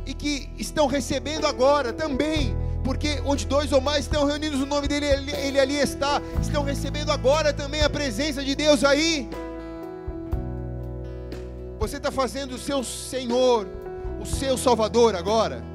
[0.05, 2.55] e que estão recebendo agora também,
[2.85, 6.62] porque onde dois ou mais estão reunidos no nome dele, ele, ele ali está, estão
[6.62, 9.31] recebendo agora também a presença de Deus aí.
[11.81, 13.66] Você está fazendo o seu Senhor,
[14.20, 15.72] o seu Salvador agora.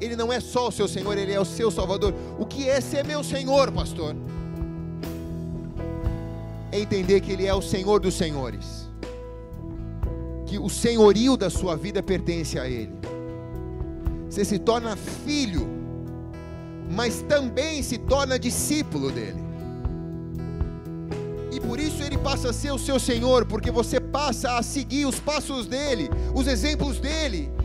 [0.00, 2.14] Ele não é só o seu Senhor, Ele é o seu Salvador.
[2.38, 4.14] O que é ser meu Senhor, pastor?
[6.70, 8.88] É entender que Ele é o Senhor dos Senhores,
[10.46, 12.92] que o senhorio da sua vida pertence a Ele.
[14.28, 15.66] Você se torna filho,
[16.90, 19.46] mas também se torna discípulo dele.
[21.50, 25.06] E por isso ele passa a ser o seu Senhor, porque você passa a seguir
[25.06, 27.55] os passos dele, os exemplos dele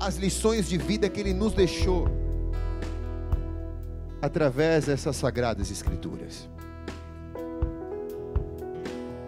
[0.00, 2.08] as lições de vida que Ele nos deixou
[4.22, 6.48] através dessas sagradas Escrituras.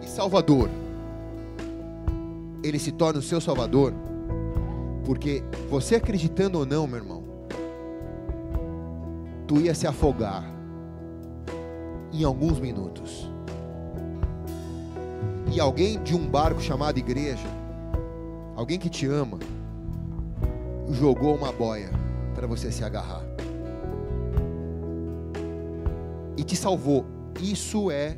[0.01, 0.69] E Salvador,
[2.63, 3.93] Ele se torna o seu Salvador,
[5.05, 7.23] porque você acreditando ou não, meu irmão,
[9.47, 10.43] tu ia se afogar
[12.11, 13.29] em alguns minutos.
[15.51, 17.47] E alguém de um barco chamado igreja,
[18.55, 19.37] alguém que te ama,
[20.91, 21.89] jogou uma boia
[22.35, 23.23] para você se agarrar.
[26.35, 27.05] E te salvou.
[27.41, 28.17] Isso é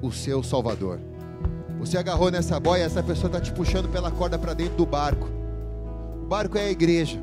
[0.00, 1.00] o seu Salvador.
[1.78, 5.28] Você agarrou nessa boia, essa pessoa está te puxando pela corda para dentro do barco.
[6.22, 7.22] O barco é a igreja.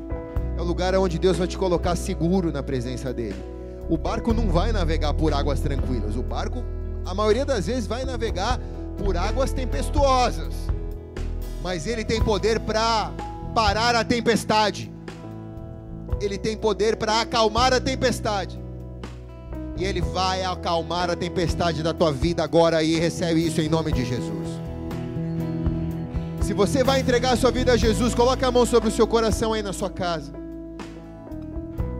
[0.56, 3.42] É o lugar onde Deus vai te colocar seguro na presença dele.
[3.88, 6.16] O barco não vai navegar por águas tranquilas.
[6.16, 6.62] O barco,
[7.04, 8.58] a maioria das vezes, vai navegar
[8.96, 10.54] por águas tempestuosas.
[11.62, 13.12] Mas ele tem poder para
[13.54, 14.92] parar a tempestade.
[16.20, 18.62] Ele tem poder para acalmar a tempestade.
[19.76, 23.92] E Ele vai acalmar a tempestade da tua vida agora e recebe isso em nome
[23.92, 24.48] de Jesus.
[26.42, 29.06] Se você vai entregar a sua vida a Jesus, coloque a mão sobre o seu
[29.06, 30.32] coração aí na sua casa.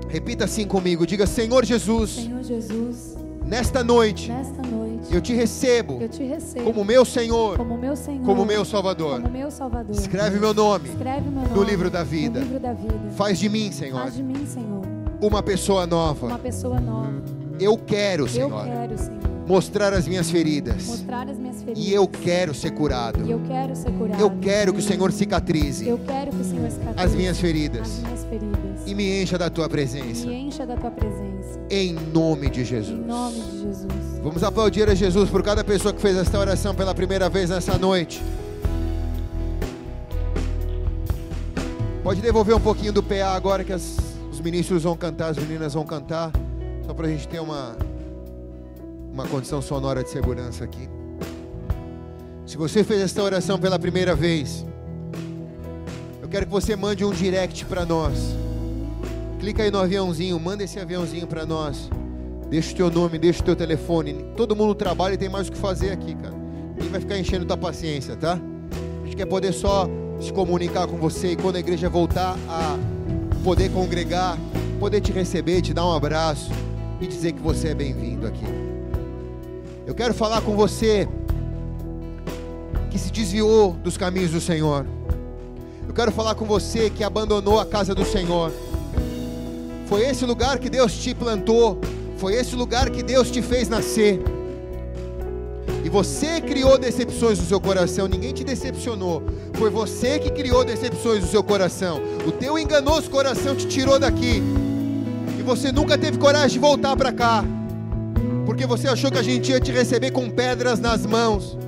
[0.08, 3.13] Repita assim comigo, diga Senhor Jesus, Senhor Jesus,
[3.46, 7.94] nesta noite, nesta noite eu te recebo eu te recebo como meu Senhor, como meu
[7.96, 9.20] Senhor, como meu Salvador.
[9.20, 9.94] como meu Salvador.
[9.94, 12.40] Escreve meu nome Escreve meu nome no livro da vida.
[12.40, 12.94] No livro da vida.
[13.16, 14.82] Faz de mim, Senhor, Faz de mim, Senhor,
[15.20, 16.38] uma pessoa uma nova.
[16.38, 17.12] pessoa nova.
[17.60, 20.86] Eu quero, Eu Senhor, quero, Senhor, mostrar as minhas feridas.
[20.86, 21.84] mostrar as minhas feridas.
[21.84, 23.24] E eu quero ser curado.
[23.24, 24.20] E eu quero ser curado.
[24.20, 27.88] Eu quero que o Senhor cicatrize Eu quero que o Senhor cicatrize as minhas feridas
[27.88, 28.80] as minhas feridas.
[28.86, 30.26] e me encha da tua presença.
[30.26, 31.33] me encha da tua presença.
[31.76, 33.04] Em nome de Em Jesus.
[33.04, 33.86] nome de Jesus.
[34.22, 37.76] Vamos aplaudir a Jesus por cada pessoa que fez esta oração pela primeira vez nessa
[37.76, 38.22] noite.
[42.02, 43.96] Pode devolver um pouquinho do PA agora que as-
[44.30, 46.30] Os ministros vão cantar, as meninas vão cantar,
[46.84, 47.76] só para a gente ter uma,
[49.12, 50.88] uma condição sonora de segurança aqui.
[52.46, 54.64] Se você fez esta oração pela primeira vez,
[56.20, 58.34] eu quero que você mande um direct para nós.
[59.44, 61.90] Clica aí no aviãozinho, manda esse aviãozinho para nós.
[62.48, 64.24] Deixa o teu nome, deixa o teu telefone.
[64.34, 66.32] Todo mundo trabalha e tem mais o que fazer aqui, cara.
[66.74, 68.40] Ninguém vai ficar enchendo tua paciência, tá?
[69.02, 69.86] A gente quer poder só
[70.18, 72.78] se comunicar com você e quando a igreja voltar a
[73.44, 74.38] poder congregar,
[74.80, 76.50] poder te receber, te dar um abraço
[76.98, 78.46] e dizer que você é bem-vindo aqui.
[79.86, 81.06] Eu quero falar com você
[82.90, 84.86] que se desviou dos caminhos do Senhor.
[85.86, 88.50] Eu quero falar com você que abandonou a casa do Senhor.
[89.86, 91.78] Foi esse lugar que Deus te plantou,
[92.16, 94.20] foi esse lugar que Deus te fez nascer.
[95.84, 99.22] E você criou decepções no seu coração, ninguém te decepcionou.
[99.52, 102.00] Foi você que criou decepções no seu coração.
[102.26, 104.42] O teu enganoso coração te tirou daqui.
[105.38, 107.44] E você nunca teve coragem de voltar para cá.
[108.46, 111.58] Porque você achou que a gente ia te receber com pedras nas mãos.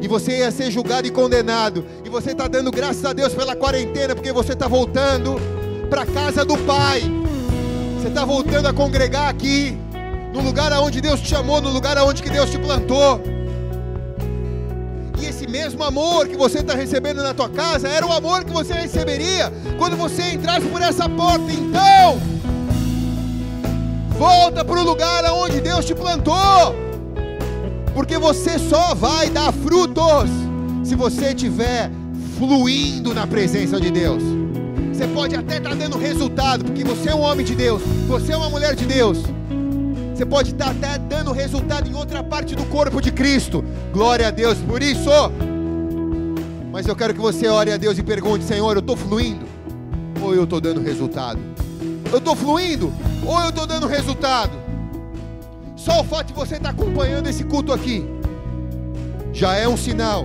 [0.00, 1.84] E você ia ser julgado e condenado.
[2.04, 5.40] E você está dando graças a Deus pela quarentena, porque você está voltando
[5.90, 7.02] para casa do Pai.
[8.06, 9.76] Você está voltando a congregar aqui,
[10.32, 13.20] no lugar aonde Deus te chamou, no lugar aonde que Deus te plantou.
[15.20, 18.52] E esse mesmo amor que você está recebendo na tua casa era o amor que
[18.52, 21.50] você receberia quando você entrasse por essa porta.
[21.50, 22.20] Então,
[24.10, 26.76] volta para o lugar aonde Deus te plantou,
[27.92, 30.30] porque você só vai dar frutos
[30.84, 31.90] se você estiver
[32.38, 34.35] fluindo na presença de Deus.
[34.96, 38.36] Você pode até estar dando resultado, porque você é um homem de Deus, você é
[38.36, 39.18] uma mulher de Deus.
[40.14, 43.62] Você pode estar até dando resultado em outra parte do corpo de Cristo.
[43.92, 45.10] Glória a Deus por isso.
[46.72, 49.44] Mas eu quero que você ore a Deus e pergunte: Senhor, eu estou fluindo?
[50.22, 51.40] Ou eu estou dando resultado?
[52.10, 52.90] Eu estou fluindo?
[53.26, 54.52] Ou eu estou dando resultado?
[55.76, 58.02] Só o fato de você estar acompanhando esse culto aqui
[59.30, 60.24] já é um sinal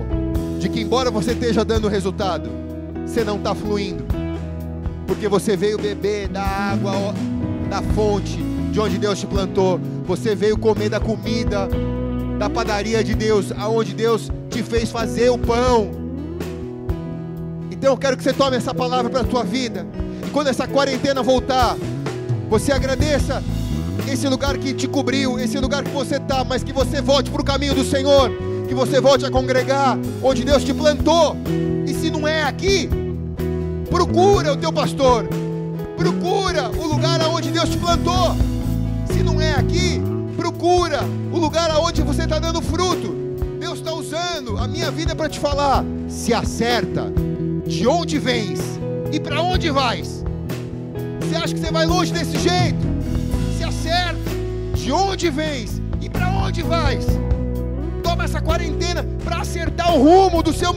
[0.58, 2.48] de que, embora você esteja dando resultado,
[3.04, 4.21] você não está fluindo,
[5.12, 7.14] porque você veio beber da água
[7.68, 8.38] da fonte
[8.70, 11.68] de onde Deus te plantou, você veio comer da comida
[12.38, 15.90] da padaria de Deus, aonde Deus te fez fazer o pão.
[17.70, 19.86] Então eu quero que você tome essa palavra para a tua vida.
[20.26, 21.76] E quando essa quarentena voltar,
[22.48, 23.42] você agradeça
[24.10, 27.42] esse lugar que te cobriu, esse lugar que você está, mas que você volte para
[27.42, 28.30] o caminho do Senhor,
[28.66, 31.36] que você volte a congregar onde Deus te plantou.
[31.86, 32.88] E se não é aqui,
[33.92, 35.28] procura o teu pastor,
[35.98, 38.34] procura o lugar aonde Deus te plantou.
[39.04, 40.00] Se não é aqui,
[40.34, 41.00] procura
[41.30, 43.14] o lugar aonde você está dando fruto.
[43.60, 45.84] Deus está usando a minha vida para te falar.
[46.08, 47.12] Se acerta.
[47.66, 48.60] De onde vens
[49.12, 50.24] e para onde vais?
[51.20, 52.86] Você acha que você vai longe desse jeito?
[53.58, 54.30] Se acerta.
[54.74, 57.04] De onde vens e para onde vais?
[58.02, 60.72] Toma essa quarentena para acertar o rumo do seu,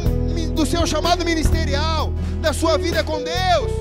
[0.54, 2.14] do seu chamado ministerial,
[2.46, 3.72] da sua vida com Deus.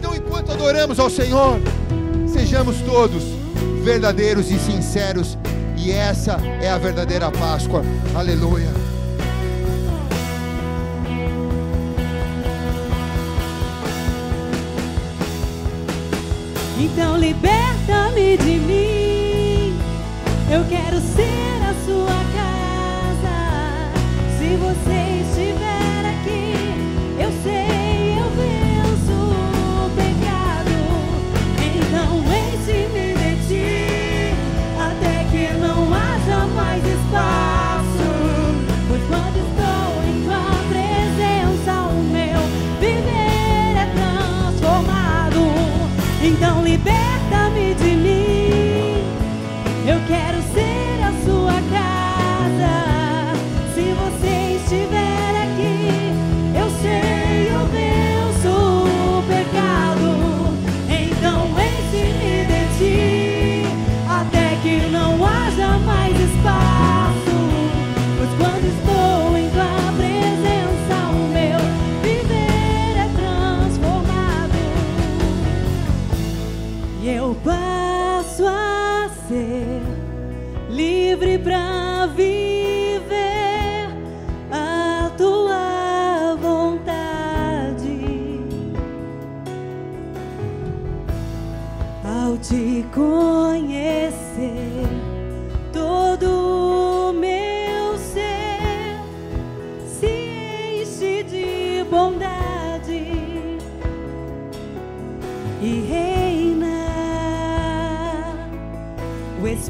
[0.00, 1.60] Então, enquanto adoramos ao Senhor,
[2.26, 3.22] sejamos todos
[3.84, 5.38] verdadeiros e sinceros,
[5.76, 7.84] e essa é a verdadeira Páscoa.
[8.16, 8.68] Aleluia.
[16.80, 19.78] Então liberta-me de mim.
[20.50, 23.36] Eu quero ser a sua casa.
[24.36, 25.05] Se você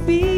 [0.07, 0.36] Espírito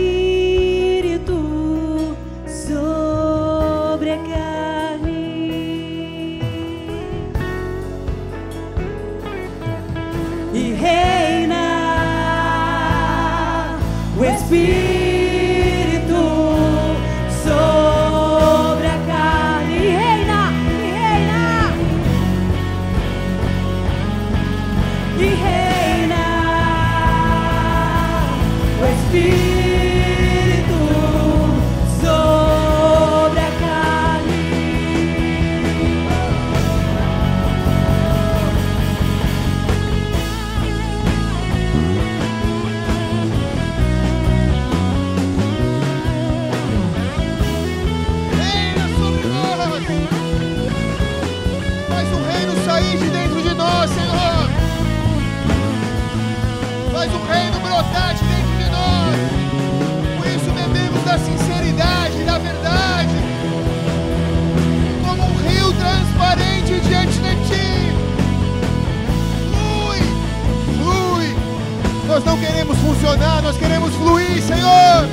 [74.48, 75.06] Senhor.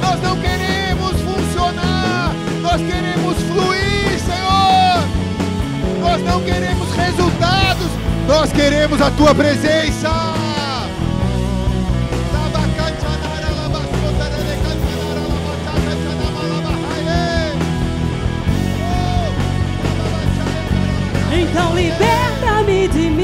[0.00, 2.32] Nós não queremos funcionar,
[2.62, 5.02] nós queremos fluir, Senhor.
[6.00, 7.88] Nós não queremos resultados,
[8.28, 10.10] nós queremos a tua presença.
[21.34, 23.21] Então liberta-me de mim.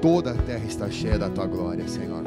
[0.00, 2.22] Toda a terra está cheia da tua glória, Senhor.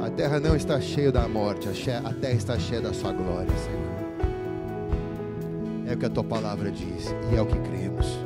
[0.00, 3.86] A terra não está cheia da morte, a terra está cheia da sua glória, Senhor.
[5.88, 8.18] É o que a tua palavra diz e é o que cremos.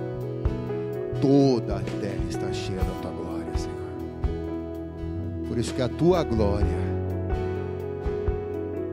[1.21, 5.49] Toda a terra está cheia da tua glória, Senhor.
[5.49, 6.91] Por isso que a tua glória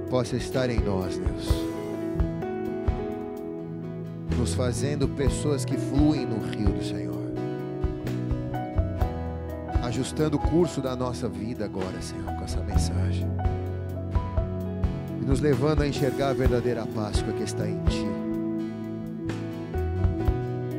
[0.10, 1.68] possa estar em nós, Deus
[4.38, 7.07] nos fazendo pessoas que fluem no rio do Senhor.
[9.98, 13.28] Ajustando o curso da nossa vida agora, Senhor, com essa mensagem.
[15.20, 18.06] E nos levando a enxergar a verdadeira Páscoa que está em Ti.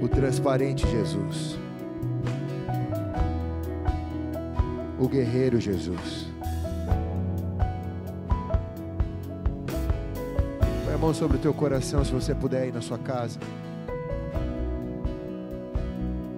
[0.01, 1.59] O transparente Jesus.
[5.01, 6.29] O guerreiro Jesus.
[10.85, 13.41] Põe a mão sobre o teu coração se você puder ir na sua casa.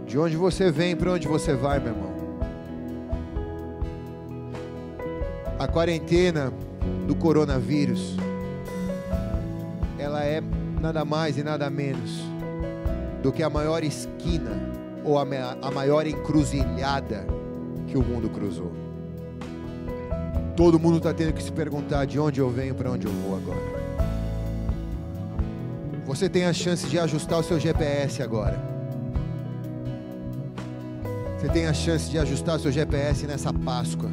[0.07, 2.10] De onde você vem, para onde você vai, meu irmão.
[5.71, 6.53] Quarentena
[7.07, 8.17] do coronavírus,
[9.99, 10.43] ela é
[10.81, 12.23] nada mais e nada menos
[13.23, 14.51] do que a maior esquina
[15.05, 15.23] ou a,
[15.63, 17.27] a maior encruzilhada
[17.87, 18.73] que o mundo cruzou.
[20.57, 23.37] Todo mundo está tendo que se perguntar de onde eu venho, para onde eu vou
[23.37, 23.81] agora.
[26.07, 28.61] Você tem a chance de ajustar o seu GPS agora.
[31.39, 34.11] Você tem a chance de ajustar o seu GPS nessa Páscoa.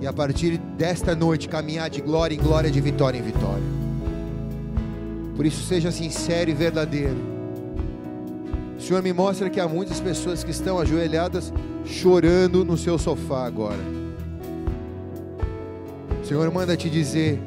[0.00, 3.62] E a partir desta noite caminhar de glória em glória, de vitória em vitória.
[5.36, 7.16] Por isso seja sincero e verdadeiro.
[8.78, 11.52] O Senhor me mostra que há muitas pessoas que estão ajoelhadas
[11.84, 13.82] chorando no seu sofá agora.
[16.22, 17.38] O Senhor manda te dizer: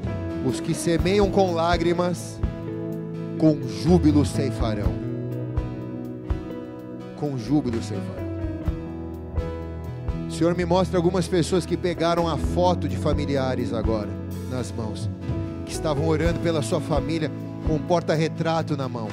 [0.45, 2.39] os que semeiam com lágrimas,
[3.39, 4.93] com júbilo ceifarão.
[7.15, 8.22] Com júbilo ceifarão.
[10.33, 14.09] Senhor me mostra algumas pessoas que pegaram a foto de familiares agora
[14.49, 15.07] nas mãos,
[15.63, 17.31] que estavam orando pela sua família
[17.67, 19.07] com um porta-retrato na mão.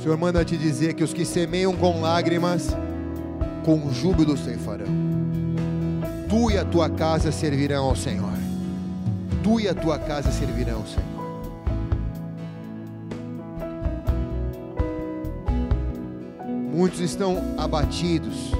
[0.00, 2.68] Senhor manda te dizer que os que semeiam com lágrimas,
[3.64, 4.86] com júbilo ceifarão.
[6.28, 8.32] Tu e a tua casa servirão ao Senhor.
[9.42, 11.16] Tu e a tua casa servirão ao Senhor.
[16.72, 18.52] Muitos estão abatidos,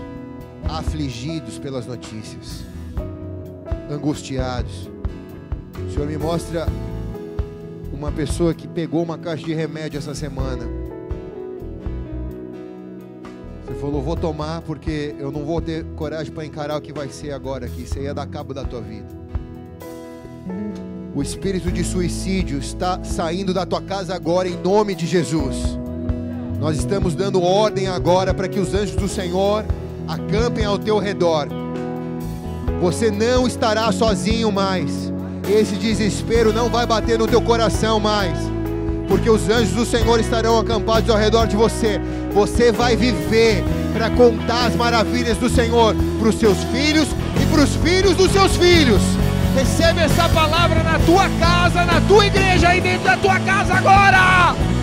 [0.69, 2.65] afligidos pelas notícias,
[3.91, 4.89] angustiados.
[5.87, 6.67] O Senhor me mostra
[7.93, 10.65] uma pessoa que pegou uma caixa de remédio essa semana.
[13.67, 17.09] Você falou: Vou tomar porque eu não vou ter coragem para encarar o que vai
[17.09, 17.83] ser agora aqui.
[17.83, 19.27] Isso aí ia dar cabo da tua vida.
[21.15, 25.57] O espírito de suicídio está saindo da tua casa agora em nome de Jesus.
[26.61, 29.65] Nós estamos dando ordem agora para que os anjos do Senhor
[30.09, 31.49] acampem ao teu redor.
[32.81, 35.13] Você não estará sozinho mais.
[35.49, 38.39] Esse desespero não vai bater no teu coração mais.
[39.09, 42.01] Porque os anjos do Senhor estarão acampados ao redor de você.
[42.33, 43.63] Você vai viver
[43.93, 47.09] para contar as maravilhas do Senhor para os seus filhos
[47.41, 49.01] e para os filhos dos seus filhos.
[49.55, 54.76] Recebe essa palavra na tua casa, na tua igreja, aí dentro da tua casa agora.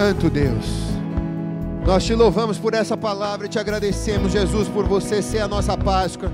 [0.00, 0.64] Santo Deus,
[1.84, 5.76] nós te louvamos por essa palavra e te agradecemos, Jesus, por você ser a nossa
[5.76, 6.32] Páscoa.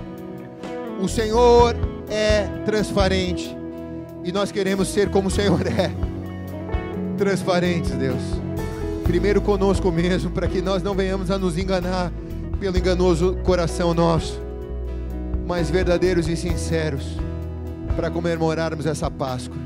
[1.01, 1.75] O Senhor
[2.09, 3.57] é transparente
[4.23, 5.91] e nós queremos ser como o Senhor é
[7.19, 8.23] transparentes, Deus.
[9.03, 12.13] Primeiro conosco mesmo, para que nós não venhamos a nos enganar
[12.61, 14.41] pelo enganoso coração nosso,
[15.45, 17.19] mas verdadeiros e sinceros
[17.97, 19.57] para comemorarmos essa Páscoa.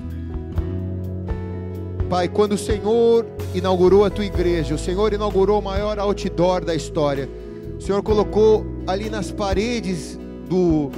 [2.11, 3.25] Pai, quando o Senhor
[3.55, 7.31] inaugurou a tua igreja, o Senhor inaugurou o maior outdoor da história.
[7.79, 10.91] O Senhor colocou ali nas paredes do,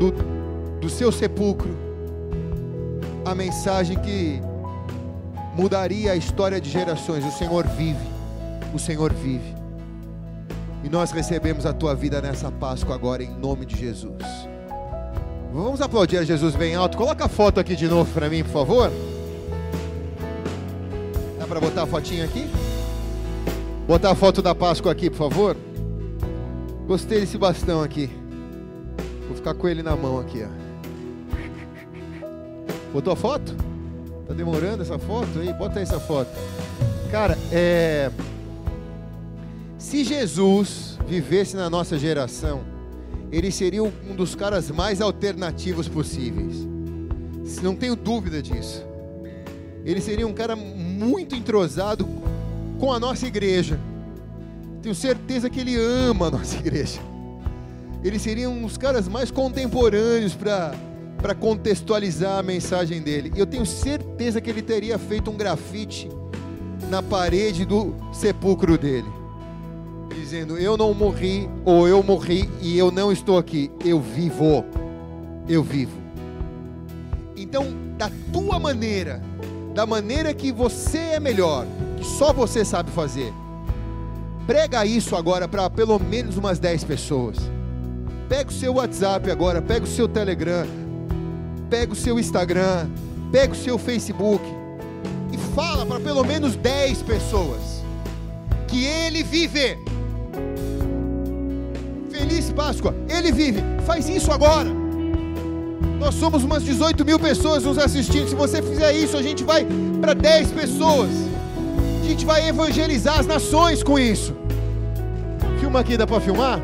[0.00, 0.10] do,
[0.80, 1.70] do seu sepulcro
[3.24, 4.42] a mensagem que
[5.56, 7.24] mudaria a história de gerações.
[7.24, 8.04] O Senhor vive,
[8.74, 9.54] o Senhor vive.
[10.82, 14.24] E nós recebemos a tua vida nessa Páscoa agora, em nome de Jesus.
[15.52, 16.98] Vamos aplaudir a Jesus bem alto.
[16.98, 18.90] Coloca a foto aqui de novo para mim, por favor
[21.46, 22.46] para botar a fotinha aqui?
[23.86, 25.56] Botar a foto da Páscoa aqui, por favor.
[26.86, 28.10] Gostei desse bastão aqui.
[29.26, 30.62] Vou ficar com ele na mão aqui, ó.
[32.92, 33.54] Botou a foto?
[34.26, 35.52] Tá demorando essa foto aí?
[35.52, 36.30] Bota aí essa foto.
[37.10, 38.10] Cara, é.
[39.78, 42.60] Se Jesus vivesse na nossa geração,
[43.30, 46.66] ele seria um dos caras mais alternativos possíveis.
[47.62, 48.84] Não tenho dúvida disso.
[49.84, 52.06] Ele seria um cara muito entrosado
[52.78, 53.78] com a nossa igreja.
[54.80, 57.00] Tenho certeza que ele ama a nossa igreja.
[58.02, 63.32] Ele seria um dos caras mais contemporâneos para contextualizar a mensagem dele.
[63.36, 66.10] Eu tenho certeza que ele teria feito um grafite
[66.90, 69.08] na parede do sepulcro dele,
[70.14, 74.64] dizendo: Eu não morri, ou eu morri e eu não estou aqui, eu vivo.
[75.48, 76.02] Eu vivo.
[77.36, 79.22] Então, da tua maneira,
[79.74, 83.32] da maneira que você é melhor, que só você sabe fazer.
[84.46, 87.38] Prega isso agora para pelo menos umas 10 pessoas.
[88.28, 90.66] Pega o seu WhatsApp agora, pega o seu Telegram,
[91.70, 92.88] pega o seu Instagram,
[93.30, 94.44] pega o seu Facebook
[95.32, 97.82] e fala para pelo menos 10 pessoas
[98.68, 99.78] que ele vive.
[102.10, 103.62] Feliz Páscoa, ele vive.
[103.86, 104.81] Faz isso agora.
[105.98, 108.28] Nós somos umas 18 mil pessoas nos assistindo.
[108.28, 109.66] Se você fizer isso, a gente vai
[110.00, 111.10] para 10 pessoas.
[112.02, 114.34] A gente vai evangelizar as nações com isso.
[115.60, 116.60] Filma aqui, dá para filmar?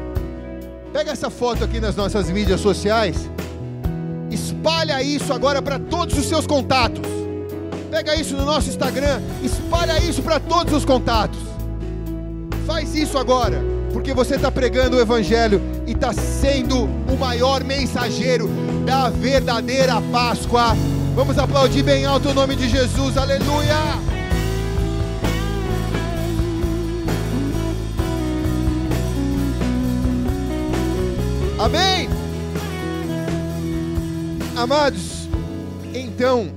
[0.92, 3.30] Pega essa foto aqui nas nossas mídias sociais.
[4.30, 7.00] Espalha isso agora para todos os seus contatos.
[7.90, 9.20] Pega isso no nosso Instagram.
[9.42, 11.38] Espalha isso para todos os contatos.
[12.66, 18.50] Faz isso agora, porque você está pregando o Evangelho e está sendo o maior mensageiro
[18.89, 20.75] da verdadeira Páscoa.
[21.15, 23.76] Vamos aplaudir bem alto o nome de Jesus, aleluia!
[31.58, 32.08] Amém?
[34.57, 35.28] Amados,
[35.92, 36.50] então,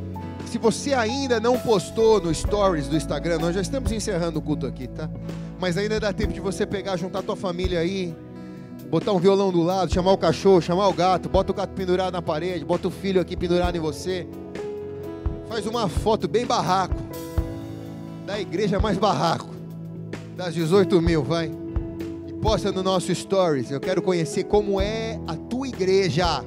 [0.45, 4.65] se você ainda não postou no stories do Instagram, nós já estamos encerrando o culto
[4.65, 5.09] aqui, tá?
[5.59, 8.15] Mas ainda dá tempo de você pegar, juntar tua família aí,
[8.91, 12.11] botar um violão do lado, chamar o cachorro, chamar o gato, bota o gato pendurado
[12.11, 14.27] na parede, bota o filho aqui pendurado em você.
[15.47, 17.01] Faz uma foto bem barraco,
[18.25, 19.49] da igreja mais barraco,
[20.35, 21.49] das 18 mil, vai.
[22.27, 23.71] E posta no nosso stories.
[23.71, 26.43] Eu quero conhecer como é a tua igreja.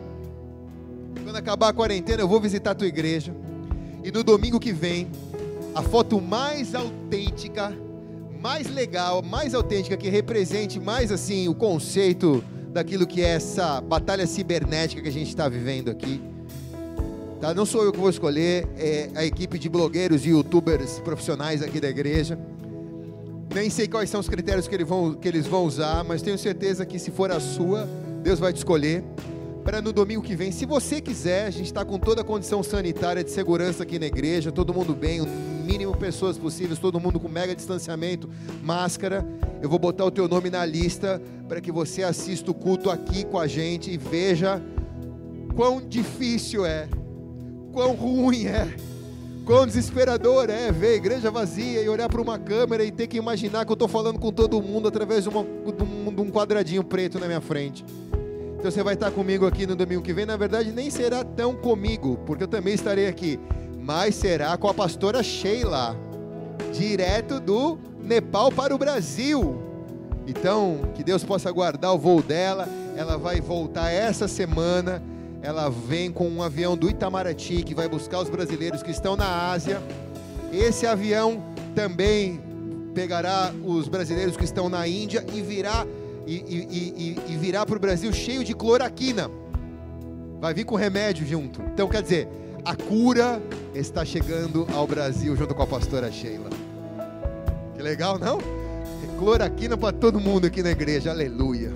[1.24, 3.34] Quando acabar a quarentena, eu vou visitar a tua igreja.
[4.02, 5.10] E no domingo que vem,
[5.74, 7.74] a foto mais autêntica
[8.44, 14.26] mais legal, mais autêntica, que represente mais assim o conceito daquilo que é essa batalha
[14.26, 16.20] cibernética que a gente está vivendo aqui.
[17.40, 17.54] Tá?
[17.54, 21.80] Não sou eu que vou escolher, é a equipe de blogueiros e youtubers profissionais aqui
[21.80, 22.38] da igreja.
[23.54, 26.36] Nem sei quais são os critérios que, eles vão, que eles vão usar, mas tenho
[26.36, 27.88] certeza que se for a sua,
[28.22, 29.02] Deus vai te escolher.
[29.64, 32.62] Para no domingo que vem, se você quiser, a gente está com toda a condição
[32.62, 37.18] sanitária de segurança aqui na igreja, todo mundo bem, o mínimo pessoas possíveis, todo mundo
[37.18, 38.28] com mega distanciamento,
[38.62, 39.26] máscara.
[39.62, 43.24] Eu vou botar o teu nome na lista para que você assista o culto aqui
[43.24, 44.60] com a gente e veja
[45.56, 46.86] quão difícil é,
[47.72, 48.76] quão ruim é,
[49.46, 53.16] quão desesperador é ver a igreja vazia e olhar para uma câmera e ter que
[53.16, 57.18] imaginar que eu estou falando com todo mundo através de, uma, de, um, quadradinho preto
[57.18, 57.82] na minha frente.
[58.64, 60.24] Então você vai estar comigo aqui no domingo que vem.
[60.24, 63.38] Na verdade, nem será tão comigo, porque eu também estarei aqui,
[63.78, 65.94] mas será com a pastora Sheila,
[66.72, 69.60] direto do Nepal para o Brasil.
[70.26, 72.66] Então, que Deus possa guardar o voo dela.
[72.96, 75.02] Ela vai voltar essa semana.
[75.42, 79.50] Ela vem com um avião do Itamaraty que vai buscar os brasileiros que estão na
[79.50, 79.82] Ásia.
[80.50, 81.44] Esse avião
[81.74, 82.40] também
[82.94, 85.86] pegará os brasileiros que estão na Índia e virá
[86.26, 89.30] e, e, e, e virá para o Brasil cheio de cloroquina.
[90.40, 91.60] Vai vir com remédio junto.
[91.62, 92.28] Então, quer dizer,
[92.64, 93.42] a cura
[93.74, 96.50] está chegando ao Brasil junto com a pastora Sheila.
[97.76, 98.38] Que legal, não?
[99.18, 101.72] Cloroquina para todo mundo aqui na igreja, aleluia.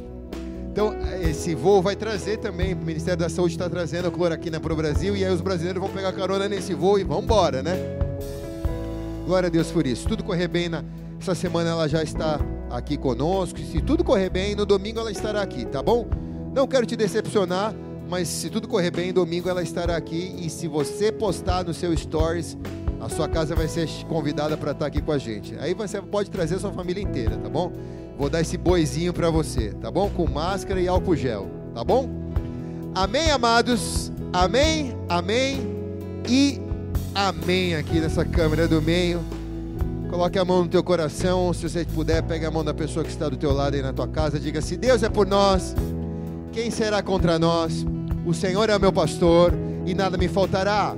[0.70, 4.72] Então, esse voo vai trazer também, o Ministério da Saúde está trazendo a cloroquina para
[4.72, 7.74] o Brasil, e aí os brasileiros vão pegar carona nesse voo e vão embora, né?
[9.26, 10.06] Glória a Deus por isso.
[10.08, 10.84] Tudo correr bem na,
[11.20, 13.58] essa semana ela já está aqui conosco.
[13.58, 16.06] Se tudo correr bem, no domingo ela estará aqui, tá bom?
[16.54, 17.74] Não quero te decepcionar,
[18.08, 20.34] mas se tudo correr bem, domingo ela estará aqui.
[20.38, 22.56] E se você postar no seu stories,
[23.00, 25.56] a sua casa vai ser convidada para estar aqui com a gente.
[25.58, 27.72] Aí você pode trazer a sua família inteira, tá bom?
[28.18, 30.10] Vou dar esse boizinho para você, tá bom?
[30.10, 32.08] Com máscara e álcool gel, tá bom?
[32.94, 34.10] Amém, amados?
[34.32, 35.60] Amém, amém
[36.28, 36.60] e
[37.14, 39.37] amém aqui nessa câmera do meio.
[40.08, 43.10] Coloque a mão no teu coração, se você puder, pegue a mão da pessoa que
[43.10, 45.74] está do teu lado aí na tua casa, diga: se Deus é por nós,
[46.50, 47.84] quem será contra nós?
[48.24, 49.52] O Senhor é meu pastor
[49.84, 50.96] e nada me faltará.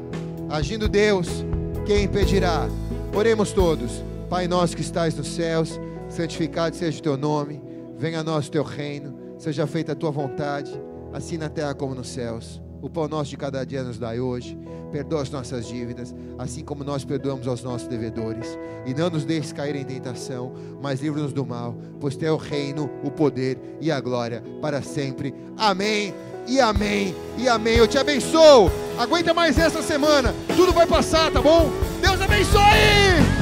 [0.49, 1.45] Agindo Deus,
[1.87, 2.69] quem impedirá?
[3.15, 4.05] Oremos todos.
[4.29, 7.61] Pai nosso que estás nos céus, santificado seja o teu nome,
[7.99, 10.71] venha a nós o teu reino, seja feita a tua vontade,
[11.13, 12.63] assim na terra como nos céus.
[12.83, 14.59] O pão nosso de cada dia nos dai hoje.
[14.91, 18.59] Perdoa as nossas dívidas, assim como nós perdoamos aos nossos devedores.
[18.87, 20.53] E não nos deixes cair em tentação,
[20.83, 24.83] mas livra-nos do mal, pois teu é o reino, o poder e a glória para
[24.83, 25.35] sempre.
[25.57, 26.15] Amém.
[26.47, 27.15] E amém.
[27.39, 27.77] E amém.
[27.77, 28.71] Eu te abençoo.
[28.99, 30.35] Aguenta mais essa semana.
[30.57, 31.71] Tudo vai passar, tá bom?
[32.01, 33.40] Deus abençoe.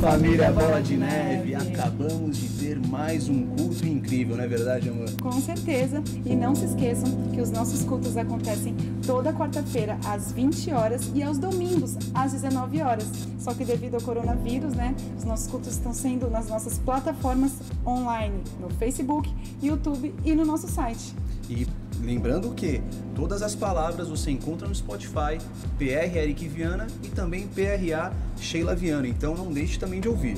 [0.00, 1.54] Família Bola de Neve.
[1.54, 5.10] Acabamos de ter mais um culto incrível, não é verdade, amor?
[5.20, 6.02] Com certeza.
[6.24, 8.74] E não se esqueçam que os nossos cultos acontecem
[9.06, 13.06] toda quarta-feira às 20 horas e aos domingos às 19 horas.
[13.38, 17.52] Só que devido ao coronavírus, né, os nossos cultos estão sendo nas nossas plataformas
[17.86, 19.30] online, no Facebook,
[19.62, 21.14] YouTube e no nosso site.
[21.50, 21.66] E
[22.02, 22.82] Lembrando que
[23.14, 25.38] todas as palavras você encontra no Spotify,
[25.78, 29.06] PR Eric Viana e também PRA Sheila Viana.
[29.06, 30.36] Então não deixe também de ouvir.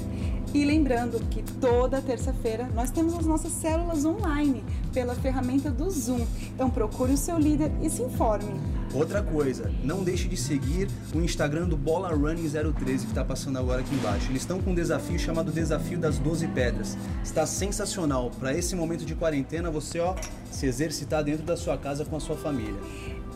[0.53, 6.27] E lembrando que toda terça-feira nós temos as nossas células online pela ferramenta do Zoom.
[6.55, 8.53] Então procure o seu líder e se informe.
[8.95, 13.59] Outra coisa, não deixe de seguir o Instagram do Bola Running 013 que está passando
[13.59, 14.31] agora aqui embaixo.
[14.31, 16.99] Eles estão com um desafio chamado Desafio das 12 Pedras.
[17.25, 18.31] Está sensacional.
[18.39, 20.15] Para esse momento de quarentena, você ó,
[20.51, 22.77] se exercitar dentro da sua casa com a sua família.